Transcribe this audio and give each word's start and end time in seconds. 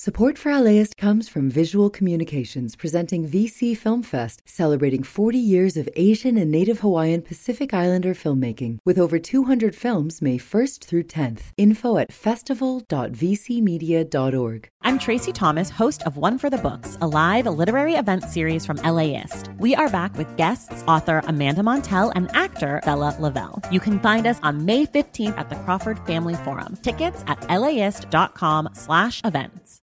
Support 0.00 0.38
for 0.38 0.56
LAist 0.56 0.96
comes 0.96 1.28
from 1.28 1.50
Visual 1.50 1.90
Communications 1.90 2.76
presenting 2.76 3.28
VC 3.28 3.76
Film 3.76 4.04
Fest, 4.04 4.42
celebrating 4.44 5.02
40 5.02 5.36
years 5.36 5.76
of 5.76 5.88
Asian 5.96 6.36
and 6.36 6.52
Native 6.52 6.78
Hawaiian 6.78 7.20
Pacific 7.20 7.74
Islander 7.74 8.14
filmmaking, 8.14 8.78
with 8.84 8.96
over 8.96 9.18
200 9.18 9.74
films 9.74 10.22
May 10.22 10.38
1st 10.38 10.84
through 10.84 11.02
10th. 11.02 11.40
Info 11.56 11.98
at 11.98 12.12
festival.vcmedia.org. 12.12 14.68
I'm 14.82 15.00
Tracy 15.00 15.32
Thomas, 15.32 15.68
host 15.68 16.04
of 16.04 16.16
One 16.16 16.38
for 16.38 16.48
the 16.48 16.58
Books, 16.58 16.96
a 17.00 17.06
live 17.08 17.46
literary 17.46 17.96
event 17.96 18.22
series 18.22 18.64
from 18.64 18.76
LAist. 18.76 19.50
We 19.58 19.74
are 19.74 19.90
back 19.90 20.16
with 20.16 20.36
guests, 20.36 20.84
author 20.86 21.24
Amanda 21.26 21.64
Montell 21.64 22.12
and 22.14 22.30
actor 22.36 22.80
Bella 22.84 23.16
Lavelle. 23.18 23.60
You 23.72 23.80
can 23.80 23.98
find 23.98 24.28
us 24.28 24.38
on 24.44 24.64
May 24.64 24.86
15th 24.86 25.36
at 25.36 25.48
the 25.48 25.56
Crawford 25.56 25.98
Family 26.06 26.36
Forum. 26.36 26.78
Tickets 26.82 27.24
at 27.26 27.50
laist.com 27.50 28.68
slash 28.74 29.22
events. 29.24 29.80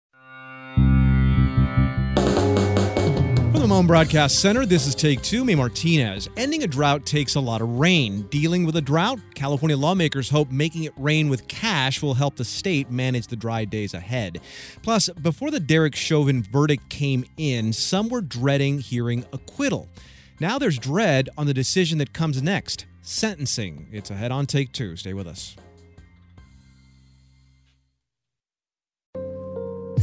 The 3.66 3.70
Mohn 3.70 3.88
Broadcast 3.88 4.42
Center, 4.42 4.64
this 4.64 4.86
is 4.86 4.94
Take 4.94 5.24
Two. 5.24 5.44
May 5.44 5.56
Martinez. 5.56 6.30
Ending 6.38 6.62
a 6.62 6.68
drought 6.68 7.04
takes 7.04 7.34
a 7.34 7.40
lot 7.40 7.62
of 7.62 7.80
rain. 7.80 8.22
Dealing 8.30 8.64
with 8.64 8.76
a 8.76 8.82
drought, 8.82 9.18
California 9.34 9.76
lawmakers 9.76 10.30
hope 10.30 10.52
making 10.52 10.84
it 10.84 10.94
rain 10.98 11.30
with 11.30 11.48
cash 11.48 12.00
will 12.00 12.14
help 12.14 12.36
the 12.36 12.46
state 12.46 12.92
manage 12.92 13.26
the 13.26 13.36
dry 13.36 13.66
days 13.66 13.96
ahead. 13.96 14.40
Plus, 14.84 15.10
before 15.10 15.50
the 15.50 15.60
Derek 15.60 15.96
Chauvin 15.96 16.44
verdict 16.44 16.90
came 16.90 17.26
in, 17.38 17.74
some 17.74 18.08
were 18.08 18.22
dreading 18.22 18.78
hearing 18.78 19.26
acquittal. 19.34 19.90
Now 20.40 20.60
there's 20.60 20.78
dread 20.78 21.30
on 21.36 21.48
the 21.48 21.54
decision 21.56 21.98
that 21.98 22.14
comes 22.14 22.44
next 22.44 22.86
sentencing. 23.02 23.88
It's 23.92 24.12
ahead 24.12 24.32
on 24.32 24.46
Take 24.46 24.74
Two. 24.74 24.96
Stay 24.96 25.16
with 25.16 25.26
us. 25.26 25.56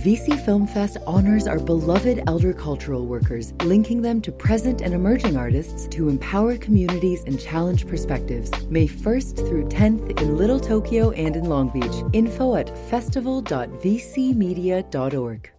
VC 0.00 0.42
Film 0.46 0.66
Fest 0.66 0.96
honors 1.06 1.46
our 1.46 1.58
beloved 1.58 2.22
elder 2.26 2.54
cultural 2.54 3.04
workers, 3.04 3.52
linking 3.64 4.00
them 4.00 4.22
to 4.22 4.32
present 4.32 4.80
and 4.80 4.94
emerging 4.94 5.36
artists 5.36 5.86
to 5.88 6.08
empower 6.08 6.56
communities 6.56 7.22
and 7.26 7.38
challenge 7.38 7.86
perspectives. 7.86 8.50
May 8.70 8.88
1st 8.88 9.46
through 9.46 9.68
10th 9.68 10.18
in 10.22 10.38
Little 10.38 10.58
Tokyo 10.58 11.10
and 11.10 11.36
in 11.36 11.44
Long 11.44 11.68
Beach. 11.68 12.02
Info 12.14 12.54
at 12.54 12.70
festival.vcmedia.org. 12.88 15.50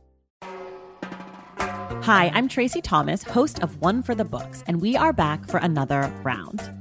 Hi, 2.03 2.31
I'm 2.33 2.48
Tracy 2.48 2.81
Thomas, 2.81 3.22
host 3.22 3.61
of 3.61 3.80
One 3.80 4.02
for 4.02 4.16
the 4.16 4.26
Books, 4.26 4.64
and 4.66 4.81
we 4.81 4.98
are 4.98 5.14
back 5.14 5.48
for 5.48 5.59
another 5.59 6.11
round. 6.23 6.80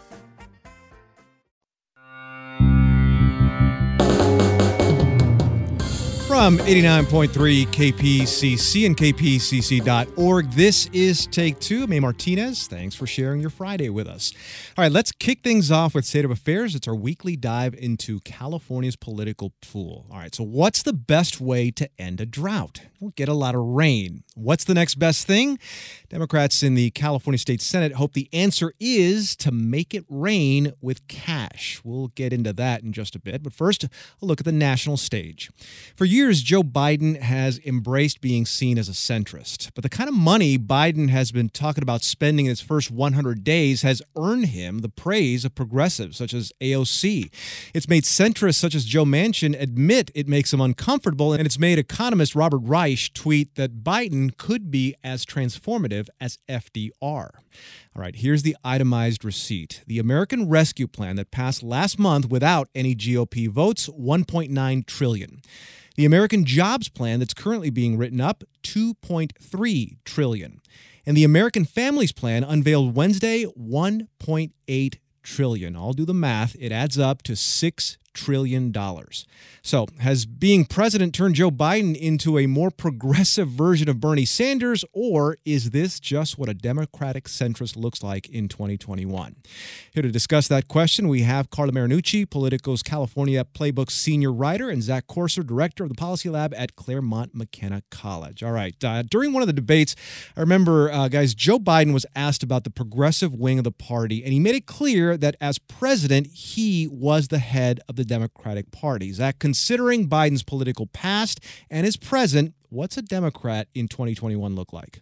From 6.31 6.59
89.3 6.59 7.65
KPCC 7.67 8.85
and 8.85 8.95
kpcc.org, 8.95 10.51
this 10.51 10.87
is 10.93 11.27
Take 11.27 11.59
Two. 11.59 11.87
May 11.87 11.99
Martinez, 11.99 12.67
thanks 12.67 12.95
for 12.95 13.05
sharing 13.05 13.41
your 13.41 13.49
Friday 13.49 13.89
with 13.89 14.07
us. 14.07 14.31
All 14.77 14.85
right, 14.85 14.91
let's 14.93 15.11
kick 15.11 15.43
things 15.43 15.71
off 15.71 15.93
with 15.93 16.05
State 16.05 16.23
of 16.23 16.31
Affairs. 16.31 16.73
It's 16.73 16.87
our 16.87 16.95
weekly 16.95 17.35
dive 17.35 17.73
into 17.73 18.21
California's 18.21 18.95
political 18.95 19.51
pool. 19.61 20.05
All 20.09 20.19
right, 20.19 20.33
so 20.33 20.45
what's 20.45 20.83
the 20.83 20.93
best 20.93 21.41
way 21.41 21.69
to 21.71 21.89
end 21.99 22.21
a 22.21 22.25
drought? 22.25 22.83
We'll 23.01 23.11
get 23.11 23.27
a 23.27 23.33
lot 23.33 23.53
of 23.53 23.61
rain. 23.61 24.23
What's 24.33 24.63
the 24.63 24.73
next 24.73 24.95
best 24.95 25.27
thing? 25.27 25.59
Democrats 26.11 26.61
in 26.61 26.73
the 26.73 26.89
California 26.91 27.37
State 27.37 27.61
Senate 27.61 27.93
hope 27.93 28.11
the 28.11 28.27
answer 28.33 28.73
is 28.81 29.33
to 29.37 29.49
make 29.49 29.93
it 29.93 30.03
rain 30.09 30.73
with 30.81 31.07
cash. 31.07 31.79
We'll 31.85 32.09
get 32.09 32.33
into 32.33 32.51
that 32.51 32.83
in 32.83 32.91
just 32.91 33.15
a 33.15 33.19
bit. 33.19 33.41
But 33.41 33.53
first, 33.53 33.85
a 33.85 33.89
look 34.19 34.41
at 34.41 34.45
the 34.45 34.51
national 34.51 34.97
stage. 34.97 35.49
For 35.95 36.03
years, 36.03 36.41
Joe 36.41 36.63
Biden 36.63 37.21
has 37.21 37.61
embraced 37.65 38.19
being 38.19 38.45
seen 38.45 38.77
as 38.77 38.89
a 38.89 38.91
centrist. 38.91 39.71
But 39.73 39.83
the 39.83 39.89
kind 39.89 40.09
of 40.09 40.13
money 40.13 40.57
Biden 40.57 41.07
has 41.07 41.31
been 41.31 41.47
talking 41.47 41.81
about 41.81 42.03
spending 42.03 42.47
in 42.47 42.49
his 42.49 42.59
first 42.59 42.91
100 42.91 43.45
days 43.45 43.83
has 43.83 44.01
earned 44.17 44.47
him 44.47 44.79
the 44.79 44.89
praise 44.89 45.45
of 45.45 45.55
progressives 45.55 46.17
such 46.17 46.33
as 46.33 46.51
AOC. 46.59 47.31
It's 47.73 47.87
made 47.87 48.03
centrists 48.03 48.55
such 48.55 48.75
as 48.75 48.83
Joe 48.83 49.05
Manchin 49.05 49.55
admit 49.57 50.11
it 50.13 50.27
makes 50.27 50.51
them 50.51 50.59
uncomfortable, 50.59 51.31
and 51.31 51.45
it's 51.45 51.57
made 51.57 51.79
economist 51.79 52.35
Robert 52.35 52.63
Reich 52.63 53.13
tweet 53.13 53.55
that 53.55 53.81
Biden 53.81 54.35
could 54.35 54.69
be 54.69 54.93
as 55.05 55.25
transformative 55.25 56.00
as 56.19 56.37
FDR. 56.49 56.91
All 57.01 57.31
right, 57.95 58.15
here's 58.15 58.43
the 58.43 58.55
itemized 58.63 59.23
receipt. 59.25 59.83
The 59.87 59.99
American 59.99 60.49
Rescue 60.49 60.87
Plan 60.87 61.15
that 61.17 61.31
passed 61.31 61.63
last 61.63 61.99
month 61.99 62.29
without 62.29 62.69
any 62.73 62.95
GOP 62.95 63.47
votes, 63.47 63.87
1.9 63.89 64.85
trillion. 64.85 65.41
The 65.95 66.05
American 66.05 66.45
Jobs 66.45 66.89
Plan 66.89 67.19
that's 67.19 67.33
currently 67.33 67.69
being 67.69 67.97
written 67.97 68.21
up, 68.21 68.43
2.3 68.63 69.97
trillion. 70.05 70.61
And 71.05 71.17
the 71.17 71.23
American 71.23 71.65
Families 71.65 72.11
Plan 72.11 72.43
unveiled 72.43 72.95
Wednesday, 72.95 73.45
1.8 73.45 74.95
trillion. 75.23 75.75
I'll 75.75 75.93
do 75.93 76.05
the 76.05 76.13
math. 76.13 76.55
It 76.59 76.71
adds 76.71 76.97
up 76.97 77.21
to 77.23 77.35
6 77.35 77.97
trillion 78.13 78.71
dollars. 78.71 79.25
So, 79.63 79.85
has 79.99 80.25
being 80.25 80.65
president 80.65 81.13
turned 81.13 81.35
Joe 81.35 81.51
Biden 81.51 81.95
into 81.95 82.39
a 82.39 82.47
more 82.47 82.71
progressive 82.71 83.47
version 83.47 83.87
of 83.89 83.99
Bernie 83.99 84.25
Sanders, 84.25 84.83
or 84.91 85.37
is 85.45 85.69
this 85.69 85.99
just 85.99 86.37
what 86.37 86.49
a 86.49 86.53
Democratic 86.55 87.25
centrist 87.25 87.75
looks 87.75 88.01
like 88.01 88.27
in 88.27 88.47
2021? 88.47 89.35
Here 89.93 90.01
to 90.01 90.11
discuss 90.11 90.47
that 90.47 90.67
question, 90.67 91.07
we 91.07 91.21
have 91.21 91.51
Carla 91.51 91.71
Marinucci, 91.71 92.27
Politico's 92.27 92.81
California 92.81 93.45
Playbook 93.45 93.91
senior 93.91 94.31
writer, 94.31 94.69
and 94.69 94.81
Zach 94.81 95.05
Courser, 95.05 95.43
director 95.43 95.83
of 95.83 95.89
the 95.89 95.95
Policy 95.95 96.29
Lab 96.29 96.53
at 96.55 96.75
Claremont 96.75 97.35
McKenna 97.35 97.83
College. 97.91 98.41
All 98.41 98.51
right, 98.51 98.75
uh, 98.83 99.03
during 99.03 99.31
one 99.31 99.43
of 99.43 99.47
the 99.47 99.53
debates, 99.53 99.95
I 100.35 100.39
remember, 100.39 100.91
uh, 100.91 101.07
guys, 101.07 101.35
Joe 101.35 101.59
Biden 101.59 101.93
was 101.93 102.05
asked 102.15 102.41
about 102.41 102.63
the 102.63 102.71
progressive 102.71 103.33
wing 103.33 103.59
of 103.59 103.63
the 103.63 103.71
party, 103.71 104.23
and 104.23 104.33
he 104.33 104.39
made 104.39 104.55
it 104.55 104.65
clear 104.65 105.17
that 105.17 105.35
as 105.39 105.59
president, 105.59 106.27
he 106.27 106.87
was 106.87 107.27
the 107.27 107.39
head 107.39 107.79
of 107.87 107.95
the 107.95 108.00
Democratic 108.05 108.71
Party. 108.71 109.11
Zach, 109.11 109.39
considering 109.39 110.07
Biden's 110.07 110.43
political 110.43 110.87
past 110.87 111.39
and 111.69 111.85
his 111.85 111.97
present, 111.97 112.53
what's 112.69 112.97
a 112.97 113.01
Democrat 113.01 113.67
in 113.73 113.87
2021 113.87 114.55
look 114.55 114.73
like? 114.73 115.01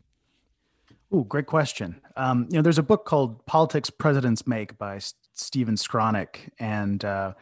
Oh, 1.12 1.24
great 1.24 1.48
question. 1.48 2.02
Um, 2.16 2.48
you 2.50 2.58
know, 2.58 2.62
there's 2.62 2.78
a 2.78 2.84
book 2.84 3.06
called 3.06 3.46
Politics 3.46 3.90
Presidents 3.90 4.46
Make 4.46 4.78
by 4.78 4.98
S- 4.98 5.16
Stephen 5.34 5.76
Skowronek, 5.76 6.50
and 6.60 7.04
uh, 7.04 7.34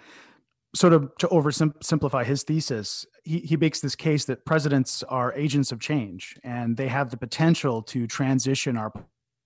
sort 0.78 0.94
of 0.94 1.16
to 1.18 1.28
oversimplify 1.28 2.26
his 2.26 2.44
thesis, 2.44 3.06
he, 3.24 3.40
he 3.40 3.58
makes 3.58 3.80
this 3.80 3.96
case 3.96 4.26
that 4.26 4.46
presidents 4.46 5.04
are 5.04 5.34
agents 5.34 5.72
of 5.72 5.80
change 5.80 6.38
and 6.44 6.78
they 6.78 6.88
have 6.88 7.10
the 7.10 7.18
potential 7.18 7.82
to 7.82 8.08
transition 8.08 8.78
our 8.78 8.94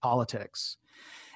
politics. 0.02 0.78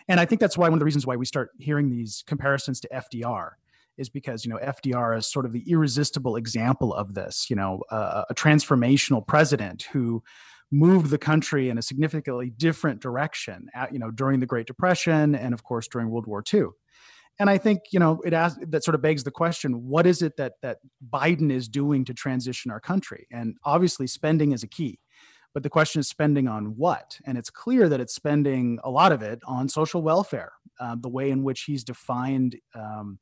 And 0.07 0.19
I 0.19 0.25
think 0.25 0.41
that's 0.41 0.57
why 0.57 0.67
one 0.67 0.73
of 0.73 0.79
the 0.79 0.85
reasons 0.85 1.07
why 1.07 1.15
we 1.15 1.25
start 1.25 1.51
hearing 1.57 1.89
these 1.89 2.23
comparisons 2.27 2.79
to 2.81 2.89
FDR 2.89 3.51
is 3.97 4.09
because 4.09 4.45
you 4.45 4.51
know 4.51 4.59
FDR 4.59 5.17
is 5.17 5.27
sort 5.27 5.45
of 5.45 5.53
the 5.53 5.63
irresistible 5.69 6.35
example 6.35 6.93
of 6.93 7.13
this. 7.13 7.47
You 7.49 7.55
know, 7.55 7.81
uh, 7.89 8.23
a 8.29 8.35
transformational 8.35 9.25
president 9.25 9.83
who 9.93 10.23
moved 10.71 11.09
the 11.09 11.17
country 11.17 11.69
in 11.69 11.77
a 11.77 11.81
significantly 11.81 12.49
different 12.49 13.01
direction. 13.01 13.69
At, 13.73 13.93
you 13.93 13.99
know, 13.99 14.11
during 14.11 14.39
the 14.39 14.45
Great 14.45 14.67
Depression 14.67 15.35
and 15.35 15.53
of 15.53 15.63
course 15.63 15.87
during 15.87 16.09
World 16.09 16.27
War 16.27 16.43
II. 16.53 16.65
And 17.37 17.49
I 17.49 17.57
think 17.57 17.81
you 17.91 17.99
know 17.99 18.21
it 18.25 18.33
asks, 18.33 18.59
that 18.69 18.83
sort 18.83 18.95
of 18.95 19.01
begs 19.01 19.23
the 19.23 19.31
question: 19.31 19.87
What 19.87 20.05
is 20.05 20.21
it 20.21 20.37
that 20.37 20.53
that 20.61 20.77
Biden 21.09 21.51
is 21.51 21.67
doing 21.67 22.05
to 22.05 22.13
transition 22.13 22.71
our 22.71 22.79
country? 22.79 23.27
And 23.31 23.55
obviously, 23.65 24.07
spending 24.07 24.51
is 24.51 24.63
a 24.63 24.67
key. 24.67 24.99
But 25.53 25.63
the 25.63 25.69
question 25.69 26.01
is 26.01 26.09
spending 26.09 26.49
on 26.49 26.75
what? 26.75 27.17
And 27.25 27.37
it's 27.37 27.49
clear 27.49 27.87
that 27.87 28.01
it's 28.01 28.13
spending 28.13 28.77
a 28.83 28.89
lot 28.89 29.13
of 29.13 29.21
it 29.21 29.39
on 29.47 29.69
social 29.69 30.01
welfare. 30.01 30.51
Uh, 30.77 30.97
the 30.99 31.07
way 31.07 31.29
in 31.29 31.43
which 31.43 31.61
he's 31.61 31.85
defined 31.85 32.57
um, 32.73 33.17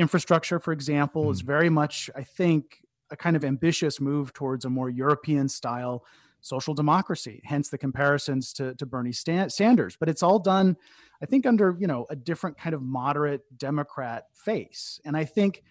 infrastructure, 0.00 0.58
for 0.58 0.72
example, 0.72 1.26
mm. 1.26 1.32
is 1.32 1.42
very 1.42 1.68
much, 1.68 2.10
I 2.16 2.22
think, 2.22 2.82
a 3.10 3.16
kind 3.16 3.36
of 3.36 3.44
ambitious 3.44 4.00
move 4.00 4.32
towards 4.32 4.64
a 4.64 4.70
more 4.70 4.88
European 4.88 5.48
style 5.48 6.04
social 6.40 6.72
democracy, 6.72 7.42
hence 7.44 7.68
the 7.68 7.76
comparisons 7.76 8.52
to, 8.54 8.74
to 8.76 8.86
Bernie 8.86 9.12
Sanders. 9.12 9.96
But 10.00 10.08
it's 10.08 10.22
all 10.22 10.38
done, 10.38 10.76
I 11.22 11.26
think, 11.26 11.44
under 11.44 11.76
you 11.78 11.86
know 11.86 12.06
a 12.08 12.16
different 12.16 12.56
kind 12.56 12.74
of 12.74 12.82
moderate 12.82 13.42
Democrat 13.56 14.24
face. 14.32 15.00
And 15.04 15.16
I 15.16 15.24
think 15.24 15.62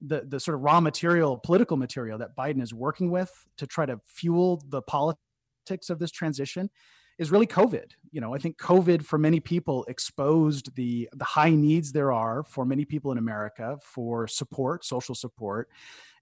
the 0.00 0.22
the 0.26 0.40
sort 0.40 0.54
of 0.54 0.62
raw 0.62 0.80
material, 0.80 1.36
political 1.36 1.76
material 1.76 2.18
that 2.18 2.36
Biden 2.36 2.62
is 2.62 2.72
working 2.72 3.10
with 3.10 3.30
to 3.58 3.66
try 3.66 3.84
to 3.84 4.00
fuel 4.06 4.62
the 4.68 4.80
politics 4.80 5.90
of 5.90 5.98
this 5.98 6.10
transition 6.10 6.70
is 7.18 7.30
really 7.30 7.46
COVID. 7.46 7.92
You 8.10 8.20
know, 8.20 8.34
I 8.34 8.38
think 8.38 8.58
COVID 8.58 9.04
for 9.04 9.18
many 9.18 9.40
people 9.40 9.84
exposed 9.88 10.74
the 10.76 11.08
the 11.14 11.24
high 11.24 11.50
needs 11.50 11.92
there 11.92 12.12
are 12.12 12.42
for 12.42 12.64
many 12.64 12.84
people 12.84 13.12
in 13.12 13.18
America 13.18 13.78
for 13.82 14.26
support, 14.26 14.84
social 14.84 15.14
support, 15.14 15.68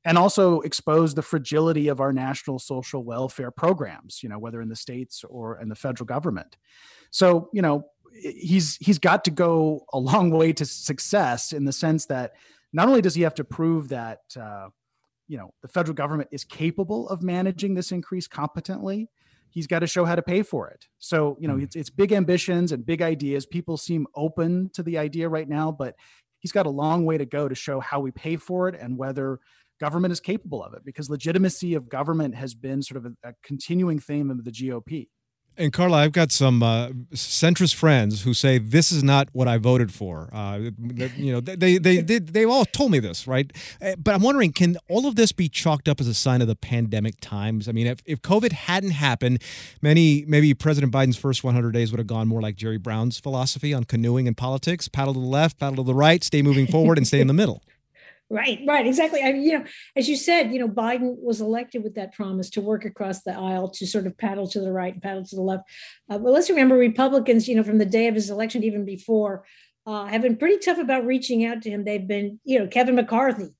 and 0.04 0.18
also 0.18 0.60
exposed 0.60 1.16
the 1.16 1.22
fragility 1.22 1.88
of 1.88 2.00
our 2.00 2.12
national 2.12 2.58
social 2.58 3.04
welfare 3.04 3.50
programs. 3.50 4.22
You 4.22 4.28
know, 4.28 4.38
whether 4.38 4.60
in 4.60 4.68
the 4.68 4.76
states 4.76 5.24
or 5.24 5.60
in 5.60 5.68
the 5.68 5.74
federal 5.74 6.06
government. 6.06 6.56
So, 7.10 7.48
you 7.52 7.62
know, 7.62 7.84
he's 8.14 8.76
he's 8.76 8.98
got 8.98 9.24
to 9.24 9.30
go 9.30 9.84
a 9.92 9.98
long 9.98 10.30
way 10.30 10.52
to 10.54 10.64
success 10.64 11.52
in 11.52 11.64
the 11.64 11.72
sense 11.72 12.06
that 12.06 12.32
not 12.72 12.88
only 12.88 13.02
does 13.02 13.14
he 13.14 13.22
have 13.22 13.34
to 13.34 13.44
prove 13.44 13.88
that. 13.88 14.20
Uh, 14.38 14.68
you 15.28 15.38
know 15.38 15.54
the 15.62 15.68
federal 15.68 15.94
government 15.94 16.28
is 16.30 16.44
capable 16.44 17.08
of 17.08 17.22
managing 17.22 17.72
this 17.74 17.92
increase 17.92 18.26
competently 18.26 19.08
he's 19.52 19.66
got 19.66 19.80
to 19.80 19.86
show 19.86 20.04
how 20.04 20.16
to 20.16 20.22
pay 20.22 20.42
for 20.42 20.68
it. 20.68 20.86
So, 20.98 21.36
you 21.38 21.46
know, 21.46 21.54
hmm. 21.54 21.62
it's, 21.62 21.76
it's 21.76 21.90
big 21.90 22.12
ambitions 22.12 22.72
and 22.72 22.84
big 22.84 23.02
ideas. 23.02 23.46
People 23.46 23.76
seem 23.76 24.06
open 24.16 24.70
to 24.74 24.82
the 24.82 24.98
idea 24.98 25.28
right 25.28 25.48
now, 25.48 25.70
but 25.70 25.94
he's 26.40 26.52
got 26.52 26.66
a 26.66 26.70
long 26.70 27.04
way 27.04 27.18
to 27.18 27.26
go 27.26 27.48
to 27.48 27.54
show 27.54 27.78
how 27.78 28.00
we 28.00 28.10
pay 28.10 28.36
for 28.36 28.68
it 28.68 28.74
and 28.80 28.96
whether 28.96 29.38
government 29.78 30.12
is 30.12 30.20
capable 30.20 30.62
of 30.62 30.74
it 30.74 30.84
because 30.84 31.10
legitimacy 31.10 31.74
of 31.74 31.88
government 31.88 32.34
has 32.34 32.54
been 32.54 32.82
sort 32.82 33.04
of 33.04 33.12
a, 33.24 33.28
a 33.28 33.32
continuing 33.42 33.98
theme 33.98 34.30
of 34.30 34.44
the 34.44 34.50
GOP. 34.50 35.08
And 35.56 35.72
Carla, 35.72 35.98
I've 35.98 36.12
got 36.12 36.32
some 36.32 36.62
uh, 36.62 36.88
centrist 37.12 37.74
friends 37.74 38.22
who 38.22 38.32
say 38.32 38.56
this 38.58 38.90
is 38.90 39.04
not 39.04 39.28
what 39.32 39.48
I 39.48 39.58
voted 39.58 39.92
for. 39.92 40.30
Uh, 40.32 40.70
you 41.16 41.32
know, 41.32 41.40
they, 41.40 41.76
they 41.76 41.98
they 41.98 42.18
they 42.18 42.44
all 42.44 42.64
told 42.64 42.90
me 42.90 42.98
this, 43.00 43.26
right? 43.26 43.52
Uh, 43.80 43.96
but 43.98 44.14
I'm 44.14 44.22
wondering, 44.22 44.52
can 44.52 44.78
all 44.88 45.06
of 45.06 45.16
this 45.16 45.30
be 45.30 45.50
chalked 45.50 45.88
up 45.88 46.00
as 46.00 46.08
a 46.08 46.14
sign 46.14 46.40
of 46.40 46.48
the 46.48 46.56
pandemic 46.56 47.20
times? 47.20 47.68
I 47.68 47.72
mean, 47.72 47.86
if, 47.86 48.00
if 48.06 48.22
COVID 48.22 48.52
hadn't 48.52 48.92
happened, 48.92 49.42
many 49.82 50.24
maybe 50.26 50.54
President 50.54 50.92
Biden's 50.92 51.18
first 51.18 51.44
100 51.44 51.72
days 51.72 51.92
would 51.92 51.98
have 51.98 52.06
gone 52.06 52.28
more 52.28 52.40
like 52.40 52.56
Jerry 52.56 52.78
Brown's 52.78 53.20
philosophy 53.20 53.74
on 53.74 53.84
canoeing 53.84 54.26
and 54.26 54.36
politics: 54.36 54.88
paddle 54.88 55.12
to 55.12 55.20
the 55.20 55.26
left, 55.26 55.58
paddle 55.58 55.76
to 55.76 55.82
the 55.82 55.94
right, 55.94 56.24
stay 56.24 56.40
moving 56.40 56.66
forward, 56.66 56.96
and 56.96 57.06
stay 57.06 57.20
in 57.20 57.26
the 57.26 57.34
middle. 57.34 57.62
Right, 58.32 58.60
right, 58.66 58.86
exactly. 58.86 59.22
I 59.22 59.30
mean, 59.30 59.42
you 59.42 59.58
know, 59.58 59.64
as 59.94 60.08
you 60.08 60.16
said, 60.16 60.54
you 60.54 60.58
know, 60.58 60.66
Biden 60.66 61.18
was 61.18 61.42
elected 61.42 61.82
with 61.82 61.96
that 61.96 62.14
promise 62.14 62.48
to 62.50 62.62
work 62.62 62.86
across 62.86 63.22
the 63.22 63.32
aisle 63.38 63.68
to 63.68 63.86
sort 63.86 64.06
of 64.06 64.16
paddle 64.16 64.48
to 64.48 64.60
the 64.60 64.72
right 64.72 64.94
and 64.94 65.02
paddle 65.02 65.22
to 65.22 65.36
the 65.36 65.42
left. 65.42 65.64
Uh, 66.08 66.16
but 66.16 66.32
let's 66.32 66.48
remember, 66.48 66.74
Republicans, 66.76 67.46
you 67.46 67.54
know, 67.54 67.62
from 67.62 67.76
the 67.76 67.84
day 67.84 68.06
of 68.06 68.14
his 68.14 68.30
election, 68.30 68.64
even 68.64 68.86
before, 68.86 69.44
uh, 69.86 70.06
have 70.06 70.22
been 70.22 70.38
pretty 70.38 70.56
tough 70.56 70.78
about 70.78 71.04
reaching 71.04 71.44
out 71.44 71.60
to 71.60 71.68
him. 71.68 71.84
They've 71.84 72.08
been, 72.08 72.40
you 72.42 72.58
know, 72.58 72.66
Kevin 72.66 72.94
McCarthy 72.94 73.50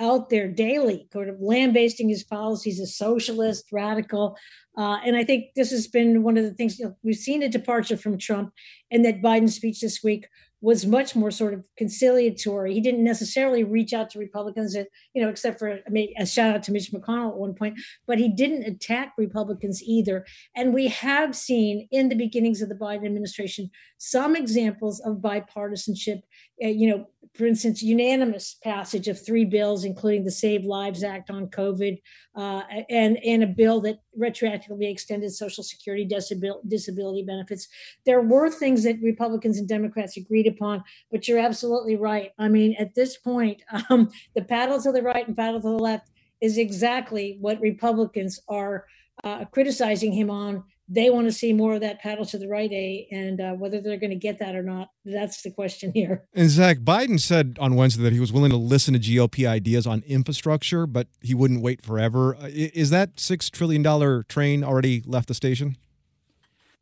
out 0.00 0.30
there 0.30 0.48
daily, 0.48 1.06
sort 1.12 1.28
of 1.28 1.38
lambasting 1.38 2.08
his 2.08 2.24
policies, 2.24 2.80
as 2.80 2.96
socialist, 2.96 3.66
radical. 3.70 4.38
Uh, 4.76 4.98
and 5.04 5.16
I 5.16 5.24
think 5.24 5.54
this 5.54 5.70
has 5.70 5.86
been 5.86 6.22
one 6.22 6.36
of 6.36 6.44
the 6.44 6.54
things 6.54 6.78
you 6.78 6.86
know, 6.86 6.96
we've 7.02 7.16
seen 7.16 7.42
a 7.42 7.48
departure 7.48 7.96
from 7.96 8.18
Trump, 8.18 8.52
and 8.90 9.04
that 9.04 9.22
Biden's 9.22 9.54
speech 9.54 9.80
this 9.80 10.02
week 10.02 10.26
was 10.62 10.86
much 10.86 11.16
more 11.16 11.32
sort 11.32 11.52
of 11.52 11.66
conciliatory. 11.76 12.72
He 12.72 12.80
didn't 12.80 13.02
necessarily 13.02 13.64
reach 13.64 13.92
out 13.92 14.10
to 14.10 14.20
Republicans, 14.20 14.74
that, 14.74 14.86
you 15.12 15.20
know, 15.20 15.28
except 15.28 15.58
for 15.58 15.72
I 15.72 15.90
mean, 15.90 16.14
a 16.16 16.24
shout 16.24 16.54
out 16.54 16.62
to 16.62 16.72
Mitch 16.72 16.92
McConnell 16.92 17.30
at 17.30 17.36
one 17.36 17.52
point, 17.52 17.80
but 18.06 18.18
he 18.18 18.28
didn't 18.28 18.62
attack 18.62 19.12
Republicans 19.18 19.82
either. 19.82 20.24
And 20.54 20.72
we 20.72 20.86
have 20.86 21.34
seen 21.34 21.88
in 21.90 22.08
the 22.08 22.14
beginnings 22.14 22.62
of 22.62 22.68
the 22.68 22.76
Biden 22.76 23.04
administration 23.04 23.70
some 23.98 24.36
examples 24.36 25.00
of 25.00 25.16
bipartisanship. 25.16 26.22
Uh, 26.62 26.68
you 26.68 26.88
know, 26.88 27.08
for 27.34 27.46
instance, 27.46 27.82
unanimous 27.82 28.56
passage 28.62 29.08
of 29.08 29.24
three 29.24 29.46
bills, 29.46 29.84
including 29.84 30.24
the 30.24 30.30
Save 30.30 30.64
Lives 30.64 31.02
Act 31.02 31.30
on 31.30 31.46
COVID, 31.46 31.98
uh, 32.36 32.62
and 32.90 33.16
and 33.24 33.42
a 33.42 33.46
bill 33.46 33.80
that 33.82 34.00
retroactively 34.18 34.90
extended 34.90 35.32
Social 35.32 35.64
Security 35.64 36.04
disability, 36.04 37.22
benefits. 37.22 37.68
There 38.04 38.20
were 38.20 38.50
things 38.50 38.84
that 38.84 39.00
Republicans 39.02 39.58
and 39.58 39.66
Democrats 39.66 40.18
agreed 40.18 40.46
upon, 40.46 40.84
but 41.10 41.26
you're 41.26 41.38
absolutely 41.38 41.96
right. 41.96 42.32
I 42.38 42.48
mean, 42.48 42.76
at 42.78 42.94
this 42.94 43.16
point, 43.16 43.62
um, 43.90 44.10
the 44.34 44.42
paddle 44.42 44.80
to 44.82 44.92
the 44.92 45.02
right 45.02 45.26
and 45.26 45.36
paddle 45.36 45.60
to 45.60 45.68
the 45.68 45.74
left 45.74 46.10
is 46.42 46.58
exactly 46.58 47.38
what 47.40 47.60
Republicans 47.60 48.40
are 48.48 48.84
uh, 49.24 49.44
criticizing 49.46 50.12
him 50.12 50.28
on 50.28 50.64
they 50.92 51.08
want 51.08 51.26
to 51.26 51.32
see 51.32 51.52
more 51.52 51.74
of 51.74 51.80
that 51.80 52.00
paddle 52.00 52.26
to 52.26 52.38
the 52.38 52.46
right 52.46 52.70
a 52.70 53.08
and 53.10 53.40
uh, 53.40 53.52
whether 53.52 53.80
they're 53.80 53.96
going 53.96 54.10
to 54.10 54.16
get 54.16 54.38
that 54.38 54.54
or 54.54 54.62
not 54.62 54.88
that's 55.04 55.42
the 55.42 55.50
question 55.50 55.90
here. 55.94 56.24
And 56.34 56.50
zach 56.50 56.78
biden 56.78 57.18
said 57.18 57.56
on 57.60 57.74
wednesday 57.74 58.02
that 58.02 58.12
he 58.12 58.20
was 58.20 58.32
willing 58.32 58.50
to 58.50 58.56
listen 58.56 58.94
to 58.94 59.00
gop 59.00 59.46
ideas 59.46 59.86
on 59.86 60.02
infrastructure 60.06 60.86
but 60.86 61.08
he 61.20 61.34
wouldn't 61.34 61.62
wait 61.62 61.82
forever. 61.82 62.36
Uh, 62.36 62.48
is 62.52 62.90
that 62.90 63.18
six 63.18 63.48
trillion 63.48 63.82
dollar 63.82 64.22
train 64.24 64.62
already 64.62 65.02
left 65.06 65.28
the 65.28 65.34
station? 65.34 65.76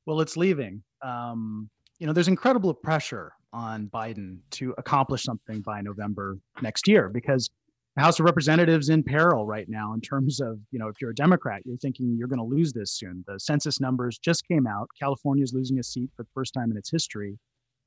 Well 0.07 0.21
it's 0.21 0.37
leaving. 0.37 0.83
Um, 1.03 1.71
you 1.99 2.07
know 2.07 2.13
there's 2.13 2.29
incredible 2.29 2.75
pressure 2.75 3.33
on 3.53 3.89
biden 3.89 4.39
to 4.51 4.75
accomplish 4.79 5.25
something 5.25 5.61
by 5.61 5.81
november 5.81 6.39
next 6.63 6.87
year 6.87 7.09
because 7.09 7.51
the 7.97 8.03
House 8.03 8.21
of 8.21 8.25
Representatives 8.25 8.89
in 8.89 9.03
peril 9.03 9.45
right 9.47 9.69
now 9.69 9.95
in 9.95 10.01
terms 10.01 10.41
of, 10.41 10.61
you 10.71 10.79
know, 10.79 10.89
if 10.89 11.01
you're 11.01 11.11
a 11.11 11.15
Democrat, 11.15 11.63
you're 11.65 11.77
thinking 11.77 12.15
you're 12.17 12.29
going 12.29 12.39
to 12.39 12.45
lose 12.45 12.73
this 12.73 12.93
soon. 12.93 13.25
The 13.27 13.39
census 13.41 13.81
numbers 13.81 14.19
just 14.19 14.47
came 14.47 14.67
out. 14.67 14.89
California 14.99 15.43
is 15.43 15.53
losing 15.53 15.79
a 15.81 15.83
seat 15.83 16.11
for 16.17 16.23
the 16.23 16.29
first 16.33 16.55
time 16.55 16.71
in 16.71 16.77
its 16.77 16.91
history. 16.91 17.37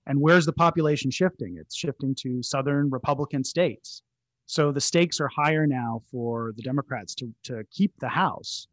And 0.06 0.20
where's 0.20 0.46
the 0.46 0.54
population 0.54 1.10
shifting? 1.10 1.56
It's 1.58 1.76
shifting 1.76 2.14
to 2.16 2.44
southern 2.44 2.90
Republican 2.90 3.46
states. 3.46 4.02
So 4.46 4.74
the 4.74 4.82
stakes 4.82 5.22
are 5.22 5.30
higher 5.30 5.66
now 5.66 6.02
for 6.12 6.52
the 6.58 6.64
Democrats 6.64 7.16
to, 7.16 7.34
to 7.44 7.64
keep 7.72 7.94
the 8.00 8.10
House. 8.10 8.68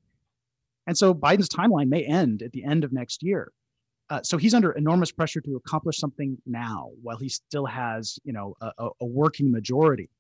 And 0.89 0.99
so 0.99 1.15
Biden's 1.15 1.49
timeline 1.49 1.89
may 1.89 2.03
end 2.03 2.43
at 2.43 2.51
the 2.51 2.65
end 2.65 2.83
of 2.83 2.93
next 2.93 3.23
year. 3.23 3.53
Uh, 4.09 4.21
so 4.25 4.37
he's 4.37 4.55
under 4.55 4.73
enormous 4.73 5.13
pressure 5.13 5.41
to 5.43 5.55
accomplish 5.55 5.99
something 5.99 6.37
now 6.45 6.91
while 7.01 7.17
he 7.17 7.29
still 7.29 7.67
has, 7.67 8.19
you 8.25 8.33
know, 8.33 8.57
a, 8.61 8.89
a 9.01 9.07
working 9.07 9.53
majority. 9.53 10.11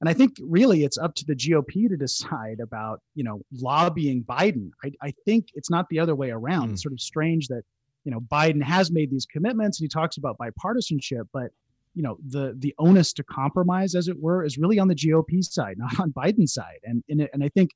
And 0.00 0.08
I 0.08 0.14
think 0.14 0.36
really 0.40 0.84
it's 0.84 0.98
up 0.98 1.14
to 1.16 1.24
the 1.24 1.34
GOP 1.34 1.88
to 1.88 1.96
decide 1.96 2.60
about, 2.60 3.00
you 3.14 3.24
know, 3.24 3.40
lobbying 3.52 4.22
Biden. 4.22 4.70
I, 4.84 4.92
I 5.02 5.12
think 5.24 5.46
it's 5.54 5.70
not 5.70 5.88
the 5.88 5.98
other 5.98 6.14
way 6.14 6.30
around. 6.30 6.68
Mm. 6.68 6.72
It's 6.72 6.82
sort 6.82 6.92
of 6.92 7.00
strange 7.00 7.48
that, 7.48 7.62
you 8.04 8.12
know, 8.12 8.20
Biden 8.20 8.62
has 8.62 8.92
made 8.92 9.10
these 9.10 9.26
commitments 9.26 9.80
and 9.80 9.84
he 9.84 9.88
talks 9.88 10.16
about 10.16 10.38
bipartisanship, 10.38 11.24
but 11.32 11.50
you 11.94 12.02
know, 12.02 12.16
the 12.28 12.54
the 12.58 12.72
onus 12.78 13.12
to 13.14 13.24
compromise, 13.24 13.96
as 13.96 14.06
it 14.06 14.16
were, 14.20 14.44
is 14.44 14.56
really 14.56 14.78
on 14.78 14.86
the 14.86 14.94
GOP 14.94 15.42
side, 15.42 15.78
not 15.78 15.98
on 15.98 16.12
Biden's 16.12 16.54
side. 16.54 16.78
And 16.84 17.02
and, 17.08 17.28
and 17.32 17.42
I 17.42 17.48
think 17.48 17.70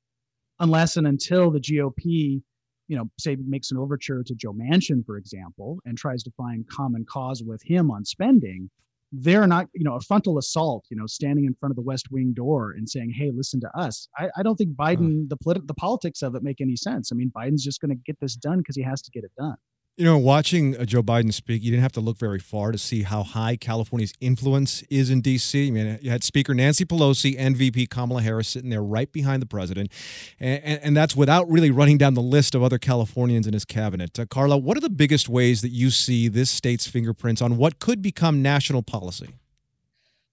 unless 0.60 0.96
and 0.96 1.08
until 1.08 1.50
the 1.50 1.58
GOP, 1.58 2.40
you 2.86 2.96
know, 2.96 3.10
say 3.18 3.36
makes 3.44 3.72
an 3.72 3.78
overture 3.78 4.22
to 4.22 4.34
Joe 4.36 4.52
Manchin, 4.52 5.04
for 5.04 5.16
example, 5.16 5.80
and 5.84 5.98
tries 5.98 6.22
to 6.22 6.30
find 6.36 6.68
common 6.68 7.04
cause 7.04 7.42
with 7.42 7.62
him 7.64 7.90
on 7.90 8.04
spending, 8.04 8.70
they're 9.12 9.46
not, 9.46 9.68
you 9.74 9.84
know, 9.84 9.94
a 9.94 10.00
frontal 10.00 10.38
assault, 10.38 10.86
you 10.90 10.96
know, 10.96 11.06
standing 11.06 11.44
in 11.44 11.54
front 11.54 11.70
of 11.70 11.76
the 11.76 11.82
West 11.82 12.10
Wing 12.10 12.32
door 12.32 12.72
and 12.72 12.88
saying, 12.88 13.10
"Hey, 13.14 13.30
listen 13.30 13.60
to 13.60 13.70
us." 13.78 14.08
I, 14.16 14.30
I 14.38 14.42
don't 14.42 14.56
think 14.56 14.70
Biden, 14.74 15.28
the 15.28 15.36
polit- 15.36 15.66
the 15.66 15.74
politics 15.74 16.22
of 16.22 16.34
it, 16.34 16.42
make 16.42 16.60
any 16.62 16.76
sense. 16.76 17.12
I 17.12 17.14
mean, 17.14 17.30
Biden's 17.36 17.62
just 17.62 17.80
going 17.80 17.90
to 17.90 18.02
get 18.06 18.18
this 18.20 18.34
done 18.36 18.58
because 18.58 18.74
he 18.76 18.82
has 18.82 19.02
to 19.02 19.10
get 19.10 19.24
it 19.24 19.32
done. 19.38 19.56
You 19.98 20.06
know, 20.06 20.16
watching 20.16 20.74
uh, 20.74 20.86
Joe 20.86 21.02
Biden 21.02 21.34
speak, 21.34 21.62
you 21.62 21.70
didn't 21.70 21.82
have 21.82 21.92
to 21.92 22.00
look 22.00 22.16
very 22.16 22.38
far 22.38 22.72
to 22.72 22.78
see 22.78 23.02
how 23.02 23.22
high 23.22 23.56
California's 23.56 24.14
influence 24.22 24.80
is 24.88 25.10
in 25.10 25.20
D.C. 25.20 25.68
I 25.68 25.70
mean, 25.70 25.98
you 26.00 26.10
had 26.10 26.24
Speaker 26.24 26.54
Nancy 26.54 26.86
Pelosi 26.86 27.36
and 27.38 27.54
VP 27.54 27.88
Kamala 27.88 28.22
Harris 28.22 28.48
sitting 28.48 28.70
there 28.70 28.82
right 28.82 29.12
behind 29.12 29.42
the 29.42 29.46
president, 29.46 29.92
and, 30.40 30.80
and, 30.82 30.96
that's 30.96 31.14
without 31.14 31.46
really 31.50 31.70
running 31.70 31.98
down 31.98 32.14
the 32.14 32.22
list 32.22 32.54
of 32.54 32.62
other 32.62 32.78
Californians 32.78 33.46
in 33.46 33.52
his 33.52 33.66
cabinet. 33.66 34.18
Uh, 34.18 34.24
Carla, 34.24 34.56
what 34.56 34.78
are 34.78 34.80
the 34.80 34.88
biggest 34.88 35.28
ways 35.28 35.60
that 35.60 35.72
you 35.72 35.90
see 35.90 36.26
this 36.26 36.50
state's 36.50 36.86
fingerprints 36.86 37.42
on 37.42 37.58
what 37.58 37.78
could 37.78 38.00
become 38.00 38.40
national 38.40 38.82
policy? 38.82 39.34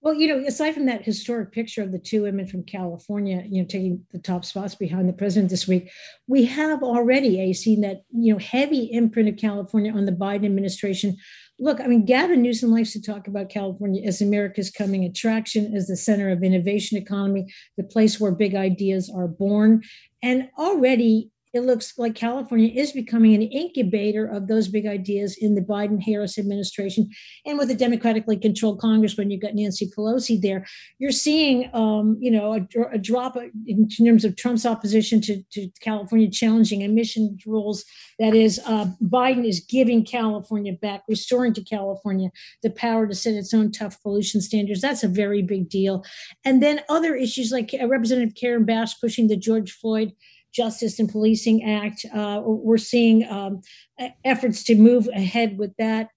Well, 0.01 0.13
you 0.13 0.29
know, 0.29 0.47
aside 0.47 0.73
from 0.73 0.85
that 0.85 1.03
historic 1.03 1.51
picture 1.51 1.83
of 1.83 1.91
the 1.91 1.99
two 1.99 2.21
women 2.21 2.47
from 2.47 2.63
California, 2.63 3.43
you 3.45 3.61
know, 3.61 3.67
taking 3.67 4.05
the 4.13 4.19
top 4.19 4.45
spots 4.45 4.73
behind 4.73 5.09
the 5.09 5.13
president 5.13 5.49
this 5.49 5.67
week, 5.67 5.91
we 6.25 6.45
have 6.45 6.83
already 6.83 7.41
a 7.41 7.53
seen 7.53 7.81
that 7.81 8.03
you 8.11 8.31
know 8.31 8.39
heavy 8.39 8.85
imprint 8.85 9.27
of 9.27 9.35
California 9.35 9.91
on 9.91 10.05
the 10.05 10.13
Biden 10.13 10.45
administration. 10.45 11.17
Look, 11.59 11.81
I 11.81 11.87
mean, 11.87 12.05
Gavin 12.05 12.41
Newsom 12.41 12.71
likes 12.71 12.93
to 12.93 13.01
talk 13.01 13.27
about 13.27 13.49
California 13.49 14.01
as 14.07 14.21
America's 14.21 14.71
coming 14.71 15.03
attraction, 15.03 15.75
as 15.75 15.87
the 15.87 15.97
center 15.97 16.29
of 16.29 16.43
innovation 16.43 16.97
economy, 16.97 17.53
the 17.75 17.83
place 17.83 18.21
where 18.21 18.31
big 18.31 18.55
ideas 18.55 19.11
are 19.13 19.27
born, 19.27 19.83
and 20.23 20.47
already 20.57 21.29
it 21.53 21.61
looks 21.61 21.97
like 21.97 22.13
California 22.13 22.71
is 22.73 22.91
becoming 22.91 23.33
an 23.33 23.41
incubator 23.41 24.25
of 24.25 24.47
those 24.47 24.67
big 24.67 24.85
ideas 24.85 25.35
in 25.39 25.55
the 25.55 25.61
Biden 25.61 26.01
Harris 26.01 26.37
administration. 26.37 27.09
And 27.45 27.57
with 27.57 27.71
a 27.71 27.75
democratically 27.75 28.37
controlled 28.37 28.79
Congress, 28.79 29.17
when 29.17 29.31
you've 29.31 29.41
got 29.41 29.55
Nancy 29.55 29.89
Pelosi 29.89 30.39
there, 30.39 30.65
you're 30.99 31.11
seeing, 31.11 31.69
um, 31.73 32.17
you 32.19 32.29
know, 32.29 32.53
a, 32.53 32.93
a, 32.93 32.97
drop 32.99 33.35
in 33.65 33.89
terms 33.89 34.25
of 34.25 34.35
Trump's 34.35 34.65
opposition 34.65 35.21
to, 35.21 35.41
to 35.53 35.69
California 35.81 36.29
challenging 36.29 36.81
emissions 36.81 37.45
rules. 37.47 37.83
That 38.19 38.35
is, 38.35 38.59
uh, 38.65 38.87
Biden 39.01 39.47
is 39.47 39.59
giving 39.59 40.05
California 40.05 40.73
back, 40.73 41.03
restoring 41.07 41.53
to 41.53 41.63
California 41.63 42.29
the 42.61 42.69
power 42.69 43.07
to 43.07 43.15
set 43.15 43.33
its 43.33 43.53
own 43.53 43.71
tough 43.71 43.99
pollution 44.03 44.41
standards. 44.41 44.81
That's 44.81 45.03
a 45.03 45.07
very 45.07 45.41
big 45.41 45.69
deal. 45.69 46.03
And 46.45 46.61
then 46.61 46.81
other 46.89 47.15
issues 47.15 47.51
like 47.51 47.73
uh, 47.73 47.87
Representative 47.87 48.35
Karen 48.35 48.65
Bass 48.65 48.93
pushing 48.93 49.27
the 49.27 49.37
George 49.37 49.71
Floyd 49.71 50.13
Justice 50.53 50.99
and 50.99 51.09
Policing 51.09 51.63
Act. 51.63 52.05
Uh, 52.13 52.41
we're 52.43 52.77
seeing 52.77 53.27
um, 53.29 53.61
efforts 54.23 54.63
to 54.65 54.75
move 54.75 55.07
ahead 55.13 55.57
with 55.57 55.75
that. 55.77 56.09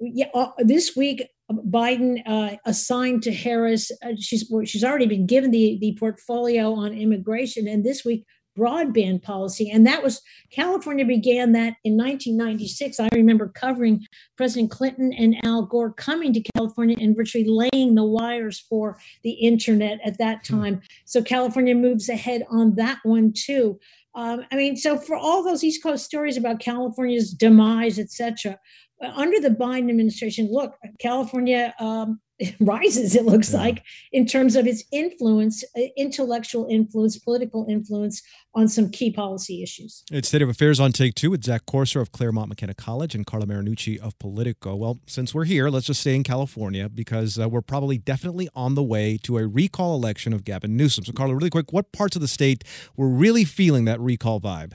Yeah, 0.00 0.28
uh, 0.34 0.50
this 0.58 0.94
week 0.94 1.28
Biden 1.50 2.22
uh, 2.26 2.56
assigned 2.66 3.22
to 3.22 3.32
Harris. 3.32 3.90
Uh, 4.02 4.12
she's 4.18 4.50
she's 4.64 4.84
already 4.84 5.06
been 5.06 5.26
given 5.26 5.50
the 5.50 5.78
the 5.80 5.96
portfolio 5.98 6.74
on 6.74 6.92
immigration, 6.92 7.66
and 7.66 7.84
this 7.84 8.04
week 8.04 8.24
broadband 8.58 9.22
policy. 9.22 9.70
And 9.70 9.86
that 9.86 10.02
was 10.02 10.20
California 10.50 11.04
began 11.04 11.52
that 11.52 11.74
in 11.84 11.96
1996. 11.96 13.00
I 13.00 13.08
remember 13.14 13.48
covering 13.48 14.04
President 14.36 14.70
Clinton 14.70 15.12
and 15.12 15.36
Al 15.44 15.66
Gore 15.66 15.92
coming 15.92 16.32
to 16.32 16.42
California 16.56 16.96
and 17.00 17.16
virtually 17.16 17.46
laying 17.46 17.94
the 17.94 18.04
wires 18.04 18.58
for 18.58 18.98
the 19.22 19.32
internet 19.32 20.00
at 20.04 20.18
that 20.18 20.46
hmm. 20.46 20.60
time. 20.60 20.82
So 21.04 21.22
California 21.22 21.74
moves 21.74 22.08
ahead 22.08 22.44
on 22.50 22.74
that 22.74 22.98
one 23.02 23.32
too. 23.32 23.78
Um, 24.14 24.44
I 24.50 24.56
mean, 24.56 24.76
so 24.76 24.98
for 24.98 25.16
all 25.16 25.44
those 25.44 25.62
East 25.62 25.82
Coast 25.82 26.04
stories 26.04 26.36
about 26.36 26.58
California's 26.58 27.32
demise, 27.32 28.00
et 28.00 28.10
cetera, 28.10 28.58
under 29.00 29.40
the 29.40 29.50
Biden 29.50 29.90
administration, 29.90 30.48
look, 30.50 30.76
California 31.00 31.74
um, 31.78 32.20
rises, 32.60 33.14
it 33.14 33.24
looks 33.24 33.52
yeah. 33.52 33.60
like, 33.60 33.82
in 34.12 34.26
terms 34.26 34.56
of 34.56 34.66
its 34.66 34.84
influence, 34.92 35.64
uh, 35.76 35.82
intellectual 35.96 36.66
influence, 36.68 37.18
political 37.18 37.66
influence 37.68 38.22
on 38.54 38.68
some 38.68 38.90
key 38.90 39.10
policy 39.10 39.62
issues. 39.62 40.02
It's 40.10 40.28
State 40.28 40.42
of 40.42 40.48
Affairs 40.48 40.80
on 40.80 40.92
Take 40.92 41.14
Two 41.14 41.30
with 41.30 41.44
Zach 41.44 41.66
Courser 41.66 42.00
of 42.00 42.12
Claremont 42.12 42.48
McKenna 42.48 42.74
College 42.74 43.14
and 43.14 43.26
Carla 43.26 43.46
Marinucci 43.46 43.98
of 43.98 44.18
Politico. 44.18 44.76
Well, 44.76 44.98
since 45.06 45.34
we're 45.34 45.44
here, 45.44 45.68
let's 45.68 45.86
just 45.86 46.00
stay 46.00 46.14
in 46.14 46.22
California 46.22 46.88
because 46.88 47.38
uh, 47.38 47.48
we're 47.48 47.62
probably 47.62 47.98
definitely 47.98 48.48
on 48.54 48.74
the 48.74 48.82
way 48.82 49.18
to 49.22 49.38
a 49.38 49.46
recall 49.46 49.94
election 49.94 50.32
of 50.32 50.44
Gavin 50.44 50.76
Newsom. 50.76 51.04
So, 51.04 51.12
Carla, 51.12 51.34
really 51.34 51.50
quick, 51.50 51.72
what 51.72 51.92
parts 51.92 52.16
of 52.16 52.22
the 52.22 52.28
state 52.28 52.64
were 52.96 53.08
really 53.08 53.44
feeling 53.44 53.84
that 53.84 54.00
recall 54.00 54.40
vibe? 54.40 54.72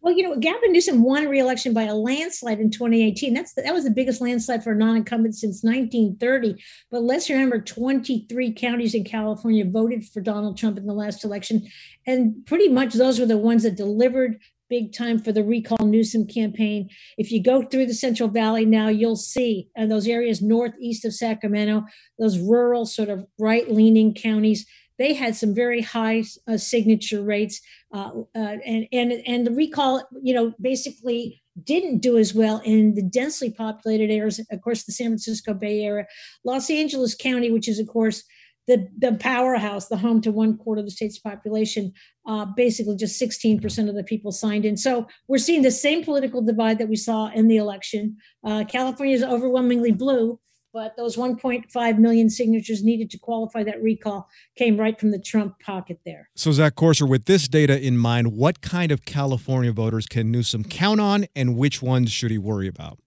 Well, 0.00 0.14
you 0.14 0.22
know, 0.22 0.36
Gavin 0.36 0.72
Newsom 0.72 1.02
won 1.02 1.28
re-election 1.28 1.72
by 1.72 1.84
a 1.84 1.94
landslide 1.94 2.60
in 2.60 2.70
2018. 2.70 3.32
That's 3.34 3.54
the, 3.54 3.62
that 3.62 3.74
was 3.74 3.84
the 3.84 3.90
biggest 3.90 4.20
landslide 4.20 4.62
for 4.62 4.72
a 4.72 4.76
non-incumbent 4.76 5.34
since 5.34 5.62
1930. 5.62 6.62
But 6.90 7.02
let's 7.02 7.30
remember, 7.30 7.60
23 7.60 8.52
counties 8.52 8.94
in 8.94 9.04
California 9.04 9.64
voted 9.64 10.04
for 10.04 10.20
Donald 10.20 10.56
Trump 10.56 10.78
in 10.78 10.86
the 10.86 10.92
last 10.92 11.24
election, 11.24 11.66
and 12.06 12.44
pretty 12.46 12.68
much 12.68 12.94
those 12.94 13.18
were 13.18 13.26
the 13.26 13.38
ones 13.38 13.62
that 13.62 13.76
delivered 13.76 14.38
big 14.70 14.92
time 14.92 15.18
for 15.18 15.30
the 15.30 15.44
recall 15.44 15.86
Newsom 15.86 16.26
campaign. 16.26 16.88
If 17.18 17.30
you 17.30 17.42
go 17.42 17.62
through 17.62 17.86
the 17.86 17.94
Central 17.94 18.28
Valley 18.28 18.64
now, 18.64 18.88
you'll 18.88 19.16
see 19.16 19.68
and 19.76 19.90
those 19.90 20.08
areas 20.08 20.42
northeast 20.42 21.04
of 21.04 21.14
Sacramento, 21.14 21.84
those 22.18 22.38
rural 22.38 22.86
sort 22.86 23.08
of 23.08 23.26
right-leaning 23.38 24.14
counties 24.14 24.66
they 24.98 25.14
had 25.14 25.36
some 25.36 25.54
very 25.54 25.80
high 25.80 26.24
uh, 26.46 26.56
signature 26.56 27.22
rates, 27.22 27.60
uh, 27.92 28.10
uh, 28.34 28.56
and 28.64 28.86
and 28.92 29.12
and 29.12 29.46
the 29.46 29.52
recall, 29.52 30.02
you 30.22 30.34
know, 30.34 30.54
basically 30.60 31.42
didn't 31.62 31.98
do 31.98 32.18
as 32.18 32.34
well 32.34 32.60
in 32.64 32.94
the 32.94 33.02
densely 33.02 33.50
populated 33.50 34.10
areas. 34.10 34.40
Of 34.50 34.60
course, 34.62 34.84
the 34.84 34.92
San 34.92 35.08
Francisco 35.08 35.54
Bay 35.54 35.82
Area, 35.82 36.06
Los 36.44 36.70
Angeles 36.70 37.14
County, 37.14 37.50
which 37.50 37.68
is 37.68 37.78
of 37.78 37.86
course 37.86 38.24
the 38.66 38.88
the 38.98 39.12
powerhouse, 39.14 39.88
the 39.88 39.96
home 39.96 40.20
to 40.22 40.32
one 40.32 40.56
quarter 40.56 40.80
of 40.80 40.86
the 40.86 40.90
state's 40.90 41.18
population. 41.18 41.92
Uh, 42.26 42.46
basically, 42.56 42.96
just 42.96 43.20
16% 43.20 43.88
of 43.88 43.94
the 43.94 44.02
people 44.02 44.32
signed 44.32 44.64
in. 44.64 44.78
So 44.78 45.06
we're 45.28 45.36
seeing 45.36 45.60
the 45.60 45.70
same 45.70 46.02
political 46.02 46.40
divide 46.40 46.78
that 46.78 46.88
we 46.88 46.96
saw 46.96 47.28
in 47.28 47.48
the 47.48 47.58
election. 47.58 48.16
Uh, 48.42 48.64
California 48.64 49.14
is 49.14 49.22
overwhelmingly 49.22 49.92
blue, 49.92 50.40
but 50.74 50.96
those 50.96 51.16
1.5 51.16 51.98
million 51.98 52.28
signatures 52.28 52.82
needed 52.82 53.08
to 53.12 53.16
qualify 53.16 53.62
that 53.62 53.80
recall 53.80 54.28
came 54.56 54.76
right 54.76 54.98
from 54.98 55.12
the 55.12 55.20
Trump 55.20 55.58
pocket 55.60 56.00
there. 56.04 56.28
So, 56.34 56.50
Zach 56.50 56.74
Courser, 56.74 57.06
with 57.06 57.26
this 57.26 57.46
data 57.46 57.80
in 57.80 57.96
mind, 57.96 58.32
what 58.32 58.60
kind 58.60 58.90
of 58.90 59.04
California 59.04 59.70
voters 59.70 60.06
can 60.06 60.32
Newsom 60.32 60.64
count 60.64 61.00
on, 61.00 61.26
and 61.36 61.56
which 61.56 61.80
ones 61.80 62.10
should 62.10 62.32
he 62.32 62.38
worry 62.38 62.66
about? 62.66 62.98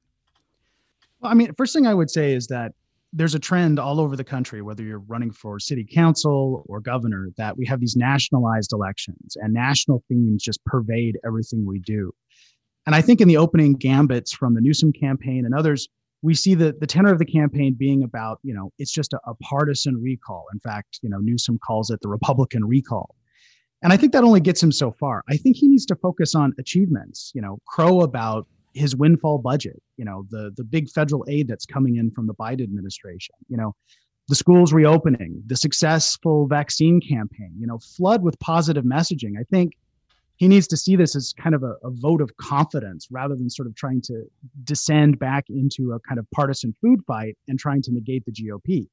Well, 1.19 1.29
I 1.29 1.35
mean, 1.35 1.53
first 1.55 1.73
thing 1.73 1.85
I 1.85 1.93
would 1.93 2.09
say 2.09 2.33
is 2.33 2.47
that 2.47 2.71
there's 3.11 3.35
a 3.35 3.39
trend 3.39 3.79
all 3.79 3.99
over 3.99 4.15
the 4.15 4.23
country, 4.23 4.61
whether 4.61 4.83
you're 4.83 4.99
running 4.99 5.31
for 5.31 5.59
city 5.59 5.85
council 5.85 6.63
or 6.69 6.79
governor, 6.79 7.29
that 7.35 7.57
we 7.57 7.65
have 7.65 7.81
these 7.81 7.97
nationalized 7.97 8.71
elections 8.71 9.35
and 9.35 9.53
national 9.53 10.03
themes 10.07 10.41
just 10.41 10.63
pervade 10.63 11.17
everything 11.25 11.65
we 11.65 11.79
do. 11.79 12.13
And 12.85 12.95
I 12.95 13.01
think 13.01 13.19
in 13.19 13.27
the 13.27 13.35
opening 13.35 13.73
gambits 13.73 14.31
from 14.31 14.53
the 14.53 14.61
Newsom 14.61 14.93
campaign 14.93 15.45
and 15.45 15.53
others, 15.53 15.89
we 16.27 16.35
see 16.35 16.55
the, 16.55 16.75
the 16.77 16.85
tenor 16.85 17.11
of 17.13 17.19
the 17.19 17.25
campaign 17.25 17.73
being 17.73 18.03
about, 18.03 18.39
you 18.43 18.53
know, 18.53 18.69
it's 18.77 18.91
just 18.91 19.13
a, 19.13 19.19
a 19.25 19.33
partisan 19.35 19.95
recall. 20.01 20.45
In 20.53 20.59
fact, 20.59 20.99
you 21.01 21.09
know, 21.09 21.19
Newsom 21.19 21.57
calls 21.65 21.89
it 21.89 22.01
the 22.01 22.09
Republican 22.09 22.65
recall. 22.65 23.15
And 23.81 23.93
I 23.93 23.97
think 23.97 24.11
that 24.11 24.25
only 24.25 24.41
gets 24.41 24.61
him 24.61 24.73
so 24.73 24.91
far. 24.91 25.23
I 25.29 25.37
think 25.37 25.55
he 25.55 25.69
needs 25.69 25.85
to 25.85 25.95
focus 25.95 26.35
on 26.35 26.53
achievements, 26.59 27.31
you 27.33 27.41
know, 27.41 27.59
crow 27.65 28.01
about 28.01 28.45
his 28.73 28.93
windfall 28.93 29.37
budget, 29.37 29.81
you 29.95 30.03
know, 30.03 30.25
the 30.29 30.51
the 30.57 30.65
big 30.65 30.89
federal 30.89 31.25
aid 31.29 31.47
that's 31.47 31.65
coming 31.65 31.95
in 31.95 32.11
from 32.11 32.27
the 32.27 32.33
Biden 32.33 32.63
administration, 32.63 33.35
you 33.47 33.55
know, 33.55 33.73
the 34.27 34.35
schools 34.35 34.73
reopening, 34.73 35.41
the 35.45 35.55
successful 35.55 36.45
vaccine 36.47 36.99
campaign, 36.99 37.53
you 37.57 37.67
know, 37.67 37.79
flood 37.79 38.21
with 38.21 38.37
positive 38.39 38.83
messaging. 38.83 39.33
I 39.39 39.43
think 39.49 39.71
he 40.37 40.47
needs 40.47 40.67
to 40.67 40.77
see 40.77 40.95
this 40.95 41.15
as 41.15 41.33
kind 41.33 41.55
of 41.55 41.63
a, 41.63 41.73
a, 41.83 41.89
vote 41.89 42.21
of 42.21 42.35
confidence 42.37 43.07
rather 43.09 43.35
than 43.35 43.49
sort 43.49 43.67
of 43.67 43.75
trying 43.75 44.01
to 44.03 44.23
descend 44.63 45.17
back 45.19 45.45
into 45.49 45.93
a 45.93 45.99
kind 46.01 46.19
of 46.19 46.27
partisan 46.31 46.75
food 46.79 47.01
fight 47.05 47.35
and 47.47 47.59
trying 47.59 47.81
to 47.81 47.91
negate 47.91 48.23
the 48.25 48.31
GOP. 48.31 48.87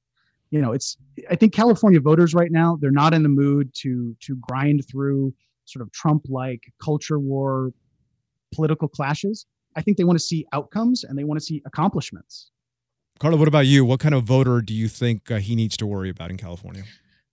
You 0.51 0.61
know, 0.61 0.73
it's 0.73 0.97
I 1.31 1.37
think 1.37 1.53
California 1.53 2.01
voters 2.01 2.35
right 2.35 2.51
now 2.51 2.79
they're 2.81 2.91
not 2.91 3.15
in 3.15 3.23
the 3.23 3.29
mood 3.29 3.73
to 3.83 4.17
to 4.21 4.37
grind 4.37 4.85
through 4.91 5.35
sort 5.67 5.83
of 5.83 5.93
Trump-like 5.93 6.63
culture 6.83 7.19
war 7.19 7.73
political 8.55 8.89
clashes. 8.89 9.47
I 9.77 9.83
think 9.83 9.97
they 9.97 10.05
want 10.05 10.19
to 10.19 10.25
see 10.25 10.47
outcomes 10.53 11.05
and 11.05 11.19
they 11.19 11.25
want 11.25 11.41
to 11.41 11.45
see 11.45 11.63
accomplishments. 11.67 12.51
Carla, 13.19 13.37
what 13.37 13.49
about 13.49 13.67
you? 13.67 13.85
What 13.85 14.01
kind 14.01 14.15
of 14.15 14.25
voter 14.25 14.61
do 14.61 14.75
you 14.75 14.89
think 14.89 15.31
uh, 15.31 15.39
he 15.39 15.57
needs 15.57 15.77
to 15.79 15.87
worry 15.87 16.09
about 16.09 16.31
in 16.31 16.37
California? 16.37 16.85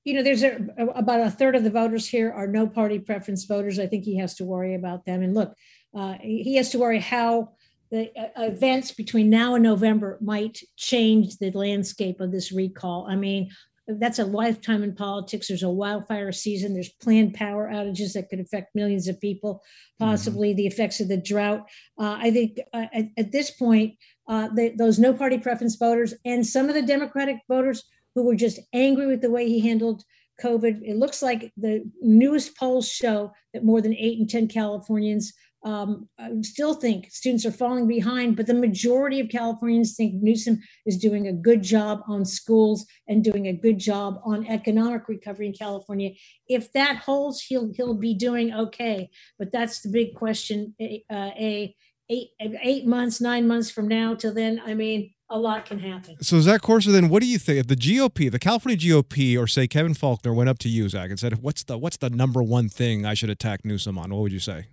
You 0.03 0.13
know, 0.15 0.23
there's 0.23 0.43
a, 0.43 0.57
about 0.95 1.21
a 1.21 1.29
third 1.29 1.55
of 1.55 1.63
the 1.63 1.69
voters 1.69 2.07
here 2.07 2.31
are 2.31 2.47
no 2.47 2.67
party 2.67 2.99
preference 2.99 3.45
voters. 3.45 3.79
I 3.79 3.87
think 3.87 4.03
he 4.03 4.17
has 4.17 4.35
to 4.35 4.45
worry 4.45 4.73
about 4.73 5.05
them. 5.05 5.21
And 5.21 5.33
look, 5.33 5.53
uh, 5.95 6.15
he 6.21 6.55
has 6.55 6.69
to 6.71 6.79
worry 6.79 6.99
how 6.99 7.51
the 7.91 8.09
uh, 8.17 8.43
events 8.43 8.91
between 8.91 9.29
now 9.29 9.55
and 9.55 9.63
November 9.63 10.17
might 10.21 10.59
change 10.77 11.37
the 11.37 11.51
landscape 11.51 12.19
of 12.19 12.31
this 12.31 12.51
recall. 12.51 13.05
I 13.09 13.15
mean, 13.15 13.51
that's 13.87 14.19
a 14.19 14.25
lifetime 14.25 14.83
in 14.83 14.95
politics. 14.95 15.47
There's 15.47 15.63
a 15.63 15.69
wildfire 15.69 16.31
season. 16.31 16.73
There's 16.73 16.89
planned 17.01 17.33
power 17.33 17.69
outages 17.71 18.13
that 18.13 18.29
could 18.29 18.39
affect 18.39 18.73
millions 18.73 19.07
of 19.07 19.19
people, 19.19 19.55
mm-hmm. 19.55 20.09
possibly 20.09 20.49
mm-hmm. 20.49 20.57
the 20.57 20.67
effects 20.67 20.99
of 20.99 21.09
the 21.09 21.17
drought. 21.17 21.67
Uh, 21.99 22.17
I 22.19 22.31
think 22.31 22.59
uh, 22.73 22.85
at, 22.93 23.05
at, 23.17 23.31
this 23.31 23.51
point, 23.51 23.95
uh, 24.27 24.47
the, 24.49 24.73
those 24.77 24.97
no 24.97 25.13
party 25.13 25.37
preference 25.37 25.75
voters 25.75 26.13
and 26.23 26.45
some 26.45 26.69
of 26.69 26.75
the 26.75 26.81
Democratic 26.81 27.37
voters 27.49 27.83
who 28.15 28.23
were 28.23 28.35
just 28.35 28.59
angry 28.73 29.07
with 29.07 29.21
the 29.21 29.31
way 29.31 29.47
he 29.47 29.59
handled 29.59 30.03
COVID. 30.41 30.81
It 30.83 30.97
looks 30.97 31.21
like 31.21 31.51
the 31.57 31.83
newest 32.01 32.57
polls 32.57 32.89
show 32.89 33.31
that 33.53 33.63
more 33.63 33.81
than 33.81 33.95
eight 33.95 34.19
in 34.19 34.27
10 34.27 34.47
Californians 34.47 35.33
um, 35.63 36.09
still 36.41 36.73
think 36.73 37.11
students 37.11 37.45
are 37.45 37.51
falling 37.51 37.87
behind, 37.87 38.35
but 38.35 38.47
the 38.47 38.53
majority 38.53 39.19
of 39.19 39.29
Californians 39.29 39.95
think 39.95 40.15
Newsom 40.15 40.59
is 40.85 40.97
doing 40.97 41.27
a 41.27 41.33
good 41.33 41.61
job 41.61 42.01
on 42.07 42.25
schools 42.25 42.85
and 43.07 43.23
doing 43.23 43.47
a 43.47 43.53
good 43.53 43.77
job 43.77 44.19
on 44.25 44.47
economic 44.47 45.07
recovery 45.07 45.47
in 45.47 45.53
California. 45.53 46.11
If 46.47 46.71
that 46.73 46.97
holds, 46.97 47.43
he'll 47.43 47.71
he'll 47.75 47.93
be 47.93 48.15
doing 48.15 48.53
okay. 48.53 49.09
But 49.37 49.51
that's 49.51 49.81
the 49.81 49.89
big 49.89 50.15
question. 50.15 50.73
Uh, 50.79 51.29
a 51.37 51.75
eight 52.09 52.29
eight 52.39 52.87
months, 52.87 53.21
nine 53.21 53.47
months 53.47 53.69
from 53.69 53.87
now 53.87 54.15
till 54.15 54.33
then, 54.33 54.61
I 54.65 54.73
mean, 54.73 55.13
a 55.31 55.39
lot 55.39 55.65
can 55.65 55.79
happen. 55.79 56.21
So 56.21 56.39
Zach 56.41 56.61
Courser, 56.61 56.91
then 56.91 57.09
what 57.09 57.21
do 57.21 57.27
you 57.27 57.39
think 57.39 57.59
if 57.59 57.67
the 57.67 57.75
GOP, 57.75 58.29
the 58.29 58.37
California 58.37 58.77
GOP, 58.77 59.39
or 59.39 59.47
say 59.47 59.67
Kevin 59.67 59.93
Faulconer 59.93 60.35
went 60.35 60.49
up 60.49 60.59
to 60.59 60.69
you, 60.69 60.87
Zach, 60.89 61.09
and 61.09 61.19
said, 61.19 61.41
"What's 61.41 61.63
the 61.63 61.77
what's 61.77 61.97
the 61.97 62.09
number 62.09 62.43
one 62.43 62.69
thing 62.69 63.05
I 63.05 63.13
should 63.13 63.29
attack 63.29 63.65
Newsom 63.65 63.97
on?" 63.97 64.11
What 64.11 64.21
would 64.21 64.31
you 64.31 64.39
say? 64.39 64.67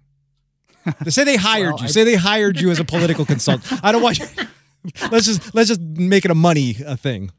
to 1.04 1.10
say 1.10 1.24
they 1.24 1.36
hired 1.36 1.74
well, 1.74 1.82
you, 1.82 1.84
I... 1.84 1.88
say 1.88 2.04
they 2.04 2.16
hired 2.16 2.60
you 2.60 2.70
as 2.70 2.78
a 2.80 2.84
political 2.84 3.24
consultant. 3.34 3.80
I 3.84 3.92
don't 3.92 4.02
want 4.02 4.18
you. 4.18 4.26
let's 5.10 5.26
just 5.26 5.54
let's 5.54 5.68
just 5.68 5.80
make 5.80 6.24
it 6.24 6.30
a 6.30 6.34
money 6.34 6.76
a 6.84 6.96
thing. 6.96 7.30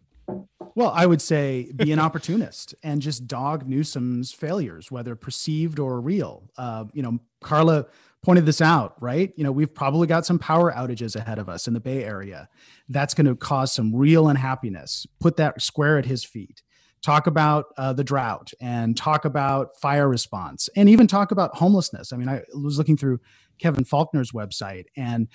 Well, 0.75 0.93
I 0.95 1.05
would 1.07 1.21
say 1.21 1.71
be 1.75 1.91
an 1.91 1.99
opportunist 1.99 2.73
and 2.83 3.01
just 3.01 3.27
dog 3.27 3.67
Newsom's 3.67 4.31
failures, 4.31 4.89
whether 4.89 5.15
perceived 5.15 5.77
or 5.77 5.99
real. 5.99 6.49
Uh, 6.57 6.85
you 6.93 7.01
know, 7.01 7.19
Carla 7.41 7.87
pointed 8.21 8.45
this 8.45 8.61
out, 8.61 8.95
right? 9.01 9.31
You 9.35 9.43
know, 9.43 9.51
we've 9.51 9.73
probably 9.73 10.07
got 10.07 10.25
some 10.25 10.39
power 10.39 10.71
outages 10.71 11.15
ahead 11.15 11.39
of 11.39 11.47
us 11.47 11.67
in 11.67 11.73
the 11.73 11.79
Bay 11.79 12.03
Area. 12.03 12.49
That's 12.89 13.13
going 13.13 13.27
to 13.27 13.35
cause 13.35 13.73
some 13.73 13.95
real 13.95 14.27
unhappiness. 14.27 15.07
Put 15.19 15.37
that 15.37 15.61
square 15.61 15.97
at 15.97 16.05
his 16.05 16.23
feet. 16.23 16.61
Talk 17.01 17.27
about 17.27 17.67
uh, 17.77 17.93
the 17.93 18.03
drought 18.03 18.51
and 18.59 18.97
talk 18.97 19.23
about 19.23 19.79
fire 19.79 20.09
response 20.09 20.67
and 20.75 20.89
even 20.89 21.07
talk 21.07 21.31
about 21.31 21.55
homelessness. 21.55 22.11
I 22.11 22.17
mean, 22.17 22.27
I 22.27 22.41
was 22.53 22.77
looking 22.77 22.97
through 22.97 23.21
Kevin 23.57 23.85
Faulconer's 23.85 24.33
website 24.33 24.85
and 24.97 25.29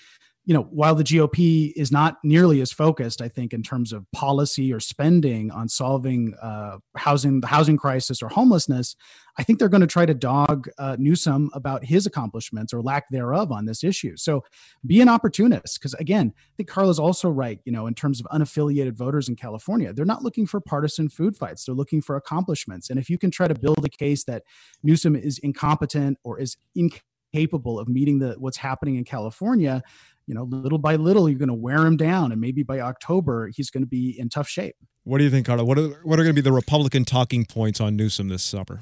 you 0.46 0.52
know, 0.52 0.62
while 0.70 0.94
the 0.94 1.04
GOP 1.04 1.72
is 1.74 1.90
not 1.90 2.18
nearly 2.22 2.60
as 2.60 2.70
focused, 2.70 3.22
I 3.22 3.28
think, 3.28 3.54
in 3.54 3.62
terms 3.62 3.94
of 3.94 4.04
policy 4.12 4.72
or 4.72 4.78
spending 4.78 5.50
on 5.50 5.68
solving 5.68 6.34
uh, 6.40 6.78
housing, 6.96 7.40
the 7.40 7.46
housing 7.46 7.78
crisis 7.78 8.22
or 8.22 8.28
homelessness, 8.28 8.94
I 9.38 9.42
think 9.42 9.58
they're 9.58 9.70
going 9.70 9.80
to 9.80 9.86
try 9.86 10.04
to 10.04 10.12
dog 10.12 10.68
uh, 10.78 10.96
Newsom 10.98 11.50
about 11.54 11.84
his 11.84 12.04
accomplishments 12.04 12.74
or 12.74 12.82
lack 12.82 13.08
thereof 13.10 13.52
on 13.52 13.64
this 13.64 13.82
issue. 13.82 14.16
So 14.16 14.44
be 14.84 15.00
an 15.00 15.08
opportunist, 15.08 15.78
because 15.80 15.94
again, 15.94 16.34
I 16.36 16.52
think 16.58 16.68
Carla's 16.68 16.98
also 16.98 17.30
right. 17.30 17.60
You 17.64 17.72
know, 17.72 17.86
in 17.86 17.94
terms 17.94 18.20
of 18.20 18.26
unaffiliated 18.26 18.98
voters 18.98 19.30
in 19.30 19.36
California, 19.36 19.94
they're 19.94 20.04
not 20.04 20.22
looking 20.22 20.46
for 20.46 20.60
partisan 20.60 21.08
food 21.08 21.36
fights; 21.38 21.64
they're 21.64 21.74
looking 21.74 22.02
for 22.02 22.16
accomplishments. 22.16 22.90
And 22.90 22.98
if 22.98 23.08
you 23.08 23.16
can 23.16 23.30
try 23.30 23.48
to 23.48 23.54
build 23.54 23.82
a 23.82 23.88
case 23.88 24.24
that 24.24 24.42
Newsom 24.82 25.16
is 25.16 25.38
incompetent 25.38 26.18
or 26.22 26.38
is 26.38 26.58
incapable 26.74 27.78
of 27.80 27.88
meeting 27.88 28.18
the 28.18 28.36
what's 28.38 28.58
happening 28.58 28.96
in 28.96 29.04
California 29.04 29.82
you 30.26 30.35
know, 30.35 30.45
little 30.45 30.78
by 30.78 30.97
little, 30.97 31.28
you're 31.28 31.38
going 31.38 31.49
to 31.49 31.54
wear 31.54 31.87
him 31.87 31.97
down, 31.97 32.33
and 32.33 32.40
maybe 32.40 32.62
by 32.62 32.81
October, 32.81 33.50
he's 33.54 33.71
going 33.71 33.83
to 33.83 33.88
be 33.88 34.19
in 34.19 34.28
tough 34.28 34.49
shape. 34.49 34.76
What 35.04 35.19
do 35.19 35.25
you 35.25 35.31
think, 35.31 35.47
Carla? 35.47 35.64
What 35.64 35.78
are 35.78 35.88
what 36.02 36.19
are 36.19 36.23
going 36.23 36.35
to 36.35 36.40
be 36.40 36.40
the 36.40 36.52
Republican 36.52 37.04
talking 37.04 37.45
points 37.45 37.81
on 37.81 37.95
Newsom 37.97 38.28
this 38.28 38.43
summer? 38.43 38.81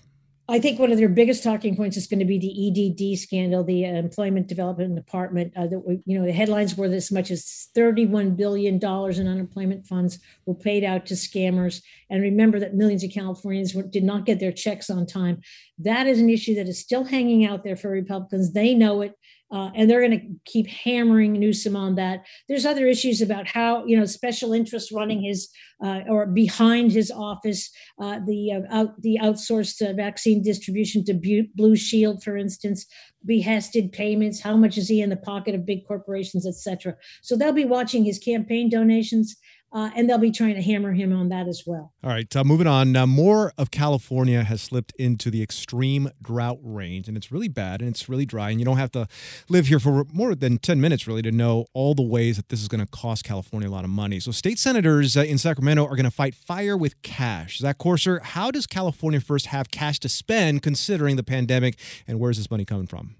I 0.48 0.58
think 0.58 0.78
one 0.78 0.90
of 0.90 0.98
their 0.98 1.08
biggest 1.08 1.42
talking 1.42 1.76
points 1.76 1.96
is 1.96 2.08
going 2.08 2.18
to 2.18 2.24
be 2.24 2.38
the 2.38 3.12
EDD 3.12 3.18
scandal, 3.18 3.64
the 3.64 3.84
Employment 3.84 4.48
Development 4.48 4.94
Department. 4.94 5.52
Uh, 5.56 5.66
that 5.66 6.02
you 6.04 6.18
know, 6.18 6.26
the 6.26 6.32
headlines 6.32 6.76
were 6.76 6.86
as 6.86 7.10
much 7.10 7.30
as 7.30 7.68
thirty-one 7.74 8.34
billion 8.34 8.78
dollars 8.78 9.18
in 9.18 9.28
unemployment 9.28 9.86
funds 9.86 10.18
were 10.44 10.54
paid 10.54 10.84
out 10.84 11.06
to 11.06 11.14
scammers. 11.14 11.80
And 12.10 12.22
remember 12.22 12.60
that 12.60 12.74
millions 12.74 13.02
of 13.02 13.12
Californians 13.12 13.74
were, 13.74 13.84
did 13.84 14.04
not 14.04 14.26
get 14.26 14.40
their 14.40 14.52
checks 14.52 14.90
on 14.90 15.06
time. 15.06 15.40
That 15.78 16.06
is 16.06 16.18
an 16.18 16.28
issue 16.28 16.54
that 16.56 16.68
is 16.68 16.78
still 16.78 17.04
hanging 17.04 17.46
out 17.46 17.64
there 17.64 17.76
for 17.76 17.90
Republicans. 17.90 18.52
They 18.52 18.74
know 18.74 19.00
it. 19.00 19.14
Uh, 19.52 19.70
and 19.74 19.88
they're 19.88 20.00
going 20.00 20.18
to 20.18 20.26
keep 20.50 20.66
hammering 20.66 21.34
Newsom 21.34 21.76
on 21.76 21.94
that. 21.96 22.24
There's 22.48 22.64
other 22.64 22.86
issues 22.86 23.20
about 23.20 23.46
how 23.46 23.84
you 23.84 23.98
know 23.98 24.06
special 24.06 24.52
interests 24.52 24.90
running 24.90 25.22
his 25.22 25.48
uh, 25.84 26.00
or 26.08 26.26
behind 26.26 26.92
his 26.92 27.10
office, 27.10 27.70
uh, 28.00 28.20
the 28.26 28.52
uh, 28.52 28.74
out, 28.74 29.00
the 29.02 29.18
outsourced 29.20 29.86
uh, 29.86 29.92
vaccine 29.92 30.42
distribution 30.42 31.04
to 31.04 31.46
Blue 31.54 31.76
Shield, 31.76 32.22
for 32.22 32.36
instance, 32.36 32.86
behested 33.26 33.92
payments. 33.92 34.40
How 34.40 34.56
much 34.56 34.78
is 34.78 34.88
he 34.88 35.02
in 35.02 35.10
the 35.10 35.16
pocket 35.16 35.54
of 35.54 35.66
big 35.66 35.86
corporations, 35.86 36.46
etc. 36.46 36.96
So 37.22 37.36
they'll 37.36 37.52
be 37.52 37.64
watching 37.64 38.04
his 38.04 38.18
campaign 38.18 38.70
donations 38.70 39.36
uh, 39.72 39.90
and 39.96 40.08
they'll 40.08 40.18
be 40.18 40.30
trying 40.30 40.54
to 40.54 40.62
hammer 40.62 40.92
him 40.92 41.12
on 41.12 41.30
that 41.30 41.48
as 41.48 41.62
well. 41.66 41.92
All 42.04 42.10
right, 42.10 42.34
uh, 42.36 42.44
moving 42.44 42.66
on. 42.66 42.92
Now, 42.92 43.06
more 43.06 43.52
of 43.56 43.70
California 43.70 44.42
has 44.44 44.60
slipped 44.60 44.92
into 44.98 45.30
the 45.30 45.42
extreme 45.42 46.10
drought 46.20 46.58
range, 46.62 47.08
and 47.08 47.16
it's 47.16 47.32
really 47.32 47.48
bad 47.48 47.80
and 47.80 47.88
it's 47.88 48.08
really 48.08 48.26
dry. 48.26 48.50
And 48.50 48.60
you 48.60 48.66
don't 48.66 48.76
have 48.76 48.92
to 48.92 49.08
live 49.48 49.68
here 49.68 49.80
for 49.80 50.04
more 50.12 50.34
than 50.34 50.58
10 50.58 50.80
minutes, 50.80 51.06
really, 51.06 51.22
to 51.22 51.32
know 51.32 51.66
all 51.72 51.94
the 51.94 52.02
ways 52.02 52.36
that 52.36 52.50
this 52.50 52.60
is 52.60 52.68
going 52.68 52.84
to 52.84 52.90
cost 52.90 53.24
California 53.24 53.68
a 53.68 53.70
lot 53.70 53.84
of 53.84 53.90
money. 53.90 54.20
So, 54.20 54.30
state 54.30 54.58
senators 54.58 55.16
uh, 55.16 55.22
in 55.22 55.38
Sacramento 55.38 55.84
are 55.84 55.96
going 55.96 56.04
to 56.04 56.10
fight 56.10 56.34
fire 56.34 56.76
with 56.76 57.00
cash. 57.02 57.58
Zach 57.58 57.78
Courser, 57.78 58.20
how 58.22 58.50
does 58.50 58.66
California 58.66 59.20
first 59.20 59.46
have 59.46 59.70
cash 59.70 59.98
to 60.00 60.08
spend 60.08 60.62
considering 60.62 61.16
the 61.16 61.22
pandemic, 61.22 61.78
and 62.06 62.20
where's 62.20 62.36
this 62.36 62.50
money 62.50 62.64
coming 62.64 62.86
from? 62.86 63.16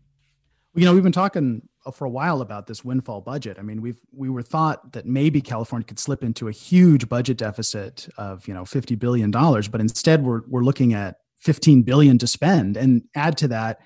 You 0.75 0.87
know, 0.87 0.95
we've 0.95 1.03
been 1.03 1.13
talking 1.13 1.69
for 1.93 2.07
a 2.07 2.11
while 2.11 2.41
about 2.41 2.67
this 2.67 2.83
windfall 2.83 3.21
budget. 3.21 3.59
I 3.59 3.63
mean, 3.63 3.83
we've 3.83 4.01
we 4.11 4.31
were 4.31 4.43
thought 4.43 4.93
that 4.93 5.05
maybe 5.05 5.43
California 5.43 5.85
could 5.85 5.99
slip 5.99 6.25
into 6.25 6.49
a 6.49 6.53
huge 6.53 7.11
budget 7.11 7.37
deficit 7.37 8.09
of 8.17 8.49
you 8.49 8.55
know 8.55 8.65
fifty 8.65 8.95
billion 8.95 9.31
dollars, 9.31 9.69
but 9.69 9.83
instead 9.83 10.25
we're 10.25 10.41
we're 10.49 10.63
looking 10.63 10.95
at 10.95 11.17
fifteen 11.41 11.83
billion 11.83 12.17
to 12.19 12.27
spend, 12.27 12.79
and 12.79 13.03
add 13.15 13.37
to 13.39 13.49
that 13.49 13.81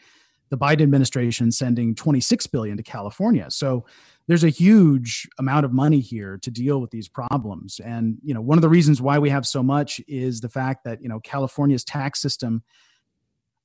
the 0.50 0.56
Biden 0.56 0.82
administration 0.82 1.50
sending 1.50 1.92
twenty 1.92 2.20
six 2.20 2.46
billion 2.46 2.76
to 2.76 2.84
California. 2.84 3.50
So 3.50 3.84
there's 4.28 4.44
a 4.44 4.48
huge 4.48 5.28
amount 5.40 5.64
of 5.64 5.72
money 5.72 5.98
here 5.98 6.38
to 6.42 6.50
deal 6.52 6.80
with 6.80 6.90
these 6.92 7.08
problems, 7.08 7.80
and 7.84 8.18
you 8.22 8.32
know 8.32 8.40
one 8.40 8.58
of 8.58 8.62
the 8.62 8.68
reasons 8.68 9.02
why 9.02 9.18
we 9.18 9.30
have 9.30 9.44
so 9.44 9.60
much 9.60 10.00
is 10.06 10.40
the 10.40 10.48
fact 10.48 10.84
that 10.84 11.02
you 11.02 11.08
know 11.08 11.18
California's 11.18 11.82
tax 11.82 12.22
system 12.22 12.62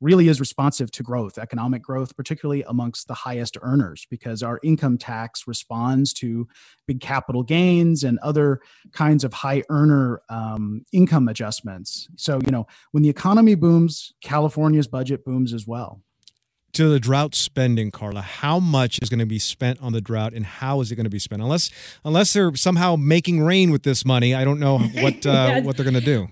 really 0.01 0.27
is 0.27 0.39
responsive 0.39 0.91
to 0.91 1.03
growth, 1.03 1.37
economic 1.37 1.81
growth, 1.81 2.17
particularly 2.17 2.63
amongst 2.67 3.07
the 3.07 3.13
highest 3.13 3.57
earners, 3.61 4.05
because 4.09 4.43
our 4.43 4.59
income 4.63 4.97
tax 4.97 5.47
responds 5.47 6.11
to 6.11 6.47
big 6.87 6.99
capital 6.99 7.43
gains 7.43 8.03
and 8.03 8.17
other 8.19 8.59
kinds 8.91 9.23
of 9.23 9.31
high 9.31 9.63
earner 9.69 10.21
um, 10.29 10.83
income 10.91 11.27
adjustments. 11.27 12.09
So, 12.17 12.41
you 12.43 12.51
know, 12.51 12.67
when 12.91 13.03
the 13.03 13.09
economy 13.09 13.55
booms, 13.55 14.13
California's 14.21 14.87
budget 14.87 15.23
booms 15.23 15.53
as 15.53 15.67
well. 15.67 16.01
To 16.73 16.87
the 16.87 17.01
drought 17.01 17.35
spending, 17.35 17.91
Carla, 17.91 18.21
how 18.21 18.57
much 18.57 18.99
is 19.01 19.09
going 19.09 19.19
to 19.19 19.25
be 19.25 19.39
spent 19.39 19.81
on 19.81 19.91
the 19.91 19.99
drought, 19.99 20.33
and 20.33 20.45
how 20.45 20.79
is 20.79 20.89
it 20.89 20.95
going 20.95 21.03
to 21.03 21.09
be 21.09 21.19
spent? 21.19 21.41
Unless, 21.41 21.69
unless 22.05 22.31
they're 22.31 22.55
somehow 22.55 22.95
making 22.95 23.41
rain 23.41 23.71
with 23.71 23.83
this 23.83 24.05
money, 24.05 24.33
I 24.33 24.45
don't 24.45 24.59
know 24.59 24.77
what 24.99 25.25
uh, 25.25 25.31
yeah. 25.31 25.59
what 25.61 25.75
they're 25.75 25.83
going 25.83 25.95
to 25.95 26.01
do 26.01 26.29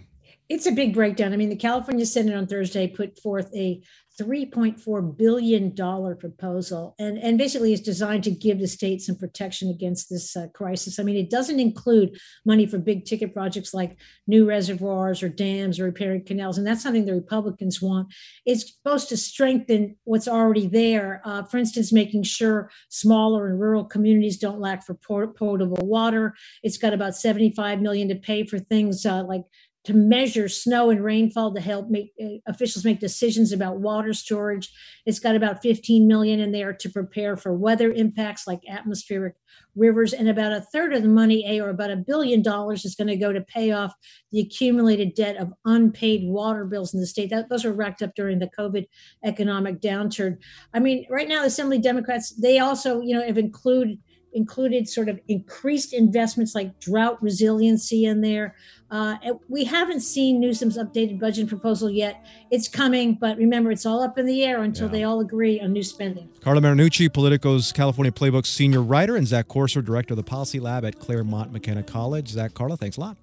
it's 0.50 0.66
a 0.66 0.72
big 0.72 0.96
breakdown. 0.96 1.32
I 1.32 1.38
mean, 1.38 1.50
the 1.50 1.56
California 1.56 2.06
Senate 2.06 2.36
on 2.36 2.48
Thursday 2.48 2.88
put 2.88 3.20
forth 3.20 3.54
a 3.56 3.82
$3.4 4.20 5.18
billion 5.18 5.74
proposal 6.18 6.94
and, 7.00 7.18
and 7.20 7.38
basically 7.38 7.72
is 7.72 7.80
designed 7.80 8.24
to 8.26 8.32
give 8.32 8.60
the 8.60 8.68
state 8.68 9.02
some 9.02 9.16
protection 9.16 9.70
against 9.70 10.10
this 10.10 10.36
uh, 10.36 10.48
crisis. 10.54 11.00
I 11.00 11.04
mean, 11.04 11.16
it 11.16 11.30
doesn't 11.30 11.60
include 11.60 12.20
money 12.46 12.66
for 12.66 12.80
big 12.80 13.06
ticket 13.06 13.34
projects 13.34 13.74
like 13.74 13.98
new 14.28 14.46
reservoirs 14.46 15.24
or 15.24 15.30
dams 15.30 15.80
or 15.80 15.86
repairing 15.86 16.26
canals. 16.26 16.58
And 16.58 16.68
that's 16.68 16.84
something 16.84 17.06
the 17.06 17.14
Republicans 17.14 17.82
want. 17.82 18.14
It's 18.46 18.74
supposed 18.74 19.08
to 19.10 19.18
strengthen 19.18 19.96
what's 20.04 20.28
already 20.28 20.68
there. 20.68 21.22
Uh, 21.24 21.44
for 21.44 21.58
instance, 21.58 21.94
making 21.94 22.24
sure 22.24 22.72
smaller 22.90 23.48
and 23.48 23.60
rural 23.60 23.86
communities 23.86 24.38
don't 24.38 24.60
lack 24.60 24.86
for 24.86 24.96
potable 24.96 25.86
water. 25.86 26.36
It's 26.62 26.78
got 26.78 26.94
about 26.94 27.16
75 27.16 27.80
million 27.82 28.10
to 28.10 28.16
pay 28.16 28.46
for 28.46 28.60
things 28.60 29.06
uh, 29.06 29.24
like 29.24 29.44
to 29.86 29.94
measure 29.94 30.50
snow 30.50 30.90
and 30.90 31.04
rainfall 31.04 31.54
to 31.54 31.62
help 31.62 31.90
make 31.90 32.12
uh, 32.22 32.38
officials 32.48 32.84
make 32.84 33.00
decisions 33.00 33.52
about 33.52 33.80
water 33.80 34.14
storage. 34.14 34.70
It's 35.06 35.20
got 35.20 35.36
about 35.36 35.62
15 35.62 36.08
million 36.08 36.40
in 36.40 36.52
there 36.52 36.74
to 36.74 36.90
prepare 36.90 37.38
for 37.38 37.54
weather 37.54 37.92
impacts 37.92 38.46
like 38.46 38.60
atmospheric 38.70 39.36
rivers, 39.76 40.14
and 40.14 40.28
about 40.28 40.52
a 40.52 40.62
third 40.62 40.94
of 40.94 41.02
the 41.02 41.10
money, 41.10 41.46
a 41.48 41.62
or 41.62 41.70
about 41.70 41.92
a 41.92 41.96
billion 41.96 42.42
dollars, 42.42 42.84
is 42.84 42.96
going 42.96 43.08
to 43.08 43.16
go 43.16 43.32
to 43.32 43.42
pay 43.42 43.72
off 43.72 43.94
the 44.32 44.42
accumulated 44.42 45.16
debt 45.16 45.38
of 45.38 45.54
unpaid 45.66 46.28
water 46.28 46.66
bills 46.66 46.94
in 46.94 47.00
the 47.00 47.08
state. 47.08 47.30
That, 47.30 47.50
those 47.50 47.64
were 47.64 47.72
racked 47.72 48.02
up 48.02 48.12
during 48.16 48.40
the 48.40 48.50
COVID 48.58 48.86
economic 49.24 49.80
downturn. 49.80 50.38
I 50.74 50.80
mean, 50.80 51.06
right 51.10 51.28
now, 51.28 51.46
Assembly 51.46 51.80
Democrats 51.80 52.36
they 52.36 52.60
also, 52.60 53.02
you 53.02 53.16
know, 53.16 53.26
have 53.26 53.38
included 53.38 54.00
included 54.34 54.88
sort 54.88 55.10
of 55.10 55.20
increased 55.28 55.94
investments 55.94 56.56
like 56.56 56.80
drought 56.80 57.22
resiliency 57.22 58.06
in 58.06 58.22
there. 58.22 58.56
Uh, 58.92 59.18
we 59.48 59.64
haven't 59.64 60.02
seen 60.02 60.40
Newsom's 60.40 60.78
updated 60.78 61.20
budget 61.20 61.48
proposal 61.48 61.90
yet. 61.90 62.26
It's 62.50 62.68
coming, 62.68 63.16
but 63.16 63.38
remember, 63.38 63.72
it's 63.72 63.86
all 63.86 64.02
up 64.02 64.18
in 64.18 64.26
the 64.26 64.44
air 64.44 64.64
until 64.64 64.88
yeah. 64.88 64.94
they 64.94 65.04
all 65.04 65.20
agree 65.20 65.60
on 65.60 65.74
new 65.74 65.84
spending. 65.84 66.30
Carla 66.42 66.62
Marinucci, 66.62 67.12
Politico's 67.14 67.72
California 67.72 68.12
Playbook 68.12 68.46
senior 68.46 68.82
writer, 68.82 69.16
and 69.16 69.28
Zach 69.28 69.48
Courser, 69.48 69.82
director 69.82 70.14
of 70.14 70.18
the 70.18 70.24
Policy 70.24 70.60
Lab 70.60 70.86
at 70.86 71.00
Claremont 71.00 71.52
McKenna 71.52 71.84
College. 71.84 72.30
Zach, 72.30 72.54
Carla, 72.54 72.78
thanks 72.78 72.98
a 72.98 73.02
lot. 73.02 73.18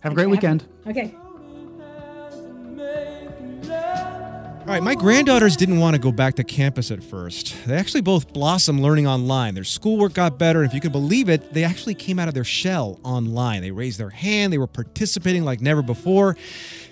Have 0.00 0.12
a 0.12 0.14
great 0.14 0.30
weekend. 0.30 0.64
Okay. 0.86 1.16
All 4.66 4.72
right, 4.72 4.82
my 4.82 4.96
granddaughters 4.96 5.56
didn't 5.56 5.78
want 5.78 5.94
to 5.94 6.00
go 6.00 6.10
back 6.10 6.34
to 6.34 6.42
campus 6.42 6.90
at 6.90 7.00
first. 7.00 7.54
They 7.68 7.76
actually 7.76 8.00
both 8.00 8.32
blossomed 8.32 8.80
learning 8.80 9.06
online. 9.06 9.54
Their 9.54 9.62
schoolwork 9.62 10.14
got 10.14 10.40
better, 10.40 10.60
and 10.60 10.68
if 10.68 10.74
you 10.74 10.80
can 10.80 10.90
believe 10.90 11.28
it, 11.28 11.54
they 11.54 11.62
actually 11.62 11.94
came 11.94 12.18
out 12.18 12.26
of 12.26 12.34
their 12.34 12.42
shell 12.42 12.98
online. 13.04 13.62
They 13.62 13.70
raised 13.70 14.00
their 14.00 14.10
hand, 14.10 14.52
they 14.52 14.58
were 14.58 14.66
participating 14.66 15.44
like 15.44 15.60
never 15.60 15.82
before. 15.82 16.36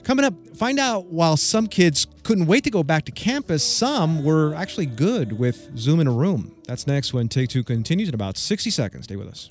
Coming 0.05 0.25
up, 0.25 0.35
find 0.57 0.79
out 0.79 1.07
while 1.07 1.37
some 1.37 1.67
kids 1.67 2.07
couldn't 2.23 2.47
wait 2.47 2.63
to 2.63 2.71
go 2.71 2.85
back 2.85 3.07
to 3.07 3.13
campus, 3.13 3.65
some 3.65 4.23
were 4.23 4.55
actually 4.55 4.87
good 4.87 5.33
with 5.33 5.77
Zoom 5.77 5.99
in 5.99 6.07
a 6.07 6.13
room. 6.13 6.55
That's 6.69 6.87
next 6.87 7.13
when 7.13 7.29
Take 7.29 7.49
Two 7.49 7.65
continues 7.65 8.09
in 8.09 8.15
about 8.15 8.37
60 8.37 8.71
seconds. 8.71 9.07
Stay 9.07 9.17
with 9.17 9.27
us. 9.27 9.51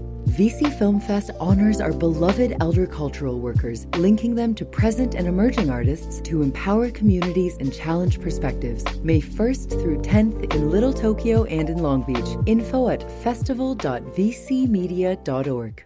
VC 0.29 0.71
Film 0.77 0.99
Fest 0.99 1.31
honors 1.39 1.81
our 1.81 1.91
beloved 1.91 2.55
elder 2.61 2.85
cultural 2.85 3.39
workers, 3.39 3.87
linking 3.97 4.35
them 4.35 4.53
to 4.55 4.63
present 4.63 5.15
and 5.15 5.27
emerging 5.27 5.69
artists 5.69 6.21
to 6.21 6.41
empower 6.41 6.89
communities 6.91 7.57
and 7.59 7.73
challenge 7.73 8.21
perspectives. 8.21 8.85
May 9.01 9.19
1st 9.19 9.81
through 9.81 10.01
10th 10.01 10.53
in 10.53 10.69
Little 10.69 10.93
Tokyo 10.93 11.43
and 11.45 11.69
in 11.69 11.79
Long 11.79 12.03
Beach. 12.03 12.37
Info 12.45 12.89
at 12.89 13.09
festival.vcmedia.org. 13.23 15.85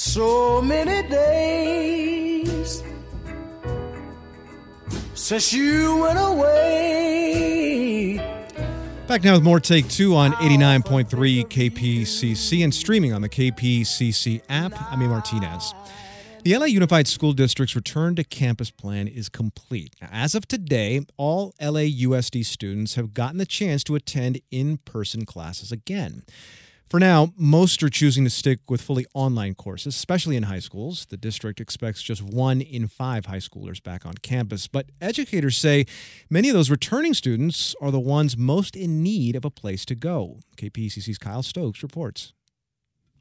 So 0.00 0.62
many 0.62 1.08
days 1.08 2.84
since 5.14 5.52
you 5.52 5.96
went 5.96 6.20
away. 6.20 7.58
Back 9.08 9.24
now 9.24 9.32
with 9.32 9.42
more 9.42 9.58
Take 9.58 9.88
Two 9.88 10.14
on 10.14 10.34
89.3 10.34 11.08
KPCC 11.48 12.62
and 12.62 12.72
streaming 12.72 13.12
on 13.12 13.22
the 13.22 13.28
KPCC 13.28 14.42
app. 14.48 14.72
I'm 14.92 15.02
A. 15.02 15.08
Martinez. 15.08 15.74
The 16.44 16.56
LA 16.56 16.66
Unified 16.66 17.08
School 17.08 17.32
District's 17.32 17.74
return 17.74 18.14
to 18.14 18.22
campus 18.22 18.70
plan 18.70 19.08
is 19.08 19.28
complete. 19.28 19.96
Now, 20.00 20.10
as 20.12 20.36
of 20.36 20.46
today, 20.46 21.00
all 21.16 21.54
LAUSD 21.60 22.44
students 22.44 22.94
have 22.94 23.14
gotten 23.14 23.38
the 23.38 23.46
chance 23.46 23.82
to 23.82 23.96
attend 23.96 24.40
in 24.52 24.76
person 24.76 25.26
classes 25.26 25.72
again. 25.72 26.22
For 26.88 26.98
now, 26.98 27.34
most 27.36 27.82
are 27.82 27.90
choosing 27.90 28.24
to 28.24 28.30
stick 28.30 28.60
with 28.70 28.80
fully 28.80 29.04
online 29.12 29.54
courses, 29.54 29.94
especially 29.94 30.36
in 30.36 30.44
high 30.44 30.60
schools. 30.60 31.04
The 31.10 31.18
district 31.18 31.60
expects 31.60 32.00
just 32.00 32.22
one 32.22 32.62
in 32.62 32.88
five 32.88 33.26
high 33.26 33.40
schoolers 33.40 33.82
back 33.82 34.06
on 34.06 34.14
campus. 34.22 34.66
But 34.68 34.86
educators 34.98 35.58
say 35.58 35.84
many 36.30 36.48
of 36.48 36.54
those 36.54 36.70
returning 36.70 37.12
students 37.12 37.74
are 37.82 37.90
the 37.90 38.00
ones 38.00 38.38
most 38.38 38.74
in 38.74 39.02
need 39.02 39.36
of 39.36 39.44
a 39.44 39.50
place 39.50 39.84
to 39.84 39.94
go. 39.94 40.38
KPCC's 40.56 41.18
Kyle 41.18 41.42
Stokes 41.42 41.82
reports. 41.82 42.32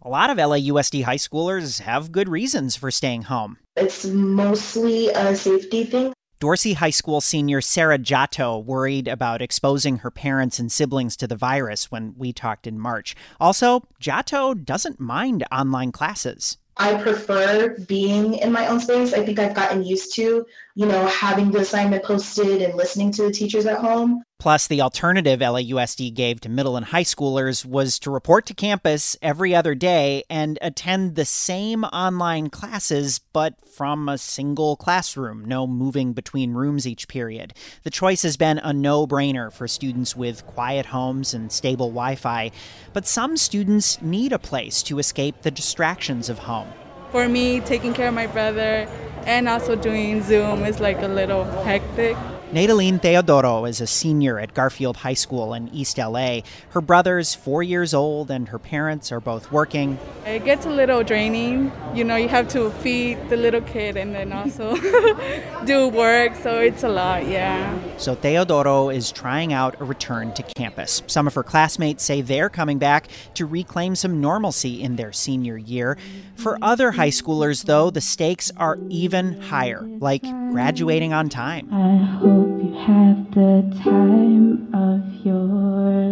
A 0.01 0.07
lot 0.07 0.29
of 0.29 0.37
LAUSD 0.37 1.03
high 1.03 1.17
schoolers 1.17 1.81
have 1.81 2.13
good 2.13 2.29
reasons 2.29 2.77
for 2.77 2.89
staying 2.89 3.23
home. 3.23 3.57
It's 3.75 4.05
mostly 4.05 5.09
a 5.09 5.35
safety 5.35 5.83
thing. 5.83 6.13
Dorsey 6.39 6.73
High 6.73 6.91
School 6.91 7.19
senior 7.19 7.61
Sarah 7.61 7.97
Jato 7.97 8.59
worried 8.59 9.07
about 9.07 9.41
exposing 9.41 9.97
her 9.97 10.11
parents 10.11 10.59
and 10.59 10.71
siblings 10.71 11.17
to 11.17 11.25
the 11.25 11.35
virus 11.35 11.91
when 11.91 12.13
we 12.15 12.31
talked 12.31 12.67
in 12.67 12.79
March. 12.79 13.15
Also, 13.39 13.87
Jato 13.99 14.53
doesn't 14.53 14.99
mind 14.99 15.43
online 15.51 15.91
classes. 15.91 16.57
I 16.79 17.01
prefer 17.01 17.75
being 17.87 18.35
in 18.35 18.51
my 18.51 18.67
own 18.67 18.79
space. 18.79 19.13
I 19.13 19.25
think 19.25 19.39
I've 19.39 19.55
gotten 19.55 19.83
used 19.83 20.13
to, 20.15 20.45
you 20.77 20.85
know, 20.85 21.07
having 21.07 21.49
the 21.49 21.61
assignment 21.61 22.03
posted 22.03 22.61
and 22.61 22.75
listening 22.75 23.11
to 23.11 23.23
the 23.23 23.31
teachers 23.31 23.65
at 23.65 23.79
home. 23.79 24.21
Plus, 24.37 24.67
the 24.67 24.79
alternative 24.79 25.39
LAUSD 25.39 26.13
gave 26.13 26.39
to 26.39 26.49
middle 26.49 26.77
and 26.77 26.85
high 26.85 27.03
schoolers 27.03 27.65
was 27.65 27.97
to 27.97 28.11
report 28.11 28.45
to 28.45 28.53
campus 28.53 29.17
every 29.19 29.55
other 29.55 29.73
day 29.73 30.21
and 30.29 30.59
attend 30.61 31.15
the 31.15 31.25
same 31.25 31.83
online 31.85 32.51
classes, 32.51 33.19
but 33.33 33.55
from 33.65 34.07
a 34.07 34.19
single 34.19 34.75
classroom, 34.75 35.43
no 35.45 35.65
moving 35.65 36.13
between 36.13 36.53
rooms 36.53 36.85
each 36.85 37.07
period. 37.07 37.55
The 37.81 37.89
choice 37.89 38.21
has 38.21 38.37
been 38.37 38.59
a 38.59 38.71
no 38.71 39.07
brainer 39.07 39.51
for 39.51 39.67
students 39.67 40.15
with 40.15 40.45
quiet 40.45 40.85
homes 40.85 41.33
and 41.33 41.51
stable 41.51 41.87
Wi 41.87 42.13
Fi, 42.13 42.51
but 42.93 43.07
some 43.07 43.35
students 43.35 43.99
need 44.03 44.31
a 44.31 44.37
place 44.37 44.83
to 44.83 44.99
escape 44.99 45.41
the 45.41 45.49
distractions 45.49 46.29
of 46.29 46.37
home. 46.37 46.71
For 47.11 47.27
me, 47.27 47.61
taking 47.61 47.95
care 47.95 48.09
of 48.09 48.13
my 48.13 48.27
brother 48.27 48.87
and 49.27 49.49
also 49.49 49.75
doing 49.75 50.23
Zoom 50.23 50.63
is 50.63 50.79
like 50.79 51.01
a 51.01 51.07
little 51.07 51.43
hectic. 51.63 52.15
Nadaline 52.49 52.97
Theodoro 52.97 53.67
is 53.67 53.81
a 53.81 53.87
senior 53.87 54.39
at 54.39 54.53
Garfield 54.53 54.95
High 54.95 55.15
School 55.15 55.53
in 55.53 55.67
East 55.73 55.97
LA. 55.97 56.39
Her 56.69 56.79
brother's 56.79 57.35
four 57.35 57.61
years 57.61 57.93
old 57.93 58.31
and 58.31 58.47
her 58.47 58.57
parents 58.57 59.11
are 59.11 59.19
both 59.19 59.51
working. 59.51 59.99
It 60.25 60.45
gets 60.45 60.65
a 60.65 60.69
little 60.69 61.03
draining. 61.03 61.73
You 61.93 62.05
know, 62.05 62.15
you 62.15 62.29
have 62.29 62.47
to 62.49 62.71
feed 62.71 63.29
the 63.29 63.35
little 63.35 63.59
kid 63.59 63.97
and 63.97 64.15
then 64.15 64.31
also 64.31 64.77
do 65.65 65.89
work, 65.89 66.35
so 66.37 66.59
it's 66.59 66.83
a 66.83 66.89
lot, 66.89 67.27
yeah. 67.27 67.77
So 67.97 68.15
Theodoro 68.15 68.95
is 68.95 69.11
trying 69.11 69.51
out 69.51 69.81
a 69.81 69.83
return 69.83 70.33
to 70.35 70.43
campus. 70.43 71.03
Some 71.05 71.27
of 71.27 71.33
her 71.33 71.43
classmates 71.43 72.05
say 72.05 72.21
they're 72.21 72.49
coming 72.49 72.77
back 72.79 73.09
to 73.33 73.45
reclaim 73.45 73.93
some 73.93 74.21
normalcy 74.21 74.81
in 74.81 74.95
their 74.95 75.11
senior 75.11 75.57
year. 75.57 75.97
For 76.35 76.57
other 76.61 76.91
high 76.91 77.09
schoolers, 77.09 77.65
though, 77.65 77.89
the 77.89 77.99
stakes 77.99 78.53
are 78.55 78.77
even 78.89 79.41
higher, 79.41 79.81
like 79.99 80.21
graduating 80.21 81.11
on 81.11 81.27
time 81.27 82.36
hope 82.37 82.63
you 82.63 82.73
have 82.75 83.31
the 83.31 83.81
time 83.83 84.71
of 84.75 85.25
your 85.25 85.41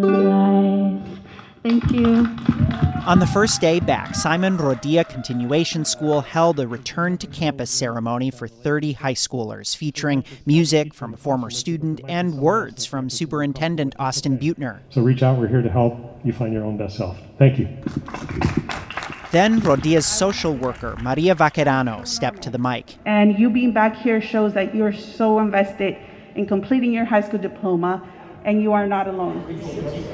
life. 0.02 1.20
Thank 1.62 1.92
you. 1.92 2.28
On 3.06 3.20
the 3.20 3.28
first 3.28 3.62
day 3.62 3.80
back, 3.80 4.16
Simon 4.16 4.58
Rodia 4.58 5.08
Continuation 5.08 5.86
School 5.86 6.22
held 6.22 6.60
a 6.60 6.68
return 6.68 7.20
to 7.20 7.28
campus 7.28 7.70
ceremony 7.70 8.32
for 8.32 8.48
30 8.48 8.94
high 8.94 9.14
schoolers, 9.14 9.76
featuring 9.76 10.24
music 10.48 10.96
from 10.96 11.14
a 11.14 11.18
former 11.18 11.52
student 11.52 12.02
and 12.08 12.40
words 12.40 12.86
from 12.86 13.08
Superintendent 13.08 13.94
Austin 14.00 14.40
Beutner. 14.40 14.80
So 14.90 15.04
reach 15.04 15.22
out, 15.22 15.38
we're 15.38 15.48
here 15.48 15.62
to 15.62 15.70
help 15.70 15.94
you 16.24 16.34
find 16.34 16.52
your 16.52 16.66
own 16.66 16.76
best 16.76 16.98
self. 16.98 17.20
Thank 17.38 17.60
you. 17.60 17.68
Then 19.32 19.62
Rodia's 19.62 20.08
social 20.08 20.56
worker, 20.56 20.98
Maria 21.02 21.36
Vaquerano, 21.36 22.08
stepped 22.08 22.42
to 22.44 22.50
the 22.50 22.58
mic. 22.58 22.96
And 23.06 23.38
you 23.38 23.52
being 23.52 23.74
back 23.74 23.96
here 23.96 24.22
shows 24.22 24.54
that 24.54 24.74
you're 24.74 24.94
so 24.94 25.38
invested 25.40 25.98
in 26.36 26.45
completing 26.45 26.93
your 26.93 27.06
high 27.06 27.21
school 27.21 27.39
diploma 27.39 28.04
and 28.43 28.62
you 28.62 28.74
are 28.74 28.86
not 28.86 29.08
alone. 29.08 29.43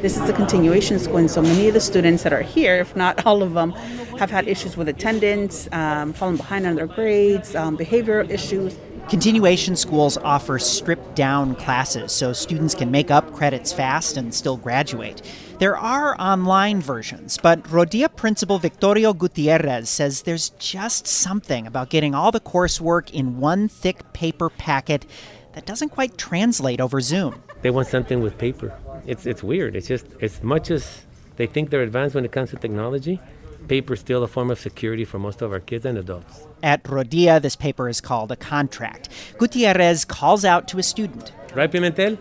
This 0.02 0.18
is 0.18 0.30
a 0.30 0.34
continuation 0.34 0.98
school, 1.00 1.18
and 1.18 1.30
so 1.30 1.42
many 1.42 1.68
of 1.68 1.74
the 1.74 1.82
students 1.82 2.24
that 2.24 2.32
are 2.32 2.42
here, 2.42 2.78
if 2.78 2.96
not 2.96 3.26
all 3.26 3.44
of 3.44 3.54
them, 3.54 3.72
have 4.18 4.32
had 4.32 4.48
issues 4.48 4.78
with 4.78 4.88
attendance, 4.88 5.68
um, 5.74 6.14
falling 6.14 6.38
behind 6.38 6.66
on 6.66 6.76
their 6.76 6.88
grades, 6.88 7.56
um, 7.56 7.78
behavioral 7.78 8.30
issues. 8.30 8.78
Continuation 9.10 9.76
schools 9.76 10.18
offer 10.18 10.58
stripped 10.58 11.14
down 11.16 11.56
classes 11.56 12.14
so 12.14 12.32
students 12.32 12.74
can 12.74 12.90
make 12.90 13.12
up 13.12 13.34
credits 13.34 13.74
fast 13.74 14.16
and 14.16 14.34
still 14.34 14.56
graduate. 14.56 15.22
There 15.60 15.76
are 15.76 16.16
online 16.20 16.82
versions, 16.82 17.38
but 17.38 17.62
Rodia 17.64 18.16
principal 18.16 18.58
Victorio 18.60 19.14
Gutierrez 19.14 19.90
says 19.90 20.22
there's 20.22 20.52
just 20.52 21.06
something 21.06 21.68
about 21.68 21.90
getting 21.90 22.16
all 22.16 22.32
the 22.32 22.40
coursework 22.40 23.12
in 23.12 23.40
one 23.40 23.68
thick 23.68 24.14
paper 24.14 24.50
packet 24.50 25.06
that 25.54 25.66
doesn't 25.66 25.90
quite 25.90 26.18
translate 26.18 26.80
over 26.80 27.02
Zoom. 27.02 27.42
They 27.62 27.70
want 27.70 27.88
something 27.88 28.22
with 28.22 28.38
paper. 28.38 28.74
It's, 29.06 29.26
it's 29.26 29.44
weird. 29.44 29.76
It's 29.76 29.88
just 29.88 30.06
as 30.22 30.42
much 30.44 30.72
as 30.72 31.04
they 31.36 31.48
think 31.48 31.70
they're 31.70 31.84
advanced 31.84 32.16
when 32.16 32.26
it 32.26 32.32
comes 32.32 32.52
to 32.52 32.56
technology, 32.58 33.20
paper 33.68 33.94
is 33.94 34.00
still 34.00 34.24
a 34.24 34.28
form 34.28 34.52
of 34.52 34.60
security 34.60 35.06
for 35.06 35.20
most 35.20 35.42
of 35.42 35.52
our 35.52 35.60
kids 35.60 35.86
and 35.86 35.98
adults. 35.98 36.46
At 36.64 36.84
Rodia, 36.84 37.42
this 37.42 37.56
paper 37.56 37.90
is 37.90 38.02
called 38.02 38.32
a 38.32 38.36
contract. 38.36 39.10
Gutierrez 39.38 40.06
calls 40.06 40.46
out 40.46 40.68
to 40.70 40.78
a 40.80 40.84
student. 40.84 41.32
Right, 41.54 41.72
Pimentel? 41.72 42.18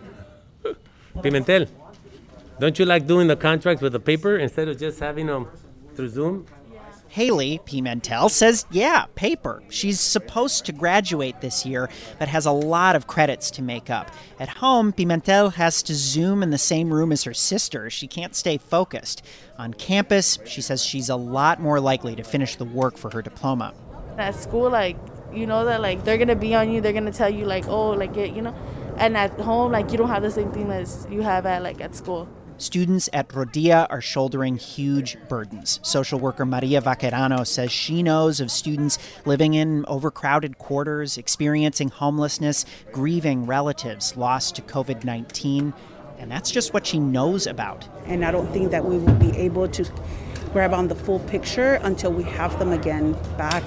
Pimentel, 1.16 1.68
don't 2.58 2.78
you 2.78 2.84
like 2.84 3.06
doing 3.06 3.26
the 3.26 3.36
contracts 3.36 3.82
with 3.82 3.92
the 3.92 4.00
paper 4.00 4.36
instead 4.38 4.68
of 4.68 4.78
just 4.78 5.00
having 5.00 5.26
them 5.26 5.48
through 5.94 6.08
Zoom? 6.08 6.46
Haley 7.10 7.60
Pimentel 7.66 8.30
says, 8.30 8.66
yeah, 8.70 9.06
paper. 9.16 9.64
She's 9.68 9.98
supposed 9.98 10.64
to 10.66 10.72
graduate 10.72 11.40
this 11.40 11.66
year, 11.66 11.90
but 12.20 12.28
has 12.28 12.46
a 12.46 12.52
lot 12.52 12.94
of 12.94 13.08
credits 13.08 13.50
to 13.52 13.62
make 13.62 13.90
up. 13.90 14.12
At 14.38 14.48
home, 14.48 14.92
Pimentel 14.92 15.52
has 15.54 15.82
to 15.82 15.94
Zoom 15.94 16.40
in 16.44 16.50
the 16.50 16.56
same 16.56 16.94
room 16.94 17.10
as 17.10 17.24
her 17.24 17.34
sister. 17.34 17.90
She 17.90 18.06
can't 18.06 18.36
stay 18.36 18.58
focused. 18.58 19.24
On 19.58 19.74
campus, 19.74 20.38
she 20.46 20.62
says 20.62 20.84
she's 20.84 21.08
a 21.08 21.16
lot 21.16 21.60
more 21.60 21.80
likely 21.80 22.14
to 22.14 22.22
finish 22.22 22.54
the 22.54 22.64
work 22.64 22.96
for 22.96 23.10
her 23.10 23.22
diploma. 23.22 23.74
At 24.16 24.36
school, 24.36 24.70
like, 24.70 24.96
you 25.32 25.48
know 25.48 25.64
that, 25.64 25.80
like, 25.80 26.04
they're 26.04 26.16
going 26.16 26.28
to 26.28 26.36
be 26.36 26.54
on 26.54 26.70
you. 26.70 26.80
They're 26.80 26.92
going 26.92 27.06
to 27.06 27.12
tell 27.12 27.28
you, 27.28 27.44
like, 27.44 27.66
oh, 27.66 27.90
like, 27.90 28.16
it, 28.16 28.34
you 28.34 28.42
know. 28.42 28.54
And 28.98 29.16
at 29.16 29.32
home, 29.32 29.72
like, 29.72 29.90
you 29.90 29.98
don't 29.98 30.08
have 30.08 30.22
the 30.22 30.30
same 30.30 30.52
thing 30.52 30.70
as 30.70 31.08
you 31.10 31.22
have 31.22 31.44
at, 31.44 31.62
like, 31.64 31.80
at 31.80 31.96
school. 31.96 32.28
Students 32.60 33.08
at 33.14 33.28
Rodia 33.28 33.86
are 33.88 34.02
shouldering 34.02 34.58
huge 34.58 35.16
burdens. 35.30 35.80
Social 35.82 36.20
worker 36.20 36.44
Maria 36.44 36.82
Vaquerano 36.82 37.46
says 37.46 37.72
she 37.72 38.02
knows 38.02 38.38
of 38.38 38.50
students 38.50 38.98
living 39.24 39.54
in 39.54 39.86
overcrowded 39.86 40.58
quarters, 40.58 41.16
experiencing 41.16 41.88
homelessness, 41.88 42.66
grieving 42.92 43.46
relatives 43.46 44.14
lost 44.14 44.56
to 44.56 44.62
COVID 44.62 45.04
19. 45.04 45.72
And 46.18 46.30
that's 46.30 46.50
just 46.50 46.74
what 46.74 46.86
she 46.86 46.98
knows 46.98 47.46
about. 47.46 47.88
And 48.04 48.26
I 48.26 48.30
don't 48.30 48.52
think 48.52 48.70
that 48.72 48.84
we 48.84 48.98
will 48.98 49.14
be 49.14 49.34
able 49.38 49.66
to 49.68 49.90
grab 50.52 50.74
on 50.74 50.86
the 50.86 50.94
full 50.94 51.20
picture 51.20 51.80
until 51.82 52.12
we 52.12 52.24
have 52.24 52.58
them 52.58 52.72
again 52.72 53.16
back 53.38 53.64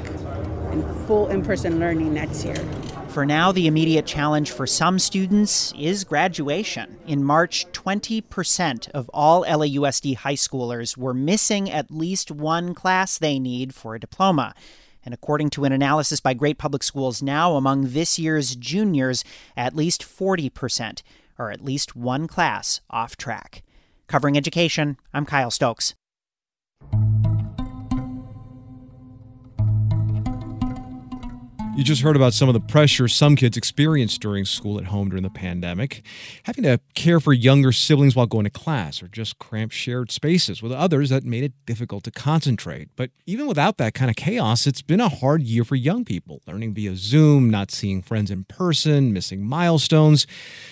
in 0.72 0.84
full 1.08 1.30
in 1.30 1.44
person 1.44 1.80
learning 1.80 2.14
next 2.14 2.46
year. 2.46 2.64
For 3.14 3.28
now, 3.28 3.52
the 3.52 3.68
immediate 3.68 4.08
challenge 4.08 4.50
for 4.50 4.66
some 4.66 4.98
students 4.98 5.72
is 5.78 6.04
graduation. 6.04 6.98
In 7.06 7.24
March, 7.24 7.68
20% 7.72 8.90
of 8.90 9.08
all 9.14 9.46
LAUSD 9.46 10.16
high 10.16 10.34
schoolers 10.34 10.98
were 10.98 11.14
missing 11.14 11.70
at 11.70 11.92
least 11.92 12.32
one 12.32 12.74
class 12.74 13.20
they 13.20 13.38
need 13.38 13.76
for 13.76 13.94
a 13.94 14.00
diploma. 14.00 14.56
And 15.06 15.14
according 15.14 15.52
to 15.52 15.64
an 15.64 15.72
analysis 15.72 16.22
by 16.22 16.34
Great 16.34 16.58
Public 16.58 16.82
Schools 16.82 17.22
Now, 17.22 17.56
among 17.56 17.90
this 17.90 18.18
year's 18.18 18.56
juniors, 18.56 19.24
at 19.56 19.76
least 19.76 20.02
40% 20.02 21.04
are 21.38 21.52
at 21.52 21.64
least 21.64 21.96
one 21.96 22.28
class 22.28 22.82
off 22.90 23.16
track. 23.16 23.62
Covering 24.08 24.36
education, 24.38 24.98
I'm 25.14 25.28
Kyle 25.28 25.52
Stokes. 25.52 25.94
You 31.76 31.84
just 31.84 32.04
heard 32.04 32.16
about 32.16 32.36
some 32.36 32.48
of 32.48 32.54
the 32.54 32.60
pressure 32.60 33.08
some 33.08 33.36
kids 33.36 33.58
experienced 33.58 34.22
during 34.22 34.46
school 34.46 34.78
at 34.78 34.86
home 34.86 35.10
during 35.10 35.24
the 35.24 35.32
pandemic, 35.32 36.06
having 36.44 36.64
to 36.66 36.80
care 36.94 37.20
for 37.20 37.34
younger 37.34 37.72
siblings 37.72 38.16
while 38.16 38.28
going 38.28 38.44
to 38.44 38.52
class, 38.52 39.02
or 39.02 39.08
just 39.08 39.40
cramped 39.40 39.74
shared 39.74 40.12
spaces 40.12 40.62
with 40.62 40.72
others 40.72 41.10
that 41.10 41.24
made 41.24 41.44
it 41.44 41.54
difficult 41.66 42.04
to 42.04 42.12
concentrate. 42.12 42.90
But 42.96 43.10
even 43.26 43.48
without 43.48 43.78
that 43.80 43.96
kind 43.96 44.12
of 44.12 44.16
chaos, 44.16 44.68
it's 44.68 44.84
been 44.84 45.02
a 45.02 45.10
hard 45.10 45.42
year 45.42 45.64
for 45.64 45.76
young 45.76 46.06
people, 46.06 46.44
learning 46.46 46.76
via 46.76 46.96
Zoom, 46.96 47.50
not 47.50 47.72
seeing 47.72 48.04
friends 48.04 48.30
in 48.30 48.44
person, 48.44 49.12
missing 49.12 49.44
milestones. 49.44 50.28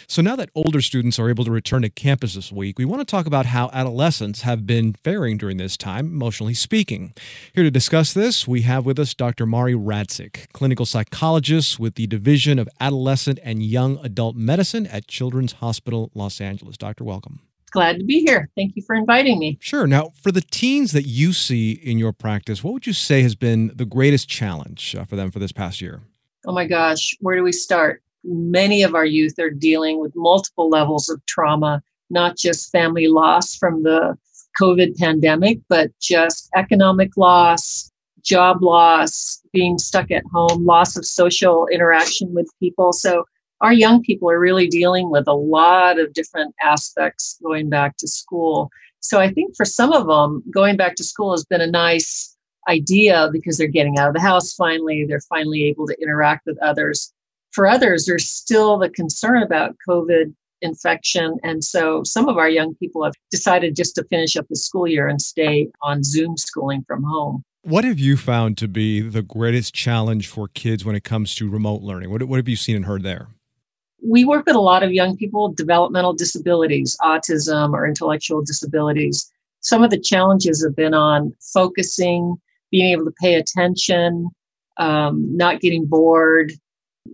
So 0.05 0.21
now 0.21 0.35
that 0.35 0.51
older 0.53 0.81
students 0.81 1.17
are 1.17 1.31
able 1.31 1.45
to 1.45 1.51
return 1.51 1.81
to 1.81 1.89
campus 1.89 2.35
this 2.35 2.51
week, 2.51 2.77
we 2.77 2.85
want 2.85 2.99
to 3.01 3.11
talk 3.11 3.25
about 3.25 3.47
how 3.47 3.71
adolescents 3.73 4.43
have 4.43 4.67
been 4.67 4.93
faring 5.03 5.39
during 5.39 5.57
this 5.57 5.77
time, 5.77 6.05
emotionally 6.05 6.53
speaking. 6.53 7.15
Here 7.55 7.63
to 7.63 7.71
discuss 7.71 8.13
this, 8.13 8.47
we 8.47 8.61
have 8.61 8.85
with 8.85 8.99
us 8.99 9.15
Dr. 9.15 9.47
Mari 9.47 9.73
Radzik, 9.73 10.51
clinical 10.53 10.85
psychologist 10.91 11.79
with 11.79 11.95
the 11.95 12.05
Division 12.05 12.59
of 12.59 12.67
Adolescent 12.79 13.39
and 13.43 13.63
Young 13.63 13.97
Adult 14.03 14.35
Medicine 14.35 14.85
at 14.87 15.07
Children's 15.07 15.53
Hospital 15.53 16.11
Los 16.13 16.41
Angeles. 16.41 16.77
Doctor, 16.77 17.03
welcome. 17.05 17.39
Glad 17.71 17.99
to 17.99 18.03
be 18.03 18.19
here. 18.19 18.49
Thank 18.55 18.75
you 18.75 18.83
for 18.85 18.95
inviting 18.95 19.39
me. 19.39 19.57
Sure. 19.61 19.87
Now, 19.87 20.11
for 20.21 20.33
the 20.33 20.41
teens 20.41 20.91
that 20.91 21.07
you 21.07 21.31
see 21.31 21.71
in 21.71 21.97
your 21.97 22.11
practice, 22.11 22.63
what 22.63 22.73
would 22.73 22.85
you 22.85 22.91
say 22.91 23.21
has 23.21 23.33
been 23.33 23.71
the 23.73 23.85
greatest 23.85 24.27
challenge 24.27 24.93
uh, 24.93 25.05
for 25.05 25.15
them 25.15 25.31
for 25.31 25.39
this 25.39 25.53
past 25.53 25.79
year? 25.79 26.01
Oh 26.45 26.51
my 26.51 26.65
gosh, 26.65 27.15
where 27.21 27.37
do 27.37 27.43
we 27.43 27.53
start? 27.53 28.03
Many 28.25 28.83
of 28.83 28.93
our 28.93 29.05
youth 29.05 29.39
are 29.39 29.49
dealing 29.49 30.01
with 30.01 30.11
multiple 30.15 30.69
levels 30.69 31.07
of 31.07 31.25
trauma, 31.27 31.81
not 32.09 32.35
just 32.35 32.71
family 32.71 33.07
loss 33.07 33.55
from 33.55 33.83
the 33.83 34.17
COVID 34.59 34.97
pandemic, 34.97 35.59
but 35.69 35.91
just 36.01 36.49
economic 36.55 37.15
loss, 37.15 37.90
job 38.23 38.61
loss, 38.61 39.41
being 39.53 39.77
stuck 39.77 40.11
at 40.11 40.23
home, 40.33 40.65
loss 40.65 40.97
of 40.97 41.05
social 41.05 41.67
interaction 41.71 42.33
with 42.33 42.49
people. 42.59 42.93
So 42.93 43.25
our 43.61 43.73
young 43.73 44.01
people 44.01 44.29
are 44.29 44.39
really 44.39 44.67
dealing 44.67 45.11
with 45.11 45.27
a 45.27 45.33
lot 45.33 45.99
of 45.99 46.13
different 46.13 46.55
aspects 46.61 47.37
going 47.43 47.69
back 47.69 47.97
to 47.97 48.07
school. 48.07 48.69
So 48.99 49.19
I 49.19 49.31
think 49.31 49.55
for 49.55 49.65
some 49.65 49.93
of 49.93 50.07
them, 50.07 50.43
going 50.51 50.77
back 50.77 50.95
to 50.95 51.03
school 51.03 51.31
has 51.31 51.45
been 51.45 51.61
a 51.61 51.67
nice 51.67 52.35
idea 52.67 53.29
because 53.31 53.57
they're 53.57 53.67
getting 53.67 53.97
out 53.97 54.09
of 54.09 54.13
the 54.13 54.21
house 54.21 54.53
finally, 54.53 55.05
they're 55.07 55.21
finally 55.21 55.63
able 55.63 55.87
to 55.87 55.97
interact 56.01 56.45
with 56.45 56.61
others. 56.61 57.13
For 57.51 57.67
others, 57.67 58.05
there's 58.05 58.29
still 58.29 58.77
the 58.77 58.89
concern 58.89 59.43
about 59.43 59.75
COVID 59.87 60.33
infection. 60.61 61.37
And 61.43 61.63
so 61.63 62.03
some 62.03 62.29
of 62.29 62.37
our 62.37 62.49
young 62.49 62.75
people 62.75 63.03
have 63.03 63.13
decided 63.29 63.75
just 63.75 63.95
to 63.95 64.03
finish 64.05 64.35
up 64.35 64.45
the 64.49 64.55
school 64.55 64.87
year 64.87 65.07
and 65.07 65.21
stay 65.21 65.67
on 65.81 66.03
Zoom 66.03 66.37
schooling 66.37 66.83
from 66.87 67.03
home. 67.03 67.43
What 67.63 67.83
have 67.83 67.99
you 67.99 68.17
found 68.17 68.57
to 68.57 68.67
be 68.67 69.01
the 69.01 69.21
greatest 69.21 69.75
challenge 69.75 70.27
for 70.27 70.47
kids 70.47 70.83
when 70.83 70.95
it 70.95 71.03
comes 71.03 71.35
to 71.35 71.47
remote 71.47 71.83
learning? 71.83 72.09
What, 72.09 72.23
what 72.23 72.37
have 72.37 72.47
you 72.47 72.55
seen 72.55 72.75
and 72.75 72.85
heard 72.85 73.03
there? 73.03 73.27
We 74.03 74.25
work 74.25 74.47
with 74.47 74.55
a 74.55 74.61
lot 74.61 74.81
of 74.81 74.91
young 74.91 75.15
people 75.15 75.47
with 75.47 75.57
developmental 75.57 76.13
disabilities, 76.13 76.97
autism, 77.03 77.73
or 77.73 77.85
intellectual 77.85 78.43
disabilities. 78.43 79.31
Some 79.59 79.83
of 79.83 79.91
the 79.91 79.99
challenges 79.99 80.63
have 80.63 80.75
been 80.75 80.95
on 80.95 81.33
focusing, 81.53 82.35
being 82.71 82.93
able 82.93 83.05
to 83.05 83.13
pay 83.21 83.35
attention, 83.35 84.29
um, 84.77 85.37
not 85.37 85.61
getting 85.61 85.85
bored, 85.85 86.53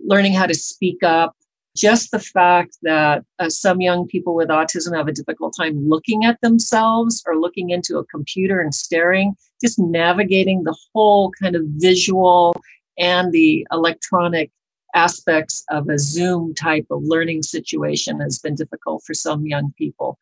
learning 0.05 0.31
how 0.31 0.45
to 0.45 0.55
speak 0.55 1.03
up, 1.03 1.35
just 1.75 2.11
the 2.11 2.19
fact 2.19 2.77
that 2.83 3.25
uh, 3.39 3.49
some 3.49 3.81
young 3.81 4.07
people 4.07 4.33
with 4.33 4.47
autism 4.47 4.95
have 4.95 5.09
a 5.09 5.11
difficult 5.11 5.53
time 5.59 5.73
looking 5.89 6.23
at 6.23 6.39
themselves 6.39 7.21
or 7.27 7.35
looking 7.35 7.69
into 7.69 7.97
a 7.97 8.05
computer 8.05 8.61
and 8.61 8.73
staring, 8.73 9.35
just 9.61 9.79
navigating 9.79 10.63
the 10.63 10.75
whole 10.93 11.31
kind 11.41 11.55
of 11.55 11.63
visual 11.75 12.55
and 12.97 13.31
the 13.31 13.65
electronic 13.71 14.51
aspects 14.95 15.63
of 15.69 15.89
a 15.89 15.99
Zoom 15.99 16.53
type 16.55 16.87
of 16.89 17.03
learning 17.03 17.43
situation 17.43 18.19
has 18.19 18.39
been 18.39 18.55
difficult 18.55 19.03
for 19.05 19.13
some 19.13 19.45
young 19.45 19.73
people. 19.77 20.17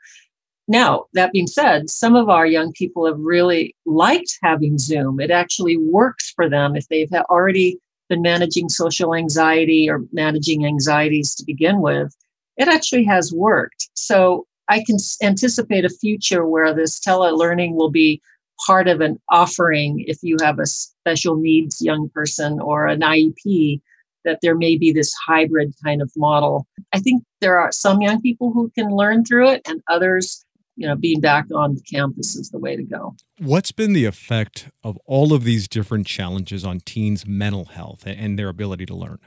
Now, 0.67 1.05
that 1.13 1.31
being 1.31 1.47
said, 1.47 1.89
some 1.89 2.15
of 2.15 2.27
our 2.27 2.45
young 2.45 2.73
people 2.73 3.05
have 3.05 3.19
really 3.19 3.75
liked 3.85 4.37
having 4.41 4.77
Zoom. 4.79 5.19
It 5.19 5.29
actually 5.29 5.77
works 5.77 6.31
for 6.35 6.49
them 6.49 6.75
if 6.75 6.87
they've 6.87 7.11
already 7.29 7.77
been 8.09 8.21
managing 8.21 8.69
social 8.69 9.15
anxiety 9.15 9.89
or 9.89 10.05
managing 10.11 10.65
anxieties 10.65 11.35
to 11.35 11.45
begin 11.45 11.81
with, 11.81 12.15
it 12.57 12.67
actually 12.67 13.03
has 13.05 13.33
worked. 13.33 13.89
So 13.93 14.47
I 14.67 14.83
can 14.83 14.97
anticipate 15.21 15.85
a 15.85 15.89
future 15.89 16.47
where 16.47 16.73
this 16.73 16.99
telelearning 16.99 17.73
will 17.75 17.91
be 17.91 18.21
part 18.65 18.87
of 18.87 19.01
an 19.01 19.19
offering 19.29 20.03
if 20.07 20.17
you 20.21 20.37
have 20.41 20.59
a 20.59 20.65
special 20.65 21.35
needs 21.35 21.81
young 21.81 22.09
person 22.09 22.59
or 22.59 22.87
an 22.87 23.01
IEP 23.01 23.81
that 24.23 24.39
there 24.41 24.55
may 24.55 24.75
be 24.75 24.91
this 24.91 25.13
hybrid 25.27 25.73
kind 25.83 26.01
of 26.01 26.11
model. 26.17 26.65
I 26.93 26.99
think 26.99 27.23
there 27.41 27.59
are 27.59 27.71
some 27.71 28.01
young 28.01 28.21
people 28.21 28.51
who 28.51 28.71
can 28.75 28.89
learn 28.89 29.23
through 29.23 29.49
it 29.49 29.61
and 29.67 29.81
others 29.87 30.45
you 30.75 30.87
know, 30.87 30.95
being 30.95 31.21
back 31.21 31.45
on 31.53 31.77
campus 31.89 32.35
is 32.35 32.49
the 32.49 32.59
way 32.59 32.75
to 32.75 32.83
go. 32.83 33.15
What's 33.39 33.71
been 33.71 33.93
the 33.93 34.05
effect 34.05 34.69
of 34.83 34.97
all 35.05 35.33
of 35.33 35.43
these 35.43 35.67
different 35.67 36.05
challenges 36.05 36.65
on 36.65 36.81
teens' 36.81 37.25
mental 37.25 37.65
health 37.65 38.03
and 38.05 38.37
their 38.37 38.49
ability 38.49 38.85
to 38.87 38.95
learn? 38.95 39.19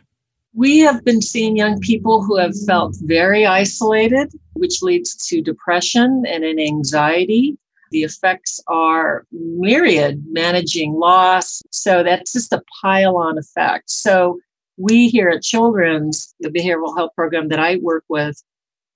We 0.54 0.78
have 0.80 1.04
been 1.04 1.22
seeing 1.22 1.56
young 1.56 1.78
people 1.80 2.22
who 2.22 2.36
have 2.36 2.52
felt 2.66 2.96
very 3.02 3.46
isolated, 3.46 4.32
which 4.54 4.82
leads 4.82 5.14
to 5.28 5.40
depression 5.40 6.24
and 6.26 6.44
an 6.44 6.58
anxiety. 6.58 7.56
The 7.90 8.03
effects 8.03 8.61
are 8.68 9.24
myriad, 9.33 10.24
managing 10.29 10.94
loss. 10.94 11.62
So 11.70 12.03
that's 12.03 12.33
just 12.33 12.53
a 12.53 12.62
pile 12.81 13.16
on 13.16 13.38
effect. 13.38 13.90
So 13.90 14.38
we 14.77 15.09
here 15.09 15.29
at 15.29 15.42
Children's, 15.42 16.35
the 16.40 16.51
behavioral 16.51 16.96
health 16.96 17.12
program 17.16 17.48
that 17.48 17.59
I 17.59 17.77
work 17.77 18.05
with, 18.09 18.42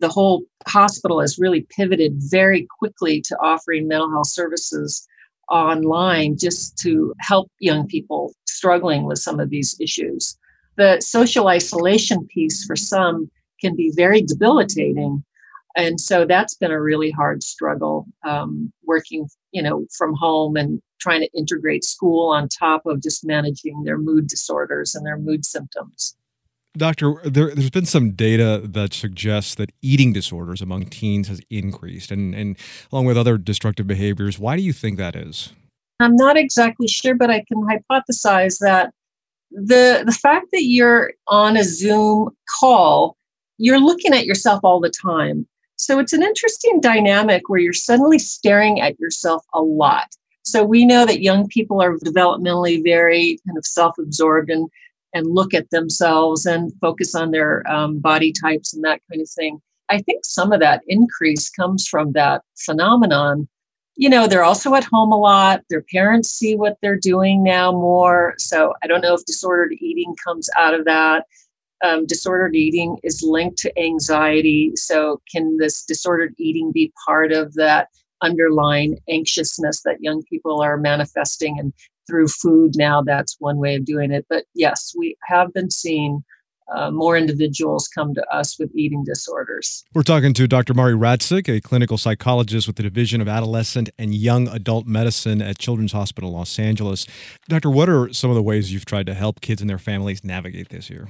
the 0.00 0.08
whole 0.08 0.44
hospital 0.66 1.20
has 1.20 1.38
really 1.38 1.66
pivoted 1.70 2.14
very 2.16 2.66
quickly 2.78 3.20
to 3.22 3.36
offering 3.38 3.88
mental 3.88 4.10
health 4.10 4.28
services 4.28 5.06
online 5.48 6.36
just 6.36 6.76
to 6.78 7.14
help 7.20 7.50
young 7.58 7.86
people 7.86 8.34
struggling 8.46 9.04
with 9.04 9.18
some 9.18 9.40
of 9.40 9.50
these 9.50 9.76
issues. 9.80 10.36
The 10.76 11.00
social 11.00 11.48
isolation 11.48 12.26
piece 12.26 12.64
for 12.64 12.76
some 12.76 13.30
can 13.60 13.76
be 13.76 13.92
very 13.94 14.22
debilitating. 14.22 15.24
And 15.76 16.00
so 16.00 16.26
that's 16.26 16.54
been 16.54 16.70
a 16.70 16.80
really 16.80 17.10
hard 17.10 17.42
struggle 17.42 18.06
um, 18.26 18.72
working, 18.84 19.28
you 19.52 19.62
know, 19.62 19.86
from 19.96 20.14
home 20.14 20.56
and 20.56 20.80
trying 21.00 21.20
to 21.20 21.28
integrate 21.36 21.84
school 21.84 22.30
on 22.30 22.48
top 22.48 22.86
of 22.86 23.02
just 23.02 23.24
managing 23.26 23.82
their 23.84 23.98
mood 23.98 24.28
disorders 24.28 24.94
and 24.94 25.04
their 25.04 25.18
mood 25.18 25.44
symptoms. 25.44 26.16
Doctor, 26.76 27.20
there, 27.24 27.50
has 27.50 27.68
been 27.68 27.84
some 27.84 28.12
data 28.12 28.62
that 28.64 28.94
suggests 28.94 29.54
that 29.56 29.72
eating 29.82 30.12
disorders 30.12 30.62
among 30.62 30.86
teens 30.86 31.28
has 31.28 31.40
increased, 31.50 32.10
and, 32.10 32.34
and 32.34 32.56
along 32.90 33.04
with 33.04 33.18
other 33.18 33.36
destructive 33.36 33.86
behaviors. 33.86 34.38
Why 34.38 34.56
do 34.56 34.62
you 34.62 34.72
think 34.72 34.96
that 34.96 35.14
is? 35.14 35.52
I'm 36.00 36.16
not 36.16 36.38
exactly 36.38 36.88
sure, 36.88 37.14
but 37.14 37.30
I 37.30 37.44
can 37.46 37.66
hypothesize 37.66 38.58
that 38.60 38.92
the 39.50 40.02
the 40.06 40.12
fact 40.12 40.46
that 40.52 40.64
you're 40.64 41.12
on 41.28 41.58
a 41.58 41.64
Zoom 41.64 42.30
call, 42.58 43.16
you're 43.58 43.78
looking 43.80 44.14
at 44.14 44.24
yourself 44.24 44.60
all 44.64 44.80
the 44.80 44.90
time. 44.90 45.46
So 45.82 45.98
it's 45.98 46.12
an 46.12 46.22
interesting 46.22 46.80
dynamic 46.80 47.48
where 47.48 47.58
you're 47.58 47.72
suddenly 47.72 48.20
staring 48.20 48.80
at 48.80 49.00
yourself 49.00 49.44
a 49.52 49.60
lot. 49.60 50.06
So 50.44 50.62
we 50.62 50.86
know 50.86 51.04
that 51.04 51.22
young 51.22 51.48
people 51.48 51.82
are 51.82 51.98
developmentally 51.98 52.84
very 52.84 53.40
kind 53.44 53.58
of 53.58 53.66
self-absorbed 53.66 54.48
and 54.48 54.70
and 55.12 55.26
look 55.26 55.52
at 55.52 55.68
themselves 55.70 56.46
and 56.46 56.72
focus 56.80 57.16
on 57.16 57.32
their 57.32 57.68
um, 57.70 57.98
body 57.98 58.32
types 58.32 58.72
and 58.72 58.84
that 58.84 59.00
kind 59.10 59.20
of 59.20 59.28
thing. 59.28 59.60
I 59.88 59.98
think 59.98 60.24
some 60.24 60.52
of 60.52 60.60
that 60.60 60.82
increase 60.86 61.50
comes 61.50 61.86
from 61.86 62.12
that 62.12 62.42
phenomenon. 62.56 63.48
You 63.96 64.08
know, 64.08 64.26
they're 64.28 64.44
also 64.44 64.74
at 64.76 64.84
home 64.84 65.12
a 65.12 65.18
lot. 65.18 65.62
Their 65.68 65.84
parents 65.92 66.30
see 66.30 66.54
what 66.54 66.78
they're 66.80 66.96
doing 66.96 67.42
now 67.42 67.72
more. 67.72 68.34
So 68.38 68.72
I 68.82 68.86
don't 68.86 69.02
know 69.02 69.14
if 69.14 69.24
disordered 69.26 69.72
eating 69.80 70.14
comes 70.24 70.48
out 70.56 70.74
of 70.74 70.84
that. 70.86 71.26
Um, 71.82 72.06
disordered 72.06 72.54
eating 72.54 72.98
is 73.02 73.24
linked 73.26 73.58
to 73.58 73.78
anxiety. 73.78 74.72
So, 74.76 75.20
can 75.30 75.56
this 75.58 75.84
disordered 75.84 76.34
eating 76.38 76.70
be 76.72 76.92
part 77.06 77.32
of 77.32 77.54
that 77.54 77.88
underlying 78.22 78.98
anxiousness 79.08 79.82
that 79.82 80.00
young 80.00 80.22
people 80.22 80.62
are 80.62 80.78
manifesting. 80.78 81.58
And 81.58 81.72
through 82.08 82.28
food 82.28 82.72
now, 82.76 83.02
that's 83.02 83.36
one 83.38 83.58
way 83.58 83.74
of 83.74 83.84
doing 83.84 84.10
it. 84.10 84.26
But 84.28 84.44
yes, 84.54 84.94
we 84.96 85.16
have 85.26 85.52
been 85.52 85.70
seeing 85.70 86.24
uh, 86.74 86.90
more 86.90 87.16
individuals 87.16 87.88
come 87.88 88.14
to 88.14 88.24
us 88.34 88.58
with 88.58 88.70
eating 88.74 89.04
disorders. 89.04 89.84
We're 89.94 90.04
talking 90.04 90.32
to 90.34 90.46
Dr. 90.46 90.72
Mari 90.72 90.94
Radzik, 90.94 91.54
a 91.54 91.60
clinical 91.60 91.98
psychologist 91.98 92.66
with 92.66 92.76
the 92.76 92.82
Division 92.82 93.20
of 93.20 93.28
Adolescent 93.28 93.90
and 93.98 94.14
Young 94.14 94.48
Adult 94.48 94.86
Medicine 94.86 95.42
at 95.42 95.58
Children's 95.58 95.92
Hospital 95.92 96.32
Los 96.32 96.58
Angeles. 96.58 97.06
Doctor, 97.48 97.68
what 97.68 97.88
are 97.88 98.12
some 98.12 98.30
of 98.30 98.36
the 98.36 98.42
ways 98.42 98.72
you've 98.72 98.86
tried 98.86 99.06
to 99.06 99.14
help 99.14 99.40
kids 99.40 99.60
and 99.60 99.68
their 99.68 99.78
families 99.78 100.24
navigate 100.24 100.70
this 100.70 100.88
year? 100.88 101.08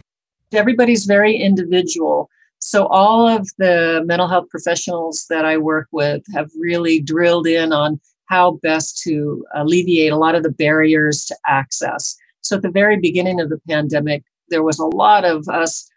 Everybody's 0.54 1.04
very 1.04 1.36
individual. 1.36 2.28
So, 2.58 2.86
all 2.86 3.26
of 3.28 3.48
the 3.58 4.02
mental 4.04 4.28
health 4.28 4.48
professionals 4.48 5.26
that 5.30 5.44
I 5.44 5.56
work 5.56 5.88
with 5.90 6.22
have 6.32 6.50
really 6.56 7.00
drilled 7.00 7.46
in 7.46 7.72
on 7.72 8.00
how 8.26 8.52
best 8.62 9.02
to 9.02 9.44
alleviate 9.54 10.12
a 10.12 10.16
lot 10.16 10.34
of 10.34 10.42
the 10.42 10.52
barriers 10.52 11.24
to 11.26 11.36
access. 11.46 12.16
So, 12.40 12.56
at 12.56 12.62
the 12.62 12.70
very 12.70 12.98
beginning 12.98 13.40
of 13.40 13.50
the 13.50 13.60
pandemic, 13.68 14.22
there 14.48 14.62
was 14.62 14.78
a 14.78 14.86
lot 14.86 15.24
of 15.24 15.48
us 15.48 15.88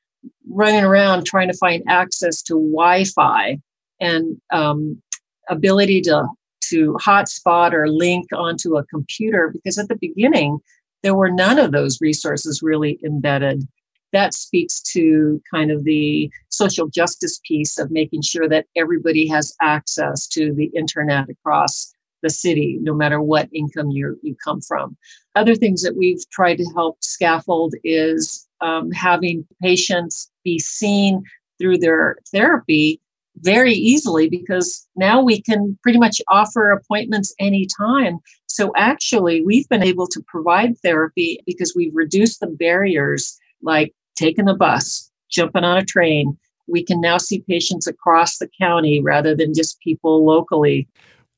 running 0.50 0.84
around 0.84 1.26
trying 1.26 1.50
to 1.50 1.58
find 1.58 1.84
access 1.88 2.42
to 2.44 2.54
Wi-Fi 2.54 3.60
and 4.00 4.42
um, 4.52 5.02
ability 5.50 6.02
to 6.02 6.28
to 6.70 6.98
hotspot 7.00 7.74
or 7.74 7.88
link 7.88 8.26
onto 8.34 8.76
a 8.76 8.86
computer 8.86 9.52
because 9.54 9.78
at 9.78 9.88
the 9.88 9.98
beginning 9.98 10.58
there 11.04 11.14
were 11.14 11.30
none 11.30 11.60
of 11.60 11.72
those 11.72 12.02
resources 12.02 12.64
really 12.64 13.00
embedded. 13.06 13.68
That 14.16 14.34
speaks 14.34 14.82
to 14.94 15.42
kind 15.54 15.72
of 15.72 15.84
the 15.84 16.32
social 16.48 16.88
justice 16.88 17.42
piece 17.46 17.78
of 17.78 17.92
making 17.92 18.22
sure 18.22 18.48
that 18.48 18.66
everybody 18.78 19.28
has 19.28 19.54
access 19.62 20.26
to 20.28 20.54
the 20.54 20.72
internet 20.74 21.30
across 21.30 21.94
the 22.24 22.30
city, 22.30 22.78
no 22.82 22.94
matter 22.94 23.22
what 23.22 23.50
income 23.54 23.90
you 23.92 24.18
you 24.24 24.34
come 24.42 24.62
from. 24.62 24.96
Other 25.36 25.54
things 25.54 25.82
that 25.82 25.98
we've 25.98 26.24
tried 26.30 26.60
to 26.60 26.72
help 26.76 27.04
scaffold 27.04 27.76
is 27.84 28.48
um, 28.62 28.90
having 28.92 29.46
patients 29.62 30.32
be 30.46 30.60
seen 30.60 31.22
through 31.60 31.80
their 31.80 32.16
therapy 32.32 33.02
very 33.40 33.74
easily 33.74 34.30
because 34.30 34.88
now 34.96 35.22
we 35.22 35.42
can 35.42 35.78
pretty 35.84 36.00
much 36.00 36.22
offer 36.30 36.72
appointments 36.72 37.36
anytime. 37.38 38.20
So 38.48 38.72
actually, 38.78 39.44
we've 39.46 39.68
been 39.68 39.84
able 39.84 40.08
to 40.08 40.24
provide 40.26 40.78
therapy 40.78 41.42
because 41.46 41.74
we've 41.76 41.94
reduced 41.94 42.40
the 42.40 42.48
barriers 42.48 43.38
like 43.62 43.94
taking 44.16 44.48
a 44.48 44.56
bus, 44.56 45.12
jumping 45.30 45.64
on 45.64 45.78
a 45.78 45.86
train. 45.86 46.38
We 46.68 46.84
can 46.84 47.00
now 47.00 47.18
see 47.18 47.44
patients 47.48 47.88
across 47.88 48.38
the 48.38 48.50
county 48.60 49.02
rather 49.02 49.36
than 49.36 49.54
just 49.54 49.80
people 49.80 50.26
locally. 50.26 50.88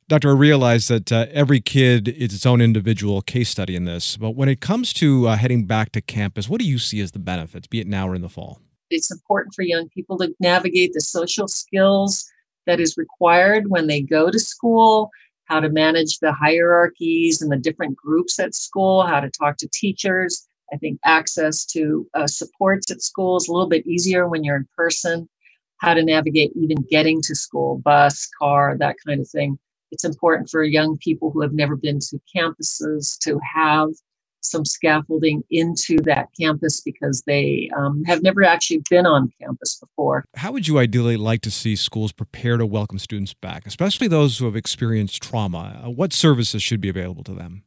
Doctor, 0.09 0.29
I 0.29 0.35
realize 0.35 0.87
that 0.87 1.11
uh, 1.11 1.25
every 1.31 1.59
kid 1.59 2.07
is 2.07 2.33
its 2.33 2.45
own 2.45 2.61
individual 2.61 3.21
case 3.21 3.49
study 3.49 3.75
in 3.75 3.83
this, 3.83 4.15
but 4.15 4.31
when 4.31 4.47
it 4.47 4.61
comes 4.61 4.93
to 4.93 5.27
uh, 5.27 5.35
heading 5.35 5.65
back 5.65 5.91
to 5.91 6.01
campus, 6.01 6.47
what 6.47 6.61
do 6.61 6.65
you 6.65 6.79
see 6.79 7.01
as 7.01 7.11
the 7.11 7.19
benefits, 7.19 7.67
be 7.67 7.81
it 7.81 7.87
now 7.87 8.07
or 8.07 8.15
in 8.15 8.21
the 8.21 8.29
fall? 8.29 8.61
It's 8.89 9.11
important 9.11 9.53
for 9.53 9.63
young 9.63 9.89
people 9.89 10.17
to 10.19 10.33
navigate 10.39 10.93
the 10.93 11.01
social 11.01 11.49
skills 11.49 12.25
that 12.67 12.79
is 12.79 12.95
required 12.95 13.65
when 13.67 13.87
they 13.87 14.01
go 14.01 14.31
to 14.31 14.39
school, 14.39 15.09
how 15.45 15.59
to 15.59 15.69
manage 15.69 16.19
the 16.19 16.31
hierarchies 16.31 17.41
and 17.41 17.51
the 17.51 17.57
different 17.57 17.97
groups 17.97 18.39
at 18.39 18.55
school, 18.55 19.03
how 19.03 19.19
to 19.19 19.29
talk 19.29 19.57
to 19.57 19.67
teachers. 19.73 20.47
I 20.73 20.77
think 20.77 20.99
access 21.05 21.65
to 21.67 22.07
uh, 22.13 22.27
supports 22.27 22.91
at 22.91 23.01
school 23.01 23.37
is 23.37 23.47
a 23.47 23.53
little 23.53 23.69
bit 23.69 23.87
easier 23.87 24.27
when 24.27 24.43
you're 24.43 24.57
in 24.57 24.67
person, 24.75 25.29
how 25.77 25.93
to 25.93 26.03
navigate 26.03 26.51
even 26.55 26.77
getting 26.89 27.21
to 27.23 27.35
school, 27.35 27.79
bus, 27.79 28.27
car, 28.39 28.75
that 28.79 28.95
kind 29.05 29.21
of 29.21 29.29
thing 29.29 29.57
it's 29.91 30.03
important 30.03 30.49
for 30.49 30.63
young 30.63 30.97
people 30.97 31.31
who 31.31 31.41
have 31.41 31.53
never 31.53 31.75
been 31.75 31.99
to 31.99 32.19
campuses 32.35 33.17
to 33.19 33.39
have 33.55 33.89
some 34.41 34.63
scaffolding 34.63 35.43
into 35.49 35.97
that 36.03 36.27
campus 36.39 36.79
because 36.81 37.23
they 37.23 37.69
um, 37.75 38.03
have 38.05 38.21
never 38.21 38.43
actually 38.43 38.81
been 38.89 39.05
on 39.05 39.31
campus 39.41 39.77
before. 39.79 40.23
How 40.35 40.51
would 40.51 40.67
you 40.67 40.77
ideally 40.77 41.17
like 41.17 41.41
to 41.41 41.51
see 41.51 41.75
schools 41.75 42.11
prepare 42.11 42.57
to 42.57 42.65
welcome 42.65 42.99
students 42.99 43.33
back, 43.33 43.65
especially 43.65 44.07
those 44.07 44.37
who 44.37 44.45
have 44.45 44.55
experienced 44.55 45.21
trauma? 45.21 45.81
Uh, 45.83 45.89
what 45.89 46.13
services 46.13 46.63
should 46.63 46.79
be 46.79 46.87
available 46.87 47.23
to 47.23 47.33
them? 47.33 47.63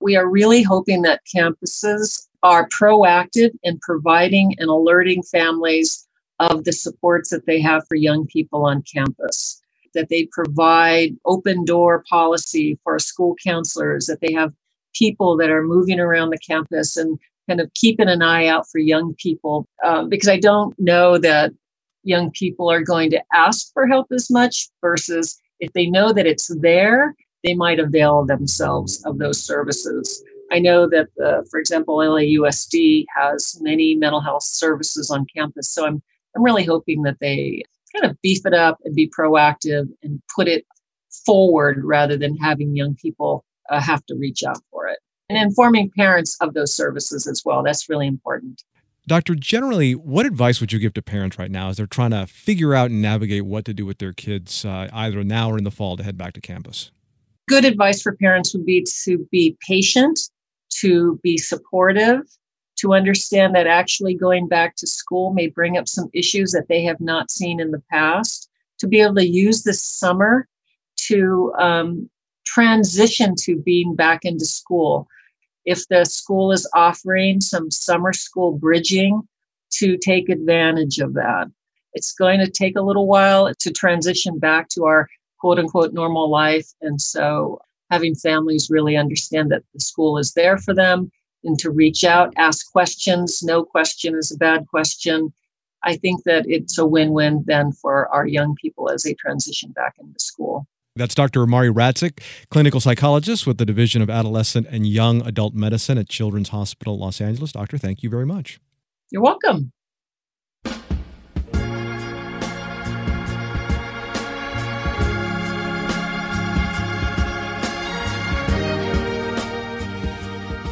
We 0.00 0.16
are 0.16 0.28
really 0.28 0.62
hoping 0.62 1.02
that 1.02 1.20
campuses 1.34 2.26
are 2.44 2.68
proactive 2.68 3.50
in 3.64 3.78
providing 3.80 4.54
and 4.58 4.70
alerting 4.70 5.24
families 5.24 6.06
of 6.38 6.62
the 6.62 6.72
supports 6.72 7.30
that 7.30 7.46
they 7.46 7.60
have 7.60 7.82
for 7.88 7.96
young 7.96 8.26
people 8.26 8.64
on 8.64 8.82
campus 8.82 9.60
that 9.94 10.08
they 10.08 10.28
provide 10.30 11.16
open 11.24 11.64
door 11.64 12.04
policy 12.08 12.78
for 12.84 12.98
school 12.98 13.34
counselors, 13.44 14.06
that 14.06 14.20
they 14.20 14.32
have 14.32 14.52
people 14.94 15.36
that 15.36 15.50
are 15.50 15.62
moving 15.62 15.98
around 15.98 16.30
the 16.30 16.38
campus 16.38 16.96
and 16.96 17.18
kind 17.48 17.60
of 17.60 17.72
keeping 17.74 18.08
an 18.08 18.22
eye 18.22 18.46
out 18.46 18.68
for 18.70 18.78
young 18.78 19.14
people. 19.14 19.66
Um, 19.84 20.08
because 20.08 20.28
I 20.28 20.38
don't 20.38 20.78
know 20.78 21.18
that 21.18 21.52
young 22.02 22.30
people 22.32 22.70
are 22.70 22.82
going 22.82 23.10
to 23.10 23.22
ask 23.32 23.72
for 23.72 23.86
help 23.86 24.08
as 24.12 24.30
much 24.30 24.68
versus 24.80 25.40
if 25.60 25.72
they 25.72 25.86
know 25.86 26.12
that 26.12 26.26
it's 26.26 26.54
there, 26.60 27.14
they 27.42 27.54
might 27.54 27.78
avail 27.80 28.24
themselves 28.24 29.02
of 29.04 29.18
those 29.18 29.42
services. 29.42 30.22
I 30.52 30.58
know 30.58 30.88
that, 30.88 31.08
the, 31.16 31.46
for 31.50 31.58
example, 31.58 31.96
LAUSD 31.98 33.04
has 33.16 33.58
many 33.60 33.94
mental 33.94 34.20
health 34.20 34.42
services 34.42 35.10
on 35.10 35.26
campus. 35.34 35.70
So 35.70 35.86
I'm, 35.86 36.02
I'm 36.36 36.42
really 36.42 36.64
hoping 36.64 37.02
that 37.02 37.16
they 37.20 37.62
kind 37.94 38.10
of 38.10 38.20
beef 38.22 38.44
it 38.44 38.54
up 38.54 38.78
and 38.84 38.94
be 38.94 39.10
proactive 39.10 39.86
and 40.02 40.20
put 40.34 40.48
it 40.48 40.64
forward 41.24 41.82
rather 41.84 42.16
than 42.16 42.36
having 42.36 42.76
young 42.76 42.94
people 42.96 43.44
uh, 43.70 43.80
have 43.80 44.04
to 44.06 44.14
reach 44.16 44.42
out 44.44 44.58
for 44.70 44.88
it. 44.88 44.98
And 45.28 45.38
informing 45.38 45.90
parents 45.96 46.36
of 46.40 46.54
those 46.54 46.76
services 46.76 47.26
as 47.26 47.42
well. 47.44 47.62
That's 47.62 47.88
really 47.88 48.06
important. 48.06 48.62
Doctor, 49.06 49.34
generally, 49.34 49.94
what 49.94 50.24
advice 50.24 50.60
would 50.60 50.72
you 50.72 50.78
give 50.78 50.94
to 50.94 51.02
parents 51.02 51.38
right 51.38 51.50
now 51.50 51.68
as 51.68 51.76
they're 51.76 51.86
trying 51.86 52.12
to 52.12 52.26
figure 52.26 52.74
out 52.74 52.90
and 52.90 53.02
navigate 53.02 53.44
what 53.44 53.64
to 53.66 53.74
do 53.74 53.84
with 53.84 53.98
their 53.98 54.14
kids, 54.14 54.64
uh, 54.64 54.88
either 54.92 55.22
now 55.22 55.50
or 55.50 55.58
in 55.58 55.64
the 55.64 55.70
fall, 55.70 55.96
to 55.96 56.02
head 56.02 56.16
back 56.16 56.32
to 56.34 56.40
campus? 56.40 56.90
Good 57.46 57.66
advice 57.66 58.00
for 58.00 58.16
parents 58.16 58.54
would 58.54 58.64
be 58.64 58.84
to 59.04 59.28
be 59.30 59.58
patient, 59.66 60.18
to 60.80 61.18
be 61.22 61.38
supportive, 61.38 62.22
to 62.76 62.94
understand 62.94 63.54
that 63.54 63.66
actually 63.66 64.14
going 64.14 64.48
back 64.48 64.76
to 64.76 64.86
school 64.86 65.32
may 65.32 65.46
bring 65.46 65.76
up 65.76 65.88
some 65.88 66.10
issues 66.12 66.52
that 66.52 66.68
they 66.68 66.82
have 66.82 67.00
not 67.00 67.30
seen 67.30 67.60
in 67.60 67.70
the 67.70 67.82
past, 67.90 68.50
to 68.78 68.88
be 68.88 69.00
able 69.00 69.14
to 69.14 69.26
use 69.26 69.62
this 69.62 69.84
summer 69.84 70.48
to 70.96 71.52
um, 71.58 72.10
transition 72.44 73.34
to 73.38 73.56
being 73.56 73.94
back 73.94 74.24
into 74.24 74.44
school. 74.44 75.06
If 75.64 75.86
the 75.88 76.04
school 76.04 76.52
is 76.52 76.68
offering 76.74 77.40
some 77.40 77.70
summer 77.70 78.12
school 78.12 78.52
bridging, 78.52 79.22
to 79.74 79.96
take 79.98 80.28
advantage 80.28 80.98
of 80.98 81.14
that. 81.14 81.46
It's 81.94 82.12
going 82.12 82.40
to 82.40 82.50
take 82.50 82.76
a 82.76 82.82
little 82.82 83.06
while 83.06 83.52
to 83.54 83.72
transition 83.72 84.38
back 84.38 84.68
to 84.70 84.84
our 84.84 85.08
quote 85.38 85.58
unquote 85.58 85.92
normal 85.92 86.30
life. 86.30 86.68
And 86.80 87.00
so 87.00 87.60
having 87.90 88.14
families 88.14 88.68
really 88.70 88.96
understand 88.96 89.50
that 89.50 89.62
the 89.72 89.80
school 89.80 90.18
is 90.18 90.32
there 90.34 90.58
for 90.58 90.74
them 90.74 91.10
and 91.44 91.58
to 91.58 91.70
reach 91.70 92.04
out, 92.04 92.32
ask 92.36 92.70
questions. 92.72 93.42
No 93.42 93.64
question 93.64 94.14
is 94.16 94.32
a 94.32 94.36
bad 94.36 94.66
question. 94.68 95.32
I 95.82 95.96
think 95.96 96.24
that 96.24 96.44
it's 96.48 96.78
a 96.78 96.86
win 96.86 97.12
win 97.12 97.44
then 97.46 97.72
for 97.72 98.08
our 98.08 98.26
young 98.26 98.54
people 98.60 98.90
as 98.90 99.02
they 99.02 99.14
transition 99.14 99.72
back 99.72 99.94
into 100.00 100.18
school. 100.18 100.66
That's 100.96 101.14
Dr. 101.14 101.42
Amari 101.42 101.70
Radzik, 101.70 102.20
clinical 102.50 102.80
psychologist 102.80 103.46
with 103.46 103.58
the 103.58 103.66
Division 103.66 104.00
of 104.00 104.08
Adolescent 104.08 104.68
and 104.70 104.86
Young 104.86 105.26
Adult 105.26 105.52
Medicine 105.52 105.98
at 105.98 106.08
Children's 106.08 106.50
Hospital 106.50 106.98
Los 106.98 107.20
Angeles. 107.20 107.52
Doctor, 107.52 107.76
thank 107.78 108.02
you 108.02 108.08
very 108.08 108.24
much. 108.24 108.60
You're 109.10 109.22
welcome. 109.22 109.72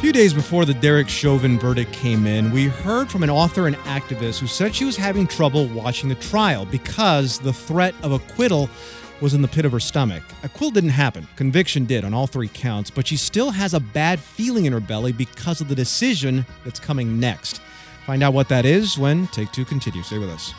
Few 0.03 0.11
days 0.11 0.33
before 0.33 0.65
the 0.65 0.73
Derek 0.73 1.07
Chauvin 1.07 1.57
verdict 1.57 1.93
came 1.93 2.27
in, 2.27 2.51
we 2.51 2.65
heard 2.65 3.09
from 3.09 3.23
an 3.23 3.29
author 3.29 3.67
and 3.67 3.77
activist 3.85 4.37
who 4.37 4.47
said 4.47 4.75
she 4.75 4.83
was 4.83 4.97
having 4.97 5.25
trouble 5.25 5.65
watching 5.69 6.09
the 6.09 6.15
trial 6.15 6.65
because 6.65 7.39
the 7.39 7.53
threat 7.53 7.95
of 8.03 8.11
acquittal 8.11 8.69
was 9.21 9.33
in 9.33 9.41
the 9.41 9.47
pit 9.47 9.63
of 9.63 9.71
her 9.71 9.79
stomach. 9.79 10.21
Acquittal 10.43 10.71
didn't 10.71 10.89
happen. 10.89 11.25
Conviction 11.37 11.85
did 11.85 12.03
on 12.03 12.13
all 12.13 12.27
three 12.27 12.49
counts, 12.49 12.89
but 12.89 13.07
she 13.07 13.15
still 13.15 13.49
has 13.51 13.73
a 13.73 13.79
bad 13.79 14.19
feeling 14.19 14.65
in 14.65 14.73
her 14.73 14.81
belly 14.81 15.13
because 15.13 15.61
of 15.61 15.69
the 15.69 15.75
decision 15.75 16.45
that's 16.65 16.81
coming 16.81 17.17
next. 17.17 17.61
Find 18.05 18.23
out 18.23 18.33
what 18.33 18.49
that 18.49 18.65
is 18.65 18.97
when 18.97 19.27
Take 19.27 19.53
Two 19.53 19.63
continues. 19.63 20.07
Stay 20.07 20.17
with 20.17 20.31
us. 20.31 20.53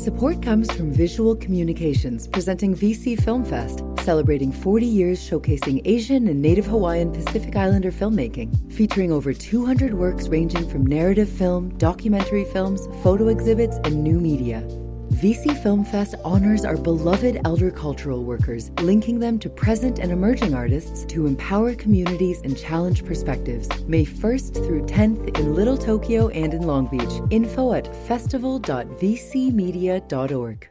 Support 0.00 0.40
comes 0.40 0.72
from 0.72 0.94
Visual 0.94 1.36
Communications 1.36 2.26
presenting 2.26 2.74
VC 2.74 3.22
Film 3.22 3.44
Fest, 3.44 3.84
celebrating 3.98 4.50
40 4.50 4.86
years 4.86 5.20
showcasing 5.20 5.82
Asian 5.84 6.26
and 6.28 6.40
Native 6.40 6.64
Hawaiian 6.64 7.12
Pacific 7.12 7.54
Islander 7.54 7.92
filmmaking, 7.92 8.72
featuring 8.72 9.12
over 9.12 9.34
200 9.34 9.92
works 9.92 10.26
ranging 10.28 10.66
from 10.70 10.86
narrative 10.86 11.28
film, 11.28 11.68
documentary 11.76 12.46
films, 12.46 12.88
photo 13.02 13.28
exhibits, 13.28 13.76
and 13.84 14.02
new 14.02 14.18
media. 14.18 14.66
VC 15.10 15.60
Film 15.62 15.84
Fest 15.84 16.14
honors 16.24 16.64
our 16.64 16.76
beloved 16.76 17.40
elder 17.44 17.70
cultural 17.70 18.24
workers, 18.24 18.70
linking 18.80 19.18
them 19.18 19.38
to 19.40 19.50
present 19.50 19.98
and 19.98 20.12
emerging 20.12 20.54
artists 20.54 21.04
to 21.06 21.26
empower 21.26 21.74
communities 21.74 22.40
and 22.44 22.56
challenge 22.56 23.04
perspectives. 23.04 23.68
May 23.86 24.06
1st 24.06 24.54
through 24.54 24.86
10th 24.86 25.36
in 25.38 25.54
Little 25.54 25.76
Tokyo 25.76 26.28
and 26.28 26.54
in 26.54 26.62
Long 26.62 26.86
Beach. 26.86 27.20
Info 27.30 27.72
at 27.72 27.92
festival.vcmedia.org. 28.06 30.68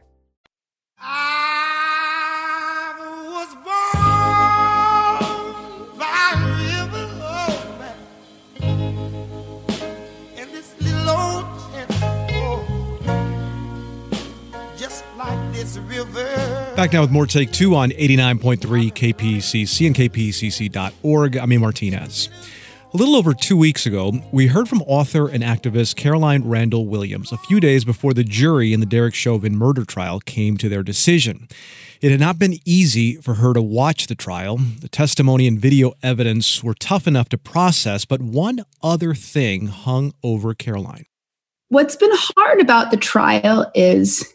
Back 16.76 16.92
now 16.92 17.02
with 17.02 17.10
more 17.10 17.26
Take 17.26 17.52
Two 17.52 17.74
on 17.74 17.90
89.3 17.90 18.58
KPCC 18.92 19.86
and 19.86 19.94
KPCC.org. 19.94 21.36
I'm 21.36 21.52
A. 21.52 21.58
Martinez. 21.58 22.30
A 22.92 22.96
little 22.96 23.14
over 23.14 23.34
two 23.34 23.56
weeks 23.56 23.86
ago, 23.86 24.14
we 24.32 24.48
heard 24.48 24.68
from 24.68 24.82
author 24.82 25.28
and 25.28 25.44
activist 25.44 25.94
Caroline 25.94 26.42
Randall 26.42 26.86
Williams 26.88 27.30
a 27.30 27.36
few 27.36 27.60
days 27.60 27.84
before 27.84 28.12
the 28.12 28.24
jury 28.24 28.72
in 28.72 28.80
the 28.80 28.86
Derek 28.86 29.14
Chauvin 29.14 29.56
murder 29.56 29.84
trial 29.84 30.18
came 30.18 30.56
to 30.56 30.68
their 30.68 30.82
decision. 30.82 31.46
It 32.00 32.10
had 32.10 32.18
not 32.18 32.38
been 32.38 32.58
easy 32.64 33.14
for 33.16 33.34
her 33.34 33.52
to 33.52 33.62
watch 33.62 34.08
the 34.08 34.16
trial. 34.16 34.56
The 34.56 34.88
testimony 34.88 35.46
and 35.46 35.60
video 35.60 35.92
evidence 36.02 36.64
were 36.64 36.74
tough 36.74 37.06
enough 37.06 37.28
to 37.28 37.38
process, 37.38 38.04
but 38.04 38.22
one 38.22 38.64
other 38.82 39.14
thing 39.14 39.66
hung 39.66 40.12
over 40.24 40.52
Caroline. 40.54 41.04
What's 41.68 41.94
been 41.94 42.10
hard 42.12 42.60
about 42.60 42.90
the 42.90 42.96
trial 42.96 43.70
is 43.74 44.34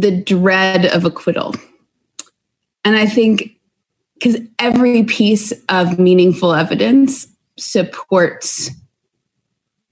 the 0.00 0.10
dread 0.10 0.86
of 0.86 1.04
acquittal. 1.04 1.54
And 2.84 2.96
I 2.96 3.06
think 3.06 3.58
because 4.14 4.40
every 4.58 5.04
piece 5.04 5.52
of 5.68 5.98
meaningful 5.98 6.54
evidence 6.54 7.26
supports 7.56 8.70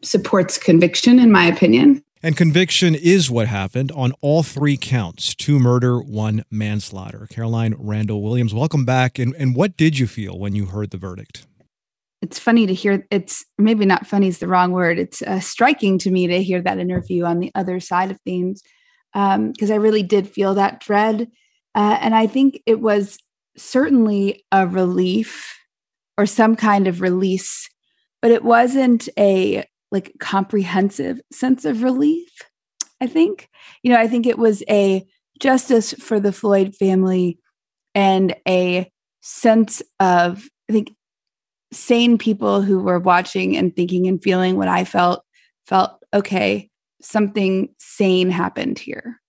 supports 0.02 0.58
conviction 0.58 1.18
in 1.18 1.32
my 1.32 1.46
opinion. 1.46 2.02
And 2.22 2.36
conviction 2.36 2.94
is 2.94 3.30
what 3.30 3.48
happened 3.48 3.92
on 3.92 4.12
all 4.20 4.42
three 4.42 4.76
counts 4.76 5.34
two 5.34 5.58
murder, 5.58 6.00
one 6.00 6.44
manslaughter. 6.50 7.26
Caroline 7.30 7.74
Randall 7.78 8.22
Williams, 8.22 8.54
welcome 8.54 8.84
back. 8.84 9.18
And, 9.18 9.34
and 9.36 9.54
what 9.54 9.76
did 9.76 9.98
you 9.98 10.06
feel 10.06 10.38
when 10.38 10.54
you 10.54 10.66
heard 10.66 10.90
the 10.90 10.96
verdict? 10.96 11.46
It's 12.22 12.38
funny 12.38 12.66
to 12.66 12.74
hear, 12.74 13.06
it's 13.10 13.44
maybe 13.58 13.84
not 13.84 14.06
funny 14.06 14.28
is 14.28 14.38
the 14.38 14.48
wrong 14.48 14.72
word. 14.72 14.98
It's 14.98 15.22
uh, 15.22 15.40
striking 15.40 15.98
to 15.98 16.10
me 16.10 16.26
to 16.26 16.42
hear 16.42 16.62
that 16.62 16.78
interview 16.78 17.24
on 17.24 17.40
the 17.40 17.52
other 17.54 17.78
side 17.78 18.10
of 18.10 18.20
things 18.22 18.62
because 19.16 19.70
um, 19.70 19.72
I 19.72 19.76
really 19.76 20.02
did 20.02 20.28
feel 20.28 20.54
that 20.54 20.80
dread. 20.80 21.30
Uh, 21.74 21.96
and 22.02 22.14
I 22.14 22.26
think 22.26 22.60
it 22.66 22.80
was 22.80 23.18
certainly 23.56 24.44
a 24.52 24.66
relief 24.66 25.58
or 26.18 26.26
some 26.26 26.54
kind 26.54 26.86
of 26.86 27.00
release, 27.00 27.70
but 28.20 28.30
it 28.30 28.44
wasn't 28.44 29.08
a 29.18 29.64
like 29.90 30.12
comprehensive 30.20 31.18
sense 31.32 31.64
of 31.64 31.82
relief. 31.82 32.28
I 33.00 33.06
think, 33.06 33.48
you 33.82 33.90
know, 33.90 33.98
I 33.98 34.06
think 34.06 34.26
it 34.26 34.38
was 34.38 34.62
a 34.68 35.06
justice 35.40 35.94
for 35.94 36.20
the 36.20 36.32
Floyd 36.32 36.74
family 36.74 37.38
and 37.94 38.36
a 38.46 38.90
sense 39.22 39.82
of, 39.98 40.46
I 40.68 40.74
think, 40.74 40.94
sane 41.72 42.18
people 42.18 42.60
who 42.60 42.80
were 42.80 42.98
watching 42.98 43.56
and 43.56 43.74
thinking 43.74 44.06
and 44.06 44.22
feeling 44.22 44.58
what 44.58 44.68
I 44.68 44.84
felt, 44.84 45.24
felt 45.66 45.92
okay 46.12 46.70
something 47.02 47.68
sane 47.78 48.30
happened 48.30 48.78
here. 48.78 49.20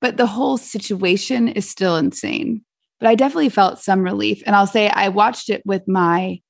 But 0.00 0.16
the 0.16 0.26
whole 0.26 0.58
situation 0.58 1.48
is 1.48 1.68
still 1.68 1.96
insane. 1.96 2.62
But 3.00 3.08
I 3.08 3.14
definitely 3.14 3.48
felt 3.48 3.78
some 3.78 4.02
relief. 4.02 4.42
And 4.46 4.56
I'll 4.56 4.66
say 4.66 4.88
I 4.88 5.08
watched 5.08 5.50
it 5.50 5.62
with 5.64 5.82
my 5.86 6.40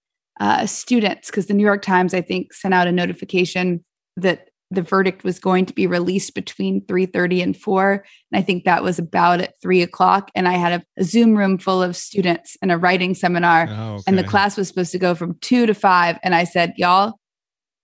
uh, 0.40 0.66
students 0.66 1.30
because 1.30 1.46
the 1.46 1.54
New 1.54 1.64
York 1.64 1.82
Times, 1.82 2.14
I 2.14 2.20
think, 2.20 2.52
sent 2.52 2.74
out 2.74 2.86
a 2.86 2.92
notification 2.92 3.84
that 4.16 4.48
the 4.70 4.82
verdict 4.82 5.24
was 5.24 5.38
going 5.38 5.64
to 5.66 5.72
be 5.72 5.86
released 5.86 6.34
between 6.34 6.84
3.30 6.86 7.42
and 7.42 7.56
4 7.56 8.04
and 8.32 8.38
i 8.38 8.42
think 8.42 8.64
that 8.64 8.82
was 8.82 8.98
about 8.98 9.40
at 9.40 9.54
3 9.62 9.82
o'clock 9.82 10.30
and 10.34 10.46
i 10.46 10.52
had 10.52 10.80
a, 10.80 11.00
a 11.00 11.04
zoom 11.04 11.36
room 11.36 11.58
full 11.58 11.82
of 11.82 11.96
students 11.96 12.56
and 12.60 12.70
a 12.70 12.78
writing 12.78 13.14
seminar 13.14 13.66
oh, 13.68 13.94
okay. 13.94 14.02
and 14.06 14.18
the 14.18 14.24
class 14.24 14.56
was 14.56 14.68
supposed 14.68 14.92
to 14.92 14.98
go 14.98 15.14
from 15.14 15.38
2 15.40 15.66
to 15.66 15.74
5 15.74 16.18
and 16.22 16.34
i 16.34 16.44
said 16.44 16.74
y'all 16.76 17.14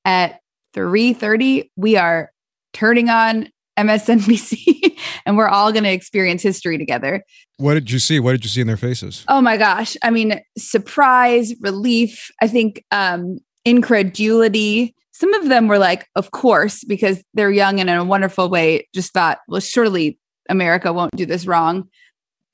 at 0.05 0.41
3.30 0.75 1.71
we 1.77 1.97
are 1.97 2.31
turning 2.75 3.09
on 3.09 3.49
MSNBC 3.79 4.99
and 5.27 5.37
we're 5.37 5.49
all 5.49 5.73
going 5.73 5.85
to 5.85 5.91
experience 5.91 6.43
history 6.43 6.79
together. 6.79 7.25
What 7.57 7.75
did 7.75 7.91
you 7.91 7.99
see? 7.99 8.21
What 8.21 8.33
did 8.33 8.45
you 8.45 8.51
see 8.51 8.61
in 8.61 8.67
their 8.67 8.77
faces? 8.77 9.25
Oh 9.29 9.41
my 9.41 9.57
gosh. 9.57 9.97
I 10.03 10.11
mean, 10.11 10.41
surprise, 10.59 11.55
relief, 11.61 12.31
I 12.43 12.49
think 12.49 12.85
um 12.91 13.39
incredulity. 13.65 14.95
Some 15.13 15.33
of 15.35 15.49
them 15.49 15.69
were 15.69 15.79
like, 15.79 16.07
of 16.17 16.33
course, 16.33 16.85
because 16.85 17.23
they're 17.35 17.51
young 17.51 17.81
and 17.81 17.89
in 17.89 17.97
a 17.97 18.05
wonderful 18.05 18.51
way 18.51 18.89
just 18.95 19.13
thought, 19.13 19.39
well, 19.49 19.61
surely 19.61 20.19
America 20.51 20.93
won't 20.93 21.17
do 21.17 21.25
this 21.25 21.47
wrong. 21.47 21.89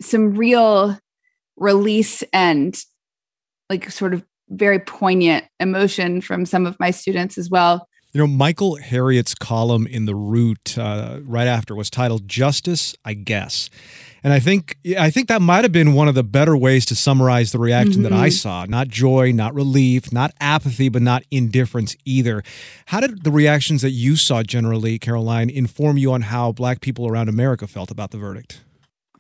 Some 0.01 0.35
real 0.35 0.97
release 1.57 2.23
and 2.33 2.79
like 3.69 3.91
sort 3.91 4.15
of 4.15 4.25
very 4.49 4.79
poignant 4.79 5.45
emotion 5.59 6.21
from 6.21 6.45
some 6.45 6.67
of 6.67 6.79
my 6.79 6.91
students 6.91 7.39
as 7.39 7.49
well. 7.51 7.89
You 8.13 8.21
know, 8.21 8.27
Michael 8.27 8.77
Harriot's 8.77 9.35
column 9.37 9.87
in 9.87 10.05
The 10.05 10.17
Root 10.17 10.77
uh, 10.77 11.21
right 11.23 11.47
after 11.47 11.77
was 11.77 11.91
titled 11.91 12.27
"Justice, 12.27 12.97
I 13.05 13.15
Guess," 13.15 13.71
and 14.25 14.33
I 14.33 14.41
think 14.41 14.77
I 14.99 15.11
think 15.11 15.29
that 15.29 15.41
might 15.41 15.65
have 15.65 15.73
been 15.73 15.95
one 15.95 16.09
of 16.09 16.17
the 16.17 16.25
better 16.25 16.57
ways 16.57 16.85
to 16.87 16.97
summarize 16.97 17.53
the 17.53 17.61
reaction 17.61 18.03
mm-hmm. 18.03 18.03
that 18.03 18.13
I 18.13 18.29
mm-hmm. 18.29 18.37
saw. 18.37 18.65
Not 18.65 18.89
joy, 18.89 19.31
not 19.33 19.55
relief, 19.55 20.13
not 20.13 20.33
apathy, 20.41 20.89
but 20.89 21.03
not 21.03 21.23
indifference 21.31 21.97
either. 22.05 22.43
How 22.87 23.01
did 23.01 23.23
the 23.23 23.31
reactions 23.31 23.83
that 23.83 23.91
you 23.91 24.17
saw 24.17 24.43
generally, 24.43 24.99
Caroline, 24.99 25.49
inform 25.49 25.97
you 25.97 26.13
on 26.13 26.23
how 26.23 26.51
Black 26.51 26.81
people 26.81 27.07
around 27.07 27.29
America 27.29 27.67
felt 27.69 27.91
about 27.91 28.11
the 28.11 28.19
verdict? 28.19 28.61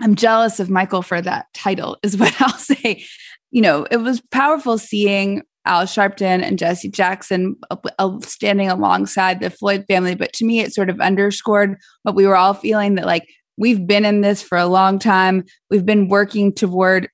I'm 0.00 0.14
jealous 0.14 0.60
of 0.60 0.70
Michael 0.70 1.02
for 1.02 1.20
that 1.20 1.46
title, 1.54 1.96
is 2.02 2.16
what 2.16 2.34
I'll 2.40 2.58
say. 2.58 3.04
You 3.50 3.62
know, 3.62 3.86
it 3.90 3.98
was 3.98 4.20
powerful 4.30 4.78
seeing 4.78 5.42
Al 5.66 5.82
Sharpton 5.84 6.42
and 6.42 6.58
Jesse 6.58 6.90
Jackson 6.90 7.56
uh, 7.70 7.76
uh, 7.98 8.18
standing 8.20 8.68
alongside 8.68 9.40
the 9.40 9.50
Floyd 9.50 9.84
family. 9.88 10.14
But 10.14 10.32
to 10.34 10.44
me, 10.44 10.60
it 10.60 10.72
sort 10.72 10.90
of 10.90 11.00
underscored 11.00 11.76
what 12.02 12.14
we 12.14 12.26
were 12.26 12.36
all 12.36 12.54
feeling 12.54 12.94
that 12.94 13.06
like 13.06 13.28
we've 13.58 13.86
been 13.86 14.04
in 14.04 14.22
this 14.22 14.42
for 14.42 14.56
a 14.56 14.66
long 14.66 14.98
time. 14.98 15.44
We've 15.68 15.84
been 15.84 16.08
working 16.08 16.54
toward 16.54 17.08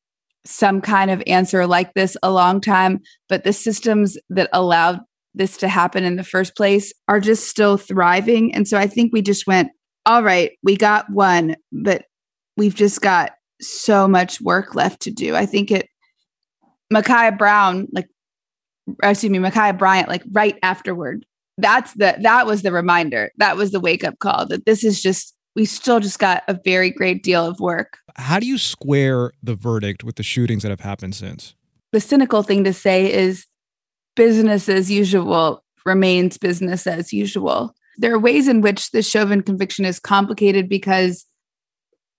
some 0.44 0.80
kind 0.80 1.10
of 1.10 1.22
answer 1.26 1.66
like 1.66 1.92
this 1.94 2.16
a 2.22 2.30
long 2.30 2.60
time, 2.60 3.00
but 3.28 3.42
the 3.42 3.52
systems 3.52 4.16
that 4.30 4.48
allowed 4.52 5.00
this 5.34 5.56
to 5.58 5.68
happen 5.68 6.04
in 6.04 6.16
the 6.16 6.24
first 6.24 6.56
place 6.56 6.92
are 7.08 7.20
just 7.20 7.48
still 7.48 7.76
thriving. 7.76 8.54
And 8.54 8.66
so 8.66 8.78
I 8.78 8.86
think 8.86 9.12
we 9.12 9.22
just 9.22 9.46
went, 9.46 9.70
all 10.06 10.22
right, 10.22 10.52
we 10.62 10.76
got 10.76 11.10
one, 11.10 11.56
but 11.72 12.04
we've 12.56 12.76
just 12.76 13.00
got 13.00 13.32
so 13.60 14.06
much 14.06 14.40
work 14.40 14.74
left 14.74 15.02
to 15.02 15.10
do. 15.10 15.34
I 15.34 15.46
think 15.46 15.70
it 15.72 15.88
Ma'Khia 16.92 17.36
Brown, 17.36 17.88
like 17.92 18.08
excuse 19.02 19.30
me, 19.30 19.38
Ma'Khia 19.38 19.78
Bryant, 19.78 20.08
like 20.08 20.22
right 20.32 20.58
afterward. 20.62 21.24
That's 21.58 21.94
the 21.94 22.16
that 22.20 22.46
was 22.46 22.62
the 22.62 22.72
reminder. 22.72 23.32
That 23.38 23.56
was 23.56 23.72
the 23.72 23.80
wake 23.80 24.04
up 24.04 24.18
call 24.18 24.46
that 24.46 24.66
this 24.66 24.84
is 24.84 25.02
just 25.02 25.34
we 25.54 25.64
still 25.64 26.00
just 26.00 26.18
got 26.18 26.42
a 26.48 26.60
very 26.64 26.90
great 26.90 27.22
deal 27.22 27.44
of 27.44 27.58
work. 27.60 27.98
How 28.16 28.38
do 28.38 28.46
you 28.46 28.58
square 28.58 29.32
the 29.42 29.54
verdict 29.54 30.04
with 30.04 30.16
the 30.16 30.22
shootings 30.22 30.62
that 30.62 30.68
have 30.68 30.80
happened 30.80 31.14
since? 31.14 31.54
The 31.92 32.00
cynical 32.00 32.42
thing 32.42 32.64
to 32.64 32.74
say 32.74 33.10
is 33.10 33.46
business 34.16 34.68
as 34.68 34.90
usual 34.90 35.64
remains 35.86 36.36
business 36.36 36.86
as 36.86 37.12
usual. 37.12 37.74
There 37.96 38.12
are 38.12 38.18
ways 38.18 38.48
in 38.48 38.60
which 38.60 38.90
the 38.90 39.02
Chauvin 39.02 39.42
conviction 39.42 39.86
is 39.86 39.98
complicated 39.98 40.68
because 40.68 41.24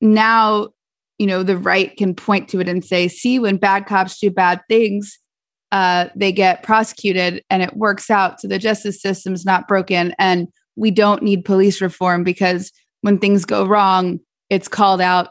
now, 0.02 0.70
you 1.20 1.28
know, 1.28 1.44
the 1.44 1.58
right 1.58 1.96
can 1.96 2.16
point 2.16 2.50
to 2.50 2.60
it 2.60 2.68
and 2.68 2.84
say, 2.84 3.08
see, 3.08 3.38
when 3.38 3.58
bad 3.58 3.86
cops 3.86 4.20
do 4.20 4.32
bad 4.32 4.62
things, 4.68 5.20
uh, 5.72 6.08
they 6.16 6.32
get 6.32 6.64
prosecuted 6.64 7.44
and 7.50 7.62
it 7.62 7.76
works 7.76 8.10
out. 8.10 8.40
So 8.40 8.48
the 8.48 8.60
justice 8.60 9.02
system's 9.02 9.46
not 9.46 9.68
broken. 9.68 10.14
And 10.18 10.48
we 10.76 10.92
don't 10.92 11.24
need 11.24 11.46
police 11.46 11.82
reform 11.82 12.24
because 12.24 12.72
when 13.02 13.18
things 13.18 13.46
go 13.46 13.66
wrong, 13.66 14.20
it's 14.50 14.68
called 14.68 15.02
out. 15.02 15.30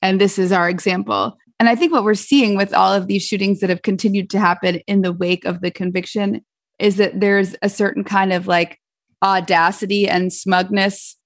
And 0.00 0.20
this 0.20 0.38
is 0.38 0.52
our 0.52 0.68
example. 0.68 1.36
And 1.58 1.68
I 1.68 1.74
think 1.74 1.92
what 1.92 2.04
we're 2.04 2.14
seeing 2.14 2.56
with 2.56 2.74
all 2.74 2.92
of 2.92 3.06
these 3.06 3.24
shootings 3.24 3.60
that 3.60 3.70
have 3.70 3.82
continued 3.82 4.30
to 4.30 4.40
happen 4.40 4.76
in 4.86 5.02
the 5.02 5.12
wake 5.12 5.44
of 5.44 5.60
the 5.60 5.70
conviction 5.70 6.44
is 6.78 6.96
that 6.96 7.20
there's 7.20 7.54
a 7.62 7.68
certain 7.68 8.02
kind 8.02 8.32
of 8.32 8.46
like 8.46 8.80
audacity 9.22 10.08
and 10.08 10.32
smugness 10.32 11.16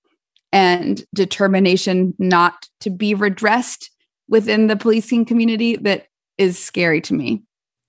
and 0.52 1.04
determination 1.14 2.14
not 2.18 2.68
to 2.80 2.90
be 2.90 3.14
redressed 3.14 3.90
within 4.28 4.66
the 4.66 4.76
policing 4.76 5.24
community 5.24 5.76
that 5.76 6.06
is 6.36 6.62
scary 6.62 7.00
to 7.00 7.14
me. 7.14 7.42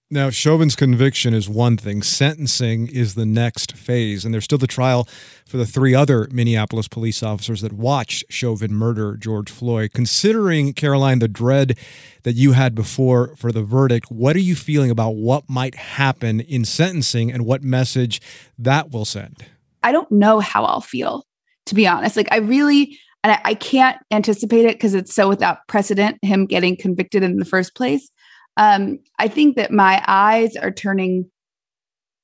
Now, 0.09 0.29
Chauvin's 0.29 0.77
conviction 0.77 1.33
is 1.33 1.49
one 1.49 1.75
thing, 1.75 2.01
sentencing 2.01 2.87
is 2.87 3.15
the 3.15 3.25
next 3.25 3.75
phase. 3.75 4.23
And 4.23 4.33
there's 4.33 4.45
still 4.45 4.57
the 4.57 4.65
trial 4.65 5.05
for 5.45 5.57
the 5.57 5.65
three 5.65 5.93
other 5.93 6.29
Minneapolis 6.31 6.87
police 6.87 7.21
officers 7.21 7.59
that 7.59 7.73
watched 7.73 8.23
Chauvin 8.29 8.73
murder 8.73 9.17
George 9.17 9.51
Floyd. 9.51 9.91
Considering, 9.93 10.71
Caroline, 10.71 11.19
the 11.19 11.27
dread 11.27 11.77
that 12.23 12.35
you 12.35 12.53
had 12.53 12.73
before 12.73 13.35
for 13.35 13.51
the 13.51 13.63
verdict, 13.63 14.09
what 14.09 14.37
are 14.37 14.39
you 14.39 14.55
feeling 14.55 14.89
about 14.89 15.15
what 15.15 15.49
might 15.49 15.75
happen 15.75 16.39
in 16.39 16.63
sentencing 16.63 17.29
and 17.29 17.45
what 17.45 17.61
message 17.61 18.21
that 18.57 18.91
will 18.91 19.03
send? 19.03 19.43
I 19.83 19.91
don't 19.91 20.09
know 20.09 20.39
how 20.39 20.63
I'll 20.63 20.79
feel, 20.79 21.25
to 21.65 21.75
be 21.75 21.85
honest. 21.85 22.15
Like, 22.15 22.31
I 22.31 22.37
really, 22.37 22.97
and 23.25 23.33
I, 23.33 23.41
I 23.43 23.53
can't 23.55 23.97
anticipate 24.09 24.63
it 24.63 24.75
because 24.75 24.93
it's 24.93 25.13
so 25.13 25.27
without 25.27 25.67
precedent, 25.67 26.17
him 26.21 26.45
getting 26.45 26.77
convicted 26.77 27.23
in 27.23 27.35
the 27.35 27.45
first 27.45 27.75
place 27.75 28.09
um, 28.57 28.99
I 29.19 29.27
think 29.27 29.55
that 29.55 29.71
my 29.71 30.03
eyes 30.07 30.55
are 30.55 30.71
turning 30.71 31.29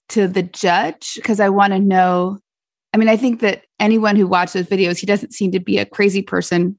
to 0.09 0.27
the 0.27 0.43
judge 0.43 1.13
because 1.15 1.39
I 1.39 1.49
want 1.49 1.73
to 1.73 1.79
know. 1.79 2.39
I 2.93 2.97
mean, 2.97 3.09
I 3.09 3.17
think 3.17 3.39
that 3.41 3.63
anyone 3.79 4.15
who 4.15 4.27
watches 4.27 4.67
videos, 4.67 4.99
he 4.99 5.05
doesn't 5.05 5.33
seem 5.33 5.51
to 5.51 5.59
be 5.59 5.77
a 5.77 5.85
crazy 5.85 6.21
person 6.21 6.77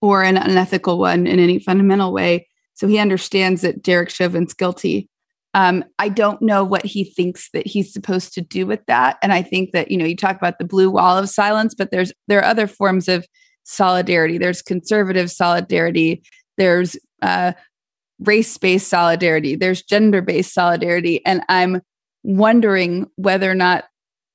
or 0.00 0.22
an 0.22 0.36
unethical 0.36 0.98
one 0.98 1.26
in 1.26 1.38
any 1.38 1.58
fundamental 1.58 2.12
way. 2.12 2.48
So 2.74 2.86
he 2.88 2.98
understands 2.98 3.62
that 3.62 3.82
Derek 3.82 4.10
Chauvin's 4.10 4.54
guilty. 4.54 5.08
Um, 5.54 5.84
I 5.98 6.08
don't 6.08 6.40
know 6.40 6.64
what 6.64 6.84
he 6.84 7.04
thinks 7.04 7.50
that 7.52 7.66
he's 7.66 7.92
supposed 7.92 8.32
to 8.34 8.40
do 8.40 8.66
with 8.66 8.84
that. 8.86 9.18
And 9.22 9.32
I 9.32 9.42
think 9.42 9.72
that, 9.72 9.90
you 9.90 9.98
know, 9.98 10.06
you 10.06 10.16
talk 10.16 10.36
about 10.36 10.58
the 10.58 10.64
blue 10.64 10.90
wall 10.90 11.18
of 11.18 11.28
silence, 11.28 11.74
but 11.74 11.90
there's 11.90 12.12
there 12.26 12.40
are 12.40 12.44
other 12.44 12.66
forms 12.66 13.06
of 13.08 13.26
solidarity. 13.64 14.38
There's 14.38 14.62
conservative 14.62 15.30
solidarity. 15.30 16.22
There's 16.56 16.96
uh, 17.20 17.52
race 18.22 18.56
based 18.58 18.88
solidarity, 18.88 19.56
there's 19.56 19.82
gender 19.82 20.22
based 20.22 20.54
solidarity. 20.54 21.24
And 21.24 21.42
I'm 21.48 21.82
wondering 22.22 23.06
whether 23.16 23.50
or 23.50 23.54
not 23.54 23.84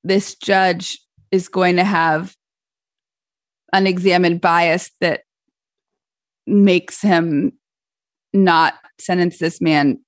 this 0.04 0.34
judge 0.34 0.98
is 1.30 1.48
going 1.48 1.76
to 1.76 1.84
have 1.84 2.34
unexamined 3.72 4.40
bias 4.40 4.90
that 5.00 5.22
makes 6.46 7.02
him 7.02 7.52
not 8.32 8.74
sentence 8.98 9.38
this 9.38 9.60
man 9.60 9.98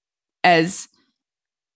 as 0.45 0.89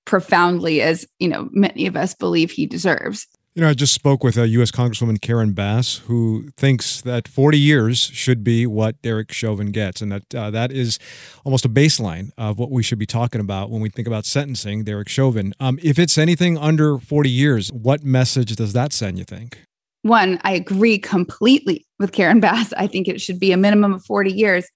profoundly 0.06 0.80
as 0.80 1.06
you 1.18 1.28
know 1.28 1.48
many 1.52 1.86
of 1.86 1.96
us 1.96 2.14
believe 2.14 2.50
he 2.50 2.66
deserves 2.66 3.26
you 3.54 3.62
know, 3.62 3.68
I 3.68 3.74
just 3.74 3.94
spoke 3.94 4.24
with 4.24 4.36
a 4.36 4.48
U.S. 4.48 4.72
Congresswoman 4.72 5.20
Karen 5.20 5.52
Bass, 5.52 5.98
who 6.06 6.48
thinks 6.56 7.00
that 7.02 7.28
40 7.28 7.56
years 7.56 8.00
should 8.00 8.42
be 8.42 8.66
what 8.66 9.00
Derek 9.00 9.30
Chauvin 9.30 9.70
gets, 9.70 10.00
and 10.00 10.10
that 10.10 10.34
uh, 10.34 10.50
that 10.50 10.72
is 10.72 10.98
almost 11.44 11.64
a 11.64 11.68
baseline 11.68 12.32
of 12.36 12.58
what 12.58 12.72
we 12.72 12.82
should 12.82 12.98
be 12.98 13.06
talking 13.06 13.40
about 13.40 13.70
when 13.70 13.80
we 13.80 13.88
think 13.88 14.08
about 14.08 14.24
sentencing 14.24 14.82
Derek 14.82 15.08
Chauvin. 15.08 15.54
Um, 15.60 15.78
if 15.82 16.00
it's 16.00 16.18
anything 16.18 16.58
under 16.58 16.98
40 16.98 17.30
years, 17.30 17.72
what 17.72 18.02
message 18.02 18.56
does 18.56 18.72
that 18.72 18.92
send? 18.92 19.18
You 19.18 19.24
think? 19.24 19.60
One, 20.02 20.40
I 20.42 20.52
agree 20.52 20.98
completely 20.98 21.86
with 22.00 22.10
Karen 22.10 22.40
Bass. 22.40 22.72
I 22.76 22.88
think 22.88 23.06
it 23.06 23.20
should 23.20 23.38
be 23.38 23.52
a 23.52 23.56
minimum 23.56 23.94
of 23.94 24.04
40 24.04 24.32
years. 24.32 24.66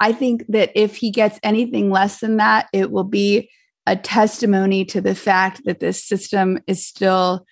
I 0.00 0.12
think 0.12 0.44
that 0.48 0.70
if 0.76 0.96
he 0.96 1.10
gets 1.10 1.40
anything 1.42 1.90
less 1.90 2.20
than 2.20 2.36
that, 2.36 2.68
it 2.72 2.92
will 2.92 3.04
be 3.04 3.50
a 3.84 3.96
testimony 3.96 4.84
to 4.84 5.00
the 5.00 5.16
fact 5.16 5.62
that 5.64 5.80
this 5.80 6.04
system 6.04 6.60
is 6.68 6.86
still 6.86 7.44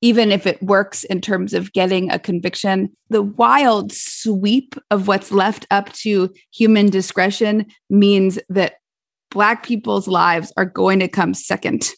even 0.00 0.30
if 0.30 0.46
it 0.46 0.62
works 0.62 1.04
in 1.04 1.20
terms 1.20 1.54
of 1.54 1.72
getting 1.72 2.10
a 2.10 2.18
conviction, 2.18 2.90
the 3.10 3.22
wild 3.22 3.92
sweep 3.92 4.74
of 4.90 5.08
what's 5.08 5.32
left 5.32 5.66
up 5.70 5.92
to 5.94 6.32
human 6.52 6.86
discretion 6.86 7.66
means 7.90 8.38
that 8.48 8.74
Black 9.30 9.62
people's 9.62 10.08
lives 10.08 10.52
are 10.56 10.64
going 10.64 11.00
to 11.00 11.08
come 11.08 11.34
second 11.34 11.90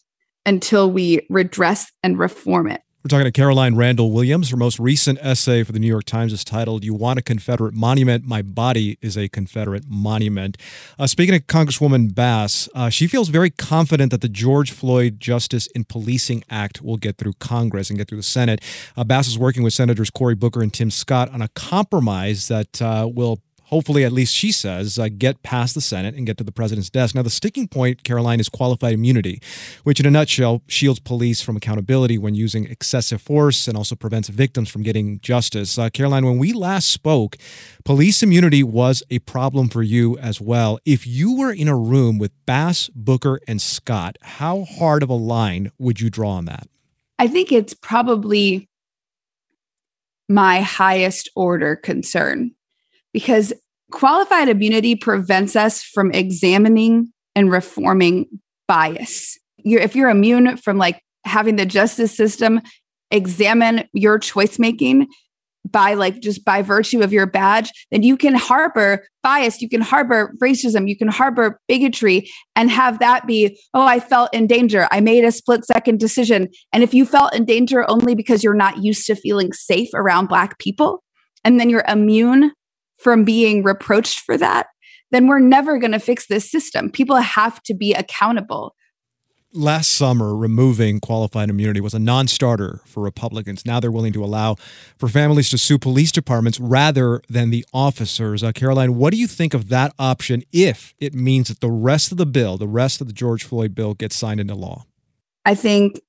until 0.46 0.90
we 0.90 1.26
redress 1.28 1.92
and 2.02 2.18
reform 2.18 2.68
it. 2.68 2.80
We're 3.02 3.08
talking 3.08 3.24
to 3.24 3.32
Caroline 3.32 3.76
Randall 3.76 4.12
Williams. 4.12 4.50
Her 4.50 4.58
most 4.58 4.78
recent 4.78 5.18
essay 5.22 5.62
for 5.62 5.72
the 5.72 5.78
New 5.78 5.86
York 5.86 6.04
Times 6.04 6.34
is 6.34 6.44
titled, 6.44 6.84
You 6.84 6.92
Want 6.92 7.18
a 7.18 7.22
Confederate 7.22 7.72
Monument? 7.72 8.26
My 8.26 8.42
Body 8.42 8.98
is 9.00 9.16
a 9.16 9.26
Confederate 9.26 9.84
Monument. 9.88 10.58
Uh, 10.98 11.06
speaking 11.06 11.34
of 11.34 11.46
Congresswoman 11.46 12.14
Bass, 12.14 12.68
uh, 12.74 12.90
she 12.90 13.06
feels 13.06 13.30
very 13.30 13.48
confident 13.48 14.10
that 14.10 14.20
the 14.20 14.28
George 14.28 14.70
Floyd 14.70 15.18
Justice 15.18 15.66
in 15.68 15.84
Policing 15.84 16.44
Act 16.50 16.82
will 16.82 16.98
get 16.98 17.16
through 17.16 17.32
Congress 17.38 17.88
and 17.88 17.98
get 17.98 18.06
through 18.06 18.18
the 18.18 18.22
Senate. 18.22 18.60
Uh, 18.94 19.02
Bass 19.02 19.28
is 19.28 19.38
working 19.38 19.62
with 19.62 19.72
Senators 19.72 20.10
Cory 20.10 20.34
Booker 20.34 20.60
and 20.60 20.70
Tim 20.70 20.90
Scott 20.90 21.30
on 21.32 21.40
a 21.40 21.48
compromise 21.48 22.48
that 22.48 22.82
uh, 22.82 23.08
will 23.10 23.40
hopefully, 23.70 24.04
at 24.04 24.12
least 24.12 24.34
she 24.34 24.52
says, 24.52 24.98
uh, 24.98 25.08
get 25.08 25.42
past 25.42 25.74
the 25.74 25.80
Senate 25.80 26.14
and 26.14 26.26
get 26.26 26.36
to 26.36 26.44
the 26.44 26.52
president's 26.52 26.90
desk. 26.90 27.14
Now, 27.14 27.22
the 27.22 27.30
sticking 27.30 27.68
point, 27.68 28.02
Caroline, 28.02 28.40
is 28.40 28.48
qualified 28.48 28.92
immunity, 28.92 29.40
which 29.84 30.00
in 30.00 30.06
a 30.06 30.10
nutshell 30.10 30.62
shields 30.66 31.00
police 31.00 31.40
from 31.40 31.56
accountability 31.56 32.18
when 32.18 32.34
using 32.34 32.66
excessive 32.66 33.22
force 33.22 33.68
and 33.68 33.76
also 33.76 33.94
prevents 33.94 34.28
victims 34.28 34.68
from 34.68 34.82
getting 34.82 35.20
justice. 35.20 35.78
Uh, 35.78 35.88
Caroline, 35.88 36.26
when 36.26 36.38
we 36.38 36.52
last 36.52 36.90
spoke, 36.90 37.36
police 37.84 38.22
immunity 38.22 38.62
was 38.62 39.02
a 39.08 39.20
problem 39.20 39.68
for 39.68 39.82
you 39.82 40.18
as 40.18 40.40
well. 40.40 40.78
If 40.84 41.06
you 41.06 41.36
were 41.36 41.52
in 41.52 41.68
a 41.68 41.76
room 41.76 42.18
with 42.18 42.32
Bass, 42.46 42.90
Booker, 42.94 43.40
and 43.46 43.62
Scott, 43.62 44.16
how 44.20 44.64
hard 44.64 45.02
of 45.02 45.08
a 45.08 45.14
line 45.14 45.70
would 45.78 46.00
you 46.00 46.10
draw 46.10 46.30
on 46.30 46.44
that? 46.46 46.66
I 47.18 47.28
think 47.28 47.52
it's 47.52 47.74
probably 47.74 48.68
my 50.28 50.60
highest 50.60 51.28
order 51.36 51.76
concern 51.76 52.52
because 53.12 53.52
qualified 53.90 54.48
immunity 54.48 54.94
prevents 54.94 55.56
us 55.56 55.82
from 55.82 56.12
examining 56.12 57.12
and 57.34 57.50
reforming 57.50 58.26
bias. 58.68 59.38
You're, 59.58 59.80
if 59.80 59.94
you're 59.96 60.10
immune 60.10 60.56
from 60.56 60.78
like 60.78 61.02
having 61.24 61.56
the 61.56 61.66
justice 61.66 62.16
system 62.16 62.60
examine 63.10 63.88
your 63.92 64.18
choice 64.18 64.58
making 64.58 65.08
by 65.68 65.94
like 65.94 66.20
just 66.20 66.44
by 66.44 66.62
virtue 66.62 67.02
of 67.02 67.12
your 67.12 67.26
badge, 67.26 67.70
then 67.90 68.02
you 68.02 68.16
can 68.16 68.34
harbor 68.34 69.04
bias, 69.22 69.60
you 69.60 69.68
can 69.68 69.82
harbor 69.82 70.32
racism, 70.42 70.88
you 70.88 70.96
can 70.96 71.08
harbor 71.08 71.60
bigotry 71.68 72.30
and 72.56 72.70
have 72.70 72.98
that 73.00 73.26
be, 73.26 73.58
oh, 73.74 73.86
I 73.86 74.00
felt 74.00 74.32
in 74.32 74.46
danger. 74.46 74.88
I 74.90 75.00
made 75.00 75.24
a 75.24 75.32
split 75.32 75.64
second 75.64 76.00
decision. 76.00 76.48
And 76.72 76.82
if 76.82 76.94
you 76.94 77.04
felt 77.04 77.34
in 77.34 77.44
danger 77.44 77.88
only 77.90 78.14
because 78.14 78.42
you're 78.42 78.54
not 78.54 78.82
used 78.82 79.06
to 79.06 79.14
feeling 79.14 79.52
safe 79.52 79.88
around 79.94 80.28
Black 80.28 80.58
people, 80.58 81.02
and 81.44 81.60
then 81.60 81.70
you're 81.70 81.84
immune 81.86 82.52
from 83.02 83.24
being 83.24 83.62
reproached 83.62 84.20
for 84.20 84.36
that, 84.36 84.66
then 85.10 85.26
we're 85.26 85.40
never 85.40 85.78
going 85.78 85.92
to 85.92 85.98
fix 85.98 86.26
this 86.26 86.50
system. 86.50 86.90
People 86.90 87.16
have 87.16 87.62
to 87.64 87.74
be 87.74 87.92
accountable. 87.92 88.74
Last 89.52 89.90
summer, 89.90 90.36
removing 90.36 91.00
qualified 91.00 91.50
immunity 91.50 91.80
was 91.80 91.92
a 91.92 91.98
non 91.98 92.28
starter 92.28 92.82
for 92.84 93.02
Republicans. 93.02 93.66
Now 93.66 93.80
they're 93.80 93.90
willing 93.90 94.12
to 94.12 94.22
allow 94.22 94.54
for 94.96 95.08
families 95.08 95.48
to 95.48 95.58
sue 95.58 95.76
police 95.76 96.12
departments 96.12 96.60
rather 96.60 97.20
than 97.28 97.50
the 97.50 97.66
officers. 97.74 98.44
Uh, 98.44 98.52
Caroline, 98.52 98.94
what 98.94 99.12
do 99.12 99.18
you 99.18 99.26
think 99.26 99.52
of 99.52 99.68
that 99.68 99.92
option 99.98 100.44
if 100.52 100.94
it 101.00 101.14
means 101.14 101.48
that 101.48 101.58
the 101.58 101.70
rest 101.70 102.12
of 102.12 102.18
the 102.18 102.26
bill, 102.26 102.58
the 102.58 102.68
rest 102.68 103.00
of 103.00 103.08
the 103.08 103.12
George 103.12 103.42
Floyd 103.42 103.74
bill, 103.74 103.94
gets 103.94 104.14
signed 104.14 104.38
into 104.38 104.54
law? 104.54 104.84
I 105.44 105.56
think 105.56 106.00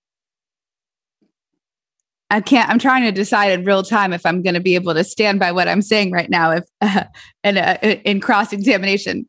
I 2.31 2.39
can't. 2.39 2.69
I'm 2.69 2.79
trying 2.79 3.03
to 3.03 3.11
decide 3.11 3.51
in 3.51 3.65
real 3.65 3.83
time 3.83 4.13
if 4.13 4.25
I'm 4.25 4.41
going 4.41 4.53
to 4.53 4.61
be 4.61 4.75
able 4.75 4.93
to 4.93 5.03
stand 5.03 5.37
by 5.37 5.51
what 5.51 5.67
I'm 5.67 5.81
saying 5.81 6.11
right 6.11 6.29
now, 6.29 6.51
if 6.51 6.63
uh, 6.79 7.03
in, 7.43 7.57
uh, 7.57 7.77
in 7.81 8.21
cross 8.21 8.53
examination. 8.53 9.27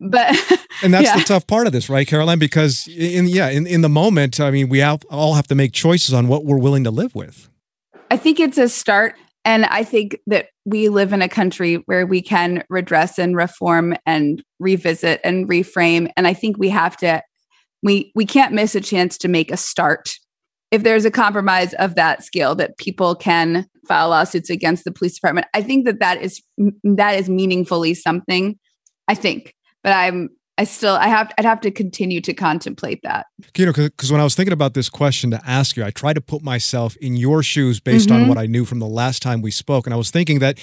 But 0.00 0.30
and 0.82 0.94
that's 0.94 1.04
yeah. 1.04 1.18
the 1.18 1.24
tough 1.24 1.46
part 1.46 1.66
of 1.66 1.72
this, 1.72 1.90
right, 1.90 2.06
Caroline? 2.06 2.38
Because 2.38 2.88
in 2.88 3.28
yeah, 3.28 3.50
in, 3.50 3.66
in 3.66 3.82
the 3.82 3.88
moment, 3.90 4.40
I 4.40 4.50
mean, 4.50 4.70
we 4.70 4.78
have, 4.78 5.04
all 5.10 5.34
have 5.34 5.48
to 5.48 5.54
make 5.54 5.72
choices 5.72 6.14
on 6.14 6.28
what 6.28 6.44
we're 6.44 6.58
willing 6.58 6.84
to 6.84 6.90
live 6.90 7.14
with. 7.14 7.50
I 8.10 8.16
think 8.16 8.40
it's 8.40 8.56
a 8.56 8.70
start, 8.70 9.16
and 9.44 9.66
I 9.66 9.84
think 9.84 10.18
that 10.28 10.46
we 10.64 10.88
live 10.88 11.12
in 11.12 11.20
a 11.20 11.28
country 11.28 11.74
where 11.86 12.06
we 12.06 12.22
can 12.22 12.64
redress 12.70 13.18
and 13.18 13.36
reform 13.36 13.94
and 14.06 14.42
revisit 14.58 15.20
and 15.24 15.46
reframe, 15.46 16.10
and 16.16 16.26
I 16.26 16.32
think 16.32 16.56
we 16.58 16.70
have 16.70 16.96
to. 16.98 17.22
We 17.82 18.12
we 18.14 18.24
can't 18.24 18.54
miss 18.54 18.74
a 18.74 18.80
chance 18.80 19.18
to 19.18 19.28
make 19.28 19.52
a 19.52 19.56
start 19.56 20.18
if 20.70 20.82
there's 20.82 21.04
a 21.04 21.10
compromise 21.10 21.72
of 21.74 21.94
that 21.94 22.22
scale 22.22 22.54
that 22.54 22.76
people 22.76 23.14
can 23.14 23.66
file 23.86 24.10
lawsuits 24.10 24.50
against 24.50 24.84
the 24.84 24.92
police 24.92 25.14
department 25.14 25.46
i 25.54 25.62
think 25.62 25.84
that 25.84 26.00
that 26.00 26.20
is 26.22 26.42
that 26.84 27.18
is 27.18 27.28
meaningfully 27.28 27.94
something 27.94 28.58
i 29.08 29.14
think. 29.14 29.54
But 29.82 29.92
i'm 29.92 30.28
i 30.58 30.64
still 30.64 30.94
i 30.94 31.08
have 31.08 31.32
i'd 31.38 31.44
have 31.44 31.60
to 31.62 31.70
continue 31.70 32.20
to 32.20 32.34
contemplate 32.34 33.00
that. 33.02 33.26
You 33.56 33.66
know 33.66 33.72
because 33.72 34.12
when 34.12 34.20
i 34.20 34.24
was 34.24 34.34
thinking 34.34 34.52
about 34.52 34.74
this 34.74 34.88
question 34.88 35.30
to 35.30 35.40
ask 35.46 35.76
you 35.76 35.84
i 35.84 35.90
tried 35.90 36.14
to 36.14 36.20
put 36.20 36.42
myself 36.42 36.96
in 36.96 37.16
your 37.16 37.42
shoes 37.42 37.80
based 37.80 38.08
mm-hmm. 38.08 38.22
on 38.22 38.28
what 38.28 38.38
i 38.38 38.46
knew 38.46 38.64
from 38.64 38.78
the 38.78 38.86
last 38.86 39.22
time 39.22 39.40
we 39.40 39.50
spoke. 39.50 39.86
And 39.86 39.94
i 39.94 39.96
was 39.96 40.10
thinking 40.10 40.40
that 40.40 40.58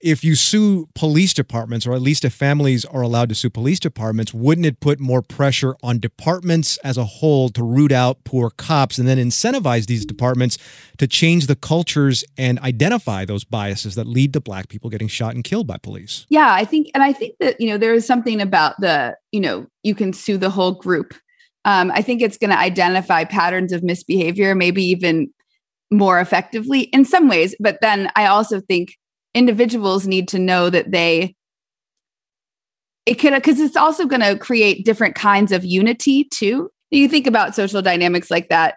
if 0.00 0.22
you 0.22 0.36
sue 0.36 0.88
police 0.94 1.34
departments, 1.34 1.86
or 1.86 1.92
at 1.92 2.00
least 2.00 2.24
if 2.24 2.32
families 2.32 2.84
are 2.84 3.02
allowed 3.02 3.28
to 3.28 3.34
sue 3.34 3.50
police 3.50 3.80
departments, 3.80 4.32
wouldn't 4.32 4.66
it 4.66 4.80
put 4.80 5.00
more 5.00 5.22
pressure 5.22 5.74
on 5.82 5.98
departments 5.98 6.76
as 6.78 6.96
a 6.96 7.04
whole 7.04 7.48
to 7.48 7.64
root 7.64 7.90
out 7.90 8.22
poor 8.24 8.50
cops 8.50 8.98
and 8.98 9.08
then 9.08 9.18
incentivize 9.18 9.86
these 9.86 10.06
departments 10.06 10.56
to 10.98 11.06
change 11.06 11.46
the 11.46 11.56
cultures 11.56 12.24
and 12.36 12.60
identify 12.60 13.24
those 13.24 13.42
biases 13.44 13.96
that 13.96 14.06
lead 14.06 14.32
to 14.32 14.40
black 14.40 14.68
people 14.68 14.88
getting 14.88 15.08
shot 15.08 15.34
and 15.34 15.42
killed 15.42 15.66
by 15.66 15.76
police? 15.76 16.26
Yeah, 16.28 16.52
I 16.52 16.64
think, 16.64 16.88
and 16.94 17.02
I 17.02 17.12
think 17.12 17.34
that, 17.40 17.60
you 17.60 17.68
know, 17.68 17.78
there 17.78 17.94
is 17.94 18.06
something 18.06 18.40
about 18.40 18.80
the, 18.80 19.16
you 19.32 19.40
know, 19.40 19.66
you 19.82 19.94
can 19.94 20.12
sue 20.12 20.38
the 20.38 20.50
whole 20.50 20.72
group. 20.72 21.14
Um, 21.64 21.90
I 21.92 22.02
think 22.02 22.22
it's 22.22 22.38
going 22.38 22.50
to 22.50 22.58
identify 22.58 23.24
patterns 23.24 23.72
of 23.72 23.82
misbehavior, 23.82 24.54
maybe 24.54 24.84
even 24.84 25.30
more 25.90 26.20
effectively 26.20 26.82
in 26.82 27.04
some 27.04 27.28
ways. 27.28 27.56
But 27.58 27.78
then 27.80 28.10
I 28.14 28.26
also 28.26 28.60
think 28.60 28.90
individuals 29.34 30.06
need 30.06 30.28
to 30.28 30.38
know 30.38 30.70
that 30.70 30.90
they 30.90 31.34
it 33.06 33.14
could 33.14 33.34
because 33.34 33.60
it's 33.60 33.76
also 33.76 34.06
going 34.06 34.20
to 34.20 34.38
create 34.38 34.84
different 34.84 35.14
kinds 35.14 35.52
of 35.52 35.64
unity 35.64 36.24
too 36.24 36.70
you 36.90 37.08
think 37.08 37.26
about 37.26 37.54
social 37.54 37.82
dynamics 37.82 38.30
like 38.30 38.48
that 38.48 38.76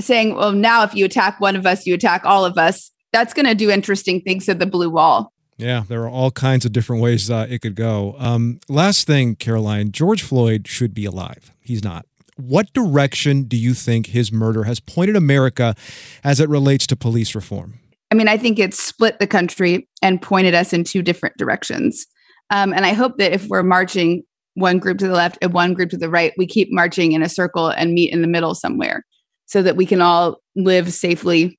saying 0.00 0.34
well 0.34 0.52
now 0.52 0.82
if 0.82 0.94
you 0.94 1.04
attack 1.04 1.40
one 1.40 1.56
of 1.56 1.66
us 1.66 1.86
you 1.86 1.94
attack 1.94 2.24
all 2.24 2.44
of 2.44 2.58
us 2.58 2.90
that's 3.12 3.32
going 3.32 3.46
to 3.46 3.54
do 3.54 3.70
interesting 3.70 4.20
things 4.20 4.48
at 4.48 4.58
the 4.58 4.66
blue 4.66 4.90
wall 4.90 5.32
yeah, 5.58 5.84
there 5.88 6.02
are 6.02 6.10
all 6.10 6.30
kinds 6.30 6.66
of 6.66 6.72
different 6.72 7.00
ways 7.00 7.30
uh, 7.30 7.46
it 7.48 7.62
could 7.62 7.76
go. 7.76 8.14
Um, 8.18 8.60
last 8.68 9.06
thing, 9.06 9.36
Caroline, 9.36 9.90
George 9.90 10.22
Floyd 10.22 10.68
should 10.68 10.92
be 10.92 11.06
alive. 11.06 11.50
He's 11.60 11.82
not. 11.82 12.04
What 12.36 12.74
direction 12.74 13.44
do 13.44 13.56
you 13.56 13.72
think 13.72 14.08
his 14.08 14.30
murder 14.30 14.64
has 14.64 14.80
pointed 14.80 15.16
America 15.16 15.74
as 16.22 16.40
it 16.40 16.50
relates 16.50 16.86
to 16.88 16.96
police 16.96 17.34
reform? 17.34 17.78
I 18.10 18.14
mean, 18.14 18.28
I 18.28 18.36
think 18.36 18.58
it's 18.58 18.82
split 18.82 19.18
the 19.18 19.26
country 19.26 19.88
and 20.02 20.22
pointed 20.22 20.54
us 20.54 20.72
in 20.72 20.84
two 20.84 21.02
different 21.02 21.36
directions. 21.36 22.06
Um, 22.50 22.72
and 22.72 22.86
I 22.86 22.92
hope 22.92 23.18
that 23.18 23.32
if 23.32 23.48
we're 23.48 23.62
marching 23.62 24.22
one 24.54 24.78
group 24.78 24.98
to 24.98 25.08
the 25.08 25.14
left 25.14 25.38
and 25.42 25.52
one 25.52 25.74
group 25.74 25.90
to 25.90 25.96
the 25.96 26.08
right, 26.08 26.32
we 26.38 26.46
keep 26.46 26.68
marching 26.70 27.12
in 27.12 27.22
a 27.22 27.28
circle 27.28 27.68
and 27.68 27.92
meet 27.92 28.12
in 28.12 28.22
the 28.22 28.28
middle 28.28 28.54
somewhere 28.54 29.04
so 29.46 29.62
that 29.62 29.76
we 29.76 29.86
can 29.86 30.00
all 30.00 30.38
live 30.54 30.92
safely 30.92 31.58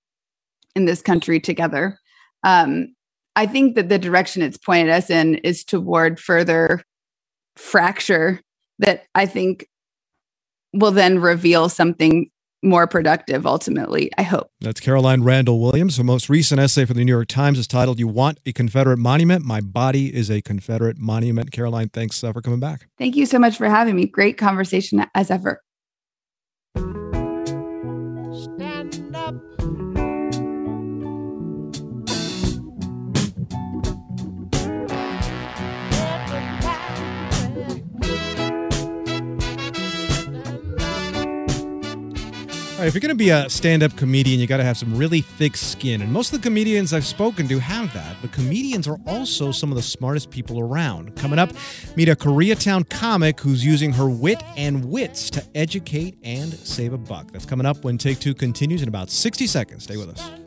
in 0.76 0.86
this 0.86 1.02
country 1.02 1.39
together. 1.39 2.00
Um, 2.43 2.95
I 3.36 3.45
think 3.45 3.76
that 3.76 3.89
the 3.89 4.00
direction 4.00 4.41
it's 4.41 4.58
pointed 4.58 4.89
us 4.89 5.10
in 5.10 5.36
is 5.36 5.64
toward 5.64 6.20
further 6.20 6.84
fracture 7.56 8.41
that 8.80 9.04
I 9.14 9.26
think 9.26 9.68
will 10.74 10.91
then 10.91 11.20
reveal 11.20 11.70
something 11.70 12.30
more 12.64 12.88
productive 12.88 13.45
ultimately, 13.45 14.12
I 14.18 14.24
hope. 14.24 14.49
That's 14.62 14.80
Caroline 14.80 15.24
Randall 15.24 15.60
Williams. 15.62 15.97
Her 15.97 16.03
most 16.03 16.30
recent 16.30 16.60
essay 16.60 16.86
for 16.86 16.93
the 16.93 17.03
New 17.03 17.12
York 17.12 17.28
Times 17.28 17.60
is 17.60 17.68
titled 17.68 17.99
You 17.99 18.08
Want 18.08 18.39
a 18.45 18.53
Confederate 18.53 18.97
Monument? 18.97 19.45
My 19.45 19.62
Body 19.62 20.14
is 20.14 20.30
a 20.30 20.41
Confederate 20.41 20.97
Monument. 20.97 21.51
Caroline, 21.51 21.89
thanks 21.89 22.24
uh, 22.24 22.34
for 22.34 22.41
coming 22.41 22.60
back. 22.60 22.88
Thank 22.97 23.16
you 23.16 23.26
so 23.26 23.39
much 23.39 23.58
for 23.58 23.70
having 23.70 23.95
me. 23.95 24.05
Great 24.05 24.38
conversation 24.38 25.05
as 25.14 25.30
ever. 25.30 25.62
All 42.78 42.84
right, 42.84 42.90
if 42.90 42.94
you're 42.94 43.02
going 43.02 43.10
to 43.10 43.16
be 43.16 43.32
a 43.32 43.50
stand 43.50 43.82
up 43.82 43.96
comedian, 43.98 44.40
you 44.40 44.46
got 44.46 44.58
to 44.58 44.64
have 44.64 44.78
some 44.78 44.96
really 44.96 45.22
thick 45.22 45.58
skin. 45.58 46.04
And 46.04 46.14
most 46.14 46.32
of 46.32 46.40
the 46.40 46.48
comedians 46.48 46.94
I've 46.94 47.08
spoken 47.08 47.48
to 47.48 47.58
have 47.58 47.92
that. 47.96 48.18
But 48.22 48.32
comedians 48.32 48.88
are 48.88 49.00
also 49.08 49.52
some 49.52 49.72
of 49.72 49.78
the 49.78 49.82
smartest 49.82 50.30
people 50.30 50.60
around. 50.60 51.16
Coming 51.16 51.40
up, 51.40 51.50
meet 51.96 52.08
a 52.08 52.16
Koreatown 52.16 52.88
comic 52.88 53.40
who's 53.40 53.66
using 53.66 53.94
her 53.94 54.08
wit 54.08 54.44
and 54.56 54.86
wits 54.86 55.32
to 55.32 55.44
educate 55.56 56.20
and 56.22 56.54
save 56.54 56.94
a 56.94 57.00
buck. 57.00 57.32
That's 57.32 57.48
coming 57.48 57.66
up 57.66 57.84
when 57.84 57.98
Take 57.98 58.20
Two 58.20 58.36
continues 58.36 58.84
in 58.84 58.90
about 58.90 59.10
60 59.10 59.48
seconds. 59.48 59.86
Stay 59.86 59.98
with 59.98 60.10
us. 60.10 60.47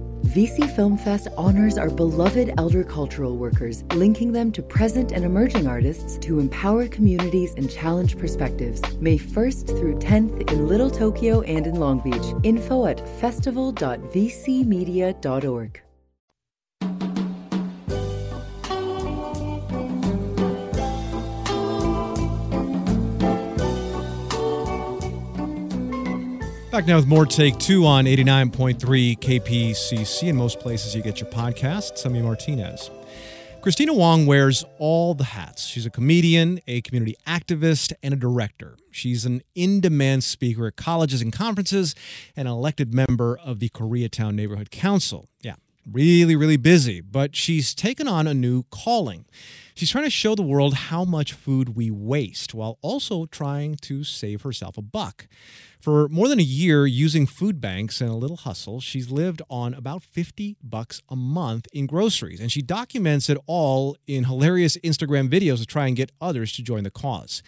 VC 0.23 0.73
Film 0.75 0.97
Fest 0.97 1.27
honors 1.35 1.77
our 1.77 1.89
beloved 1.89 2.53
elder 2.57 2.83
cultural 2.83 3.37
workers, 3.37 3.83
linking 3.93 4.31
them 4.31 4.51
to 4.51 4.61
present 4.61 5.11
and 5.11 5.25
emerging 5.25 5.67
artists 5.67 6.17
to 6.19 6.39
empower 6.39 6.87
communities 6.87 7.53
and 7.57 7.69
challenge 7.69 8.17
perspectives. 8.17 8.81
May 8.99 9.17
1st 9.17 9.67
through 9.67 9.99
10th 9.99 10.49
in 10.51 10.67
Little 10.67 10.89
Tokyo 10.89 11.41
and 11.41 11.67
in 11.67 11.75
Long 11.75 11.99
Beach. 11.99 12.33
Info 12.43 12.85
at 12.85 13.05
festival.vcmedia.org. 13.19 15.81
Back 26.71 26.85
now 26.87 26.95
with 26.95 27.05
more 27.05 27.25
Take 27.25 27.57
Two 27.57 27.85
on 27.85 28.05
89.3 28.05 29.19
KPCC 29.19 30.29
in 30.29 30.37
most 30.37 30.61
places 30.61 30.95
you 30.95 31.01
get 31.01 31.19
your 31.19 31.29
podcasts. 31.29 32.05
I'm 32.05 32.13
Martinez. 32.23 32.89
Kristina 33.61 33.93
Wong 33.93 34.25
wears 34.25 34.63
all 34.79 35.13
the 35.13 35.25
hats. 35.25 35.65
She's 35.65 35.85
a 35.85 35.89
comedian, 35.89 36.61
a 36.67 36.79
community 36.79 37.17
activist, 37.27 37.91
and 38.01 38.13
a 38.13 38.17
director. 38.17 38.77
She's 38.89 39.25
an 39.25 39.41
in 39.53 39.81
demand 39.81 40.23
speaker 40.23 40.65
at 40.67 40.77
colleges 40.77 41.21
and 41.21 41.33
conferences, 41.33 41.93
and 42.37 42.47
an 42.47 42.53
elected 42.53 42.93
member 42.93 43.37
of 43.43 43.59
the 43.59 43.67
Koreatown 43.67 44.35
Neighborhood 44.35 44.71
Council. 44.71 45.27
Yeah, 45.41 45.55
really, 45.91 46.37
really 46.37 46.55
busy, 46.55 47.01
but 47.01 47.35
she's 47.35 47.75
taken 47.75 48.07
on 48.07 48.27
a 48.27 48.33
new 48.33 48.63
calling. 48.71 49.25
She's 49.75 49.89
trying 49.89 50.03
to 50.03 50.09
show 50.09 50.35
the 50.35 50.41
world 50.41 50.73
how 50.73 51.05
much 51.05 51.33
food 51.33 51.75
we 51.75 51.89
waste 51.89 52.53
while 52.53 52.77
also 52.81 53.25
trying 53.25 53.75
to 53.81 54.03
save 54.03 54.41
herself 54.41 54.77
a 54.77 54.81
buck. 54.81 55.27
For 55.79 56.07
more 56.09 56.27
than 56.27 56.39
a 56.39 56.43
year, 56.43 56.85
using 56.85 57.25
food 57.25 57.59
banks 57.59 58.01
and 58.01 58.09
a 58.11 58.15
little 58.15 58.37
hustle, 58.37 58.81
she's 58.81 59.09
lived 59.09 59.41
on 59.49 59.73
about 59.73 60.03
50 60.03 60.57
bucks 60.61 61.01
a 61.09 61.15
month 61.15 61.67
in 61.73 61.87
groceries. 61.87 62.39
And 62.39 62.51
she 62.51 62.61
documents 62.61 63.29
it 63.29 63.37
all 63.47 63.97
in 64.05 64.25
hilarious 64.25 64.77
Instagram 64.77 65.27
videos 65.27 65.57
to 65.57 65.65
try 65.65 65.87
and 65.87 65.95
get 65.95 66.11
others 66.21 66.51
to 66.53 66.61
join 66.61 66.83
the 66.83 66.91
cause. 66.91 67.41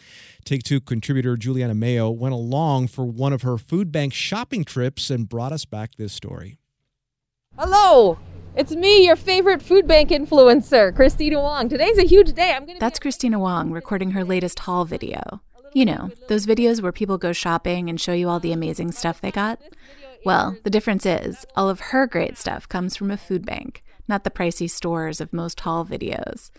Take 0.46 0.64
Two 0.64 0.82
contributor 0.82 1.38
Juliana 1.38 1.76
Mayo 1.76 2.10
went 2.10 2.34
along 2.34 2.88
for 2.88 3.06
one 3.06 3.34
of 3.34 3.44
her 3.44 3.60
food 3.60 3.92
bank 3.92 4.14
shopping 4.14 4.64
trips 4.64 5.12
and 5.12 5.30
brought 5.30 5.52
us 5.52 5.66
back 5.66 5.92
this 5.98 6.14
story. 6.14 6.58
Hello, 7.56 8.18
it's 8.56 8.72
me, 8.72 9.06
your 9.06 9.16
favorite 9.16 9.62
food 9.62 9.88
bank 9.88 10.10
influencer, 10.10 10.94
Kristina 10.94 11.42
Wong. 11.42 11.70
Today's 11.70 11.98
a 11.98 12.06
huge 12.06 12.34
day. 12.34 12.54
I'm 12.54 12.66
gonna. 12.66 12.80
That's 12.80 13.00
Kristina 13.00 13.40
Wong 13.40 13.72
recording 13.72 14.12
her 14.12 14.24
latest 14.24 14.60
haul 14.60 14.86
video. 14.86 15.42
You 15.74 15.86
know, 15.86 16.12
those 16.28 16.46
videos 16.46 16.82
where 16.82 16.92
people 16.92 17.18
go 17.18 17.34
shopping 17.34 17.90
and 17.90 18.00
show 18.00 18.14
you 18.14 18.30
all 18.30 18.40
the 18.40 18.52
amazing 18.52 18.92
stuff 18.92 19.20
they 19.20 19.32
got. 19.32 19.60
Well, 20.24 20.56
the 20.64 20.70
difference 20.70 21.06
is, 21.06 21.46
all 21.56 21.68
of 21.68 21.80
her 21.80 22.06
great 22.06 22.38
stuff 22.38 22.70
comes 22.70 22.96
from 22.96 23.10
a 23.10 23.18
food 23.18 23.44
bank, 23.46 23.84
not 24.08 24.24
the 24.24 24.30
pricey 24.30 24.70
stores 24.70 25.20
of 25.20 25.34
most 25.34 25.60
haul 25.62 25.84
videos. 25.84 26.52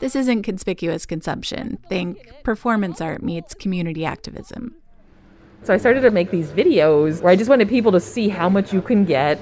This 0.00 0.14
um, 0.14 0.20
isn't 0.20 0.42
conspicuous 0.42 1.06
consumption. 1.06 1.78
Think 1.88 2.30
performance 2.44 3.00
art 3.00 3.22
meets 3.22 3.54
community 3.54 4.04
activism. 4.04 4.76
So 5.62 5.72
I 5.72 5.78
started 5.78 6.02
to 6.02 6.10
make 6.10 6.30
these 6.30 6.50
videos 6.50 7.22
where 7.22 7.32
I 7.32 7.36
just 7.36 7.50
wanted 7.50 7.68
people 7.68 7.90
to 7.92 8.00
see 8.00 8.28
how 8.28 8.48
much 8.48 8.72
you 8.72 8.82
can 8.82 9.04
get 9.04 9.40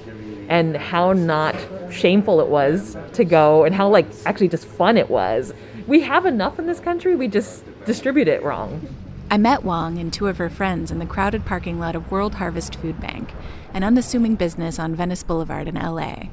and 0.48 0.76
how 0.76 1.12
not 1.12 1.54
shameful 1.90 2.40
it 2.40 2.48
was 2.48 2.96
to 3.12 3.24
go 3.24 3.64
and 3.64 3.74
how 3.74 3.88
like 3.88 4.06
actually 4.24 4.48
just 4.48 4.66
fun 4.66 4.96
it 4.96 5.10
was. 5.10 5.52
We 5.86 6.00
have 6.02 6.26
enough 6.26 6.58
in 6.58 6.66
this 6.66 6.80
country, 6.80 7.14
we 7.16 7.28
just 7.28 7.64
distribute 7.84 8.28
it 8.28 8.42
wrong. 8.42 8.86
I 9.30 9.38
met 9.38 9.64
Wong 9.64 9.98
and 9.98 10.12
two 10.12 10.28
of 10.28 10.38
her 10.38 10.48
friends 10.48 10.90
in 10.90 11.00
the 11.00 11.06
crowded 11.06 11.44
parking 11.44 11.80
lot 11.80 11.96
of 11.96 12.10
World 12.10 12.36
Harvest 12.36 12.76
Food 12.76 13.00
Bank, 13.00 13.32
an 13.74 13.82
unassuming 13.82 14.36
business 14.36 14.78
on 14.78 14.94
Venice 14.94 15.24
Boulevard 15.24 15.66
in 15.66 15.74
LA. 15.74 16.28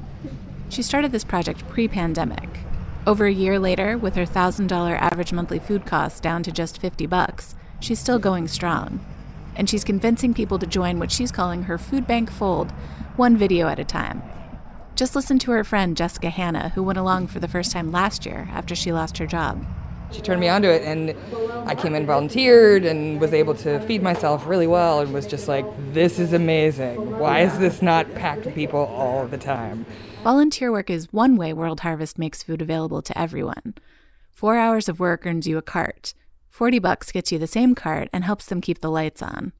She 0.68 0.82
started 0.82 1.10
this 1.10 1.24
project 1.24 1.66
pre 1.68 1.88
pandemic. 1.88 2.60
Over 3.06 3.26
a 3.26 3.32
year 3.32 3.58
later, 3.58 3.98
with 3.98 4.14
her 4.14 4.24
$1,000 4.24 4.70
average 4.98 5.32
monthly 5.32 5.58
food 5.58 5.84
costs 5.84 6.20
down 6.20 6.42
to 6.44 6.52
just 6.52 6.80
50 6.80 7.06
bucks, 7.06 7.54
she's 7.80 7.98
still 7.98 8.18
going 8.18 8.48
strong. 8.48 9.04
And 9.56 9.68
she's 9.68 9.84
convincing 9.84 10.34
people 10.34 10.58
to 10.58 10.66
join 10.66 10.98
what 10.98 11.12
she's 11.12 11.32
calling 11.32 11.64
her 11.64 11.78
food 11.78 12.06
bank 12.06 12.30
fold, 12.30 12.72
one 13.16 13.36
video 13.36 13.68
at 13.68 13.78
a 13.78 13.84
time. 13.84 14.22
Just 14.96 15.16
listen 15.16 15.38
to 15.40 15.50
her 15.50 15.64
friend 15.64 15.96
Jessica 15.96 16.30
Hanna, 16.30 16.70
who 16.70 16.82
went 16.82 16.98
along 16.98 17.26
for 17.26 17.40
the 17.40 17.48
first 17.48 17.72
time 17.72 17.90
last 17.90 18.24
year 18.24 18.48
after 18.52 18.74
she 18.74 18.92
lost 18.92 19.18
her 19.18 19.26
job. 19.26 19.64
She 20.12 20.20
turned 20.20 20.40
me 20.40 20.48
onto 20.48 20.68
it, 20.68 20.82
and 20.82 21.16
I 21.68 21.74
came 21.74 21.94
in 21.94 22.06
volunteered 22.06 22.84
and 22.84 23.20
was 23.20 23.32
able 23.32 23.54
to 23.56 23.80
feed 23.80 24.02
myself 24.02 24.46
really 24.46 24.68
well 24.68 25.00
and 25.00 25.12
was 25.12 25.26
just 25.26 25.48
like, 25.48 25.66
this 25.92 26.20
is 26.20 26.32
amazing. 26.32 27.18
Why 27.18 27.40
is 27.40 27.58
this 27.58 27.82
not 27.82 28.14
packed 28.14 28.44
with 28.44 28.54
people 28.54 28.80
all 28.80 29.26
the 29.26 29.38
time? 29.38 29.84
Volunteer 30.22 30.70
work 30.70 30.90
is 30.90 31.12
one 31.12 31.36
way 31.36 31.52
World 31.52 31.80
Harvest 31.80 32.16
makes 32.18 32.42
food 32.44 32.62
available 32.62 33.02
to 33.02 33.18
everyone. 33.18 33.74
Four 34.30 34.56
hours 34.56 34.88
of 34.88 35.00
work 35.00 35.26
earns 35.26 35.48
you 35.48 35.58
a 35.58 35.62
cart. 35.62 36.14
40 36.54 36.78
bucks 36.78 37.10
gets 37.10 37.32
you 37.32 37.38
the 37.40 37.48
same 37.48 37.74
cart 37.74 38.08
and 38.12 38.22
helps 38.22 38.46
them 38.46 38.60
keep 38.60 38.78
the 38.78 38.88
lights 38.88 39.20
on. 39.20 39.52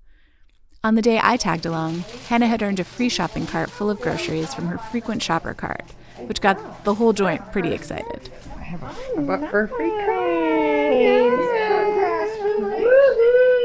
On 0.84 0.94
the 0.94 1.02
day 1.02 1.18
I 1.20 1.36
tagged 1.36 1.66
along, 1.66 2.04
Hannah 2.28 2.46
had 2.46 2.62
earned 2.62 2.78
a 2.78 2.84
free 2.84 3.08
shopping 3.08 3.48
cart 3.48 3.68
full 3.68 3.90
of 3.90 4.00
groceries 4.00 4.54
from 4.54 4.68
her 4.68 4.78
frequent 4.78 5.20
shopper 5.20 5.54
card, 5.54 5.82
which 6.26 6.40
got 6.40 6.84
the 6.84 6.94
whole 6.94 7.12
joint 7.12 7.50
pretty 7.50 7.72
excited. 7.72 8.30
I 8.56 8.62
have 8.62 8.82
a, 8.84 9.22
But 9.22 9.50
for 9.50 9.66
free 9.66 9.90
cart. 9.90 10.08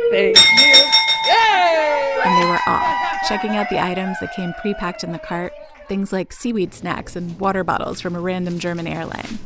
Thank 0.09 0.37
you. 0.57 0.73
Yay! 1.27 2.21
And 2.25 2.41
they 2.41 2.47
were 2.47 2.59
off, 2.65 3.27
checking 3.27 3.55
out 3.55 3.69
the 3.69 3.79
items 3.79 4.19
that 4.21 4.33
came 4.33 4.55
pre 4.59 4.73
packed 4.73 5.03
in 5.03 5.11
the 5.11 5.19
cart, 5.19 5.53
things 5.87 6.11
like 6.11 6.33
seaweed 6.33 6.73
snacks 6.73 7.15
and 7.15 7.39
water 7.39 7.63
bottles 7.63 8.01
from 8.01 8.15
a 8.15 8.19
random 8.19 8.57
German 8.57 8.87
airline. 8.87 9.37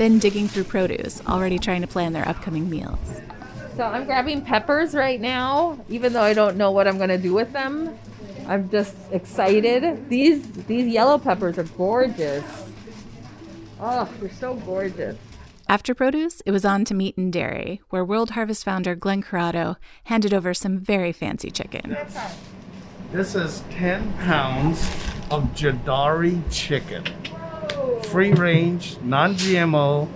Then 0.00 0.18
digging 0.18 0.48
through 0.48 0.64
produce, 0.64 1.20
already 1.26 1.58
trying 1.58 1.82
to 1.82 1.86
plan 1.86 2.14
their 2.14 2.26
upcoming 2.26 2.70
meals. 2.70 3.20
So 3.76 3.84
I'm 3.84 4.06
grabbing 4.06 4.40
peppers 4.40 4.94
right 4.94 5.20
now, 5.20 5.78
even 5.90 6.14
though 6.14 6.22
I 6.22 6.32
don't 6.32 6.56
know 6.56 6.70
what 6.70 6.88
I'm 6.88 6.96
gonna 6.96 7.18
do 7.18 7.34
with 7.34 7.52
them. 7.52 7.94
I'm 8.48 8.70
just 8.70 8.96
excited. 9.12 10.08
These 10.08 10.50
these 10.64 10.86
yellow 10.86 11.18
peppers 11.18 11.58
are 11.58 11.64
gorgeous. 11.64 12.72
Oh, 13.78 14.08
they're 14.20 14.30
so 14.30 14.54
gorgeous. 14.54 15.18
After 15.68 15.94
produce, 15.94 16.40
it 16.46 16.50
was 16.50 16.64
on 16.64 16.86
to 16.86 16.94
meat 16.94 17.18
and 17.18 17.30
dairy, 17.30 17.82
where 17.90 18.02
World 18.02 18.30
Harvest 18.30 18.64
founder 18.64 18.94
Glenn 18.94 19.20
Corrado 19.20 19.76
handed 20.04 20.32
over 20.32 20.54
some 20.54 20.78
very 20.78 21.12
fancy 21.12 21.50
chicken. 21.50 21.94
This 23.12 23.34
is 23.34 23.62
10 23.72 24.14
pounds 24.14 24.80
of 25.30 25.44
Jidori 25.54 26.40
chicken. 26.50 27.04
Free 28.10 28.32
range, 28.32 28.98
non 29.02 29.34
GMO, 29.34 30.08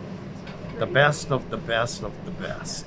the 0.78 0.86
best 0.86 1.30
of 1.30 1.50
the 1.50 1.57
best 1.57 2.02
of 2.02 2.12
the 2.24 2.30
best. 2.32 2.86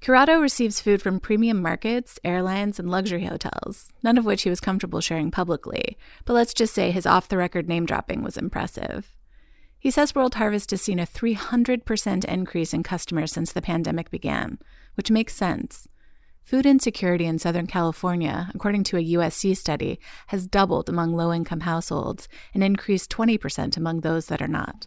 Corrado 0.00 0.40
receives 0.40 0.80
food 0.80 1.02
from 1.02 1.18
premium 1.18 1.60
markets, 1.60 2.20
airlines, 2.22 2.78
and 2.78 2.90
luxury 2.90 3.24
hotels, 3.24 3.92
none 4.02 4.16
of 4.18 4.24
which 4.24 4.42
he 4.42 4.50
was 4.50 4.60
comfortable 4.60 5.00
sharing 5.00 5.30
publicly, 5.30 5.96
but 6.24 6.34
let's 6.34 6.54
just 6.54 6.74
say 6.74 6.90
his 6.90 7.06
off 7.06 7.28
the 7.28 7.36
record 7.36 7.68
name 7.68 7.86
dropping 7.86 8.22
was 8.22 8.36
impressive. 8.36 9.16
He 9.78 9.90
says 9.90 10.14
World 10.14 10.34
Harvest 10.34 10.70
has 10.70 10.82
seen 10.82 10.98
a 10.98 11.06
300% 11.06 12.24
increase 12.24 12.72
in 12.72 12.82
customers 12.82 13.32
since 13.32 13.52
the 13.52 13.62
pandemic 13.62 14.10
began, 14.10 14.58
which 14.94 15.10
makes 15.10 15.34
sense. 15.34 15.88
Food 16.46 16.64
insecurity 16.64 17.26
in 17.26 17.40
Southern 17.40 17.66
California, 17.66 18.52
according 18.54 18.84
to 18.84 18.96
a 18.96 19.04
USC 19.04 19.56
study, 19.56 19.98
has 20.28 20.46
doubled 20.46 20.88
among 20.88 21.12
low 21.12 21.32
income 21.32 21.62
households 21.62 22.28
and 22.54 22.62
increased 22.62 23.10
20% 23.10 23.76
among 23.76 24.02
those 24.02 24.26
that 24.26 24.40
are 24.40 24.46
not. 24.46 24.86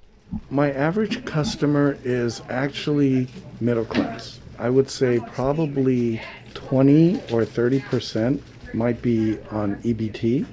My 0.49 0.71
average 0.71 1.25
customer 1.25 1.97
is 2.05 2.41
actually 2.47 3.27
middle 3.59 3.83
class. 3.83 4.39
I 4.57 4.69
would 4.69 4.89
say 4.89 5.19
probably 5.33 6.21
20 6.53 7.15
or 7.29 7.43
30% 7.43 8.41
might 8.73 9.01
be 9.01 9.37
on 9.51 9.75
EBT, 9.81 10.45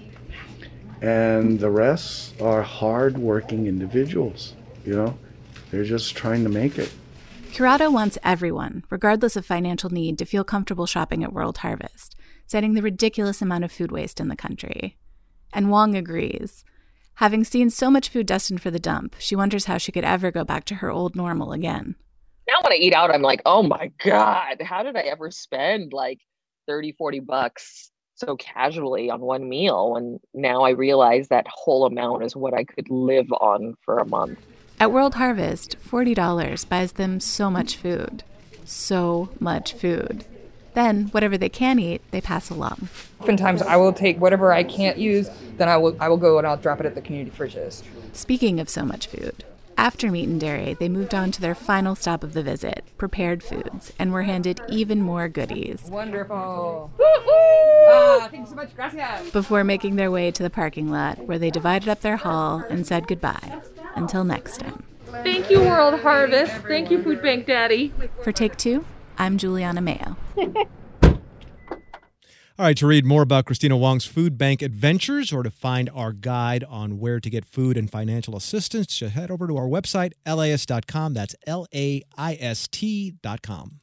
and 1.02 1.60
the 1.60 1.70
rest 1.70 2.40
are 2.40 2.62
hard-working 2.62 3.68
individuals. 3.68 4.54
You 4.84 4.96
know, 4.96 5.18
they're 5.70 5.84
just 5.84 6.16
trying 6.16 6.42
to 6.42 6.50
make 6.50 6.80
it. 6.80 6.92
Corrado 7.56 7.90
wants 7.90 8.18
everyone, 8.22 8.84
regardless 8.90 9.34
of 9.34 9.46
financial 9.46 9.88
need, 9.88 10.18
to 10.18 10.26
feel 10.26 10.44
comfortable 10.44 10.84
shopping 10.84 11.24
at 11.24 11.32
World 11.32 11.56
Harvest, 11.56 12.14
citing 12.46 12.74
the 12.74 12.82
ridiculous 12.82 13.40
amount 13.40 13.64
of 13.64 13.72
food 13.72 13.90
waste 13.90 14.20
in 14.20 14.28
the 14.28 14.36
country. 14.36 14.98
And 15.54 15.70
Wong 15.70 15.96
agrees. 15.96 16.66
Having 17.14 17.44
seen 17.44 17.70
so 17.70 17.90
much 17.90 18.10
food 18.10 18.26
destined 18.26 18.60
for 18.60 18.70
the 18.70 18.78
dump, 18.78 19.16
she 19.18 19.34
wonders 19.34 19.64
how 19.64 19.78
she 19.78 19.90
could 19.90 20.04
ever 20.04 20.30
go 20.30 20.44
back 20.44 20.66
to 20.66 20.74
her 20.74 20.90
old 20.90 21.16
normal 21.16 21.52
again. 21.52 21.94
Now 22.46 22.56
when 22.62 22.74
I 22.74 22.76
eat 22.76 22.92
out, 22.92 23.10
I'm 23.10 23.22
like, 23.22 23.40
oh 23.46 23.62
my 23.62 23.90
God, 24.04 24.60
how 24.60 24.82
did 24.82 24.94
I 24.94 25.04
ever 25.04 25.30
spend 25.30 25.94
like 25.94 26.18
30, 26.68 26.92
40 26.98 27.20
bucks 27.20 27.90
so 28.16 28.36
casually 28.36 29.08
on 29.08 29.22
one 29.22 29.48
meal? 29.48 29.96
And 29.96 30.20
now 30.34 30.60
I 30.60 30.72
realize 30.72 31.28
that 31.28 31.46
whole 31.48 31.86
amount 31.86 32.22
is 32.22 32.36
what 32.36 32.52
I 32.52 32.64
could 32.64 32.90
live 32.90 33.32
on 33.32 33.76
for 33.82 33.96
a 33.96 34.04
month. 34.04 34.40
At 34.78 34.92
World 34.92 35.14
Harvest, 35.14 35.76
$40 35.90 36.68
buys 36.68 36.92
them 36.92 37.18
so 37.18 37.50
much 37.50 37.76
food. 37.76 38.22
So 38.66 39.30
much 39.40 39.72
food. 39.72 40.26
Then, 40.74 41.04
whatever 41.12 41.38
they 41.38 41.48
can 41.48 41.78
eat, 41.78 42.02
they 42.10 42.20
pass 42.20 42.50
along. 42.50 42.90
Oftentimes, 43.18 43.62
I 43.62 43.76
will 43.76 43.94
take 43.94 44.20
whatever 44.20 44.52
I 44.52 44.62
can't 44.62 44.98
use, 44.98 45.30
then 45.56 45.70
I 45.70 45.78
will 45.78 45.96
I 45.98 46.10
will 46.10 46.18
go 46.18 46.36
and 46.36 46.46
I'll 46.46 46.58
drop 46.58 46.80
it 46.80 46.84
at 46.84 46.94
the 46.94 47.00
community 47.00 47.34
fridges. 47.34 47.82
Speaking 48.12 48.60
of 48.60 48.68
so 48.68 48.84
much 48.84 49.06
food, 49.06 49.44
after 49.76 50.10
meat 50.10 50.28
and 50.28 50.40
dairy, 50.40 50.74
they 50.74 50.88
moved 50.88 51.14
on 51.14 51.30
to 51.32 51.40
their 51.40 51.54
final 51.54 51.94
stop 51.94 52.24
of 52.24 52.32
the 52.32 52.42
visit, 52.42 52.84
prepared 52.96 53.42
foods, 53.42 53.92
and 53.98 54.12
were 54.12 54.22
handed 54.22 54.60
even 54.68 55.02
more 55.02 55.28
goodies 55.28 55.82
Wonderful. 55.88 56.90
Ah, 57.88 58.28
thank 58.30 58.44
you 58.44 58.46
so 58.46 58.54
much. 58.56 58.74
Gracias. 58.74 59.30
before 59.30 59.64
making 59.64 59.96
their 59.96 60.10
way 60.10 60.30
to 60.30 60.42
the 60.42 60.50
parking 60.50 60.90
lot 60.90 61.18
where 61.26 61.38
they 61.38 61.50
divided 61.50 61.88
up 61.88 62.00
their 62.00 62.16
haul 62.16 62.64
and 62.70 62.86
said 62.86 63.06
goodbye. 63.06 63.60
Until 63.94 64.24
next 64.24 64.58
time. 64.58 64.82
Thank 65.22 65.50
you, 65.50 65.60
World 65.60 66.00
Harvest. 66.00 66.52
Thank 66.66 66.90
you, 66.90 67.02
Food 67.02 67.22
Bank 67.22 67.46
Daddy. 67.46 67.92
For 68.22 68.32
Take 68.32 68.56
Two, 68.56 68.84
I'm 69.18 69.38
Juliana 69.38 69.80
Mayo. 69.80 70.16
All 72.58 72.64
right, 72.64 72.76
to 72.78 72.86
read 72.86 73.04
more 73.04 73.20
about 73.20 73.44
Kristina 73.44 73.78
Wong's 73.78 74.06
food 74.06 74.38
bank 74.38 74.62
adventures 74.62 75.30
or 75.30 75.42
to 75.42 75.50
find 75.50 75.90
our 75.94 76.14
guide 76.14 76.64
on 76.64 76.98
where 76.98 77.20
to 77.20 77.28
get 77.28 77.44
food 77.44 77.76
and 77.76 77.90
financial 77.90 78.34
assistance, 78.34 78.96
just 78.96 79.12
head 79.12 79.30
over 79.30 79.46
to 79.46 79.58
our 79.58 79.66
website, 79.66 80.12
LAist.com. 80.26 81.12
That's 81.12 81.34
L 81.46 81.66
A 81.74 82.00
I 82.16 82.38
S 82.40 82.66
T.com. 82.66 83.80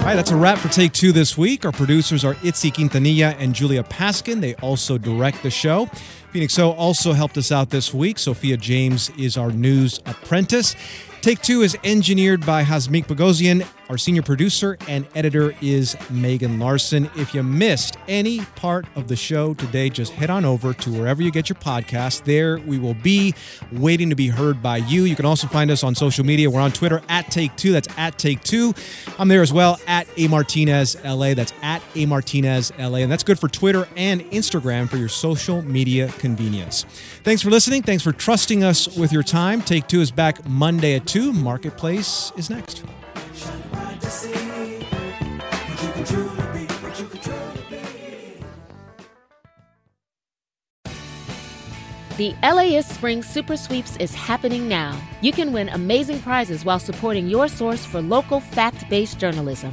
All 0.00 0.06
right, 0.06 0.16
that's 0.16 0.30
a 0.30 0.36
wrap 0.36 0.58
for 0.58 0.68
Take 0.68 0.92
Two 0.92 1.12
this 1.12 1.36
week. 1.36 1.66
Our 1.66 1.72
producers 1.72 2.24
are 2.24 2.34
Itzi 2.36 2.72
Quintanilla 2.72 3.36
and 3.38 3.54
Julia 3.54 3.82
Paskin. 3.84 4.40
They 4.40 4.54
also 4.54 4.96
direct 4.96 5.42
the 5.42 5.50
show. 5.50 5.88
Phoenix 6.32 6.58
O 6.60 6.70
also 6.70 7.12
helped 7.12 7.36
us 7.36 7.50
out 7.50 7.70
this 7.70 7.92
week. 7.92 8.16
Sophia 8.18 8.56
James 8.56 9.10
is 9.18 9.36
our 9.36 9.50
news 9.50 9.98
apprentice. 10.06 10.76
Take 11.22 11.42
Two 11.42 11.62
is 11.62 11.76
engineered 11.82 12.46
by 12.46 12.62
Hasmik 12.62 13.06
Bogosian. 13.06 13.66
Our 13.90 13.98
senior 13.98 14.22
producer 14.22 14.78
and 14.86 15.04
editor 15.16 15.52
is 15.60 15.96
Megan 16.10 16.60
Larson. 16.60 17.10
If 17.16 17.34
you 17.34 17.42
missed 17.42 17.96
any 18.06 18.38
part 18.54 18.86
of 18.94 19.08
the 19.08 19.16
show 19.16 19.52
today, 19.54 19.90
just 19.90 20.12
head 20.12 20.30
on 20.30 20.44
over 20.44 20.72
to 20.72 20.92
wherever 20.92 21.20
you 21.20 21.32
get 21.32 21.48
your 21.48 21.56
podcast. 21.56 22.22
There 22.22 22.60
we 22.60 22.78
will 22.78 22.94
be 22.94 23.34
waiting 23.72 24.08
to 24.08 24.14
be 24.14 24.28
heard 24.28 24.62
by 24.62 24.76
you. 24.76 25.06
You 25.06 25.16
can 25.16 25.26
also 25.26 25.48
find 25.48 25.72
us 25.72 25.82
on 25.82 25.96
social 25.96 26.24
media. 26.24 26.48
We're 26.48 26.60
on 26.60 26.70
Twitter 26.70 27.02
at 27.08 27.32
Take 27.32 27.56
Two. 27.56 27.72
That's 27.72 27.88
at 27.98 28.16
Take 28.16 28.44
Two. 28.44 28.74
I'm 29.18 29.26
there 29.26 29.42
as 29.42 29.52
well 29.52 29.80
at 29.88 30.06
A 30.16 30.28
Martinez 30.28 30.96
LA. 31.04 31.34
That's 31.34 31.52
at 31.60 31.82
A 31.96 32.06
Martinez 32.06 32.70
LA. 32.78 32.98
And 32.98 33.10
that's 33.10 33.24
good 33.24 33.40
for 33.40 33.48
Twitter 33.48 33.88
and 33.96 34.20
Instagram 34.30 34.88
for 34.88 34.98
your 34.98 35.08
social 35.08 35.62
media 35.62 36.06
convenience. 36.18 36.84
Thanks 37.24 37.42
for 37.42 37.50
listening. 37.50 37.82
Thanks 37.82 38.04
for 38.04 38.12
trusting 38.12 38.62
us 38.62 38.96
with 38.96 39.12
your 39.12 39.24
time. 39.24 39.60
Take 39.60 39.88
Two 39.88 40.00
is 40.00 40.12
back 40.12 40.48
Monday 40.48 40.94
at 40.94 41.08
2. 41.08 41.32
Marketplace 41.32 42.30
is 42.36 42.50
next. 42.50 42.84
The 52.20 52.34
LAist 52.42 52.90
Spring 52.90 53.22
Super 53.22 53.56
Sweeps 53.56 53.96
is 53.96 54.14
happening 54.14 54.68
now. 54.68 54.94
You 55.22 55.32
can 55.32 55.54
win 55.54 55.70
amazing 55.70 56.20
prizes 56.20 56.66
while 56.66 56.78
supporting 56.78 57.28
your 57.28 57.48
source 57.48 57.86
for 57.86 58.02
local 58.02 58.40
fact 58.40 58.90
based 58.90 59.18
journalism. 59.18 59.72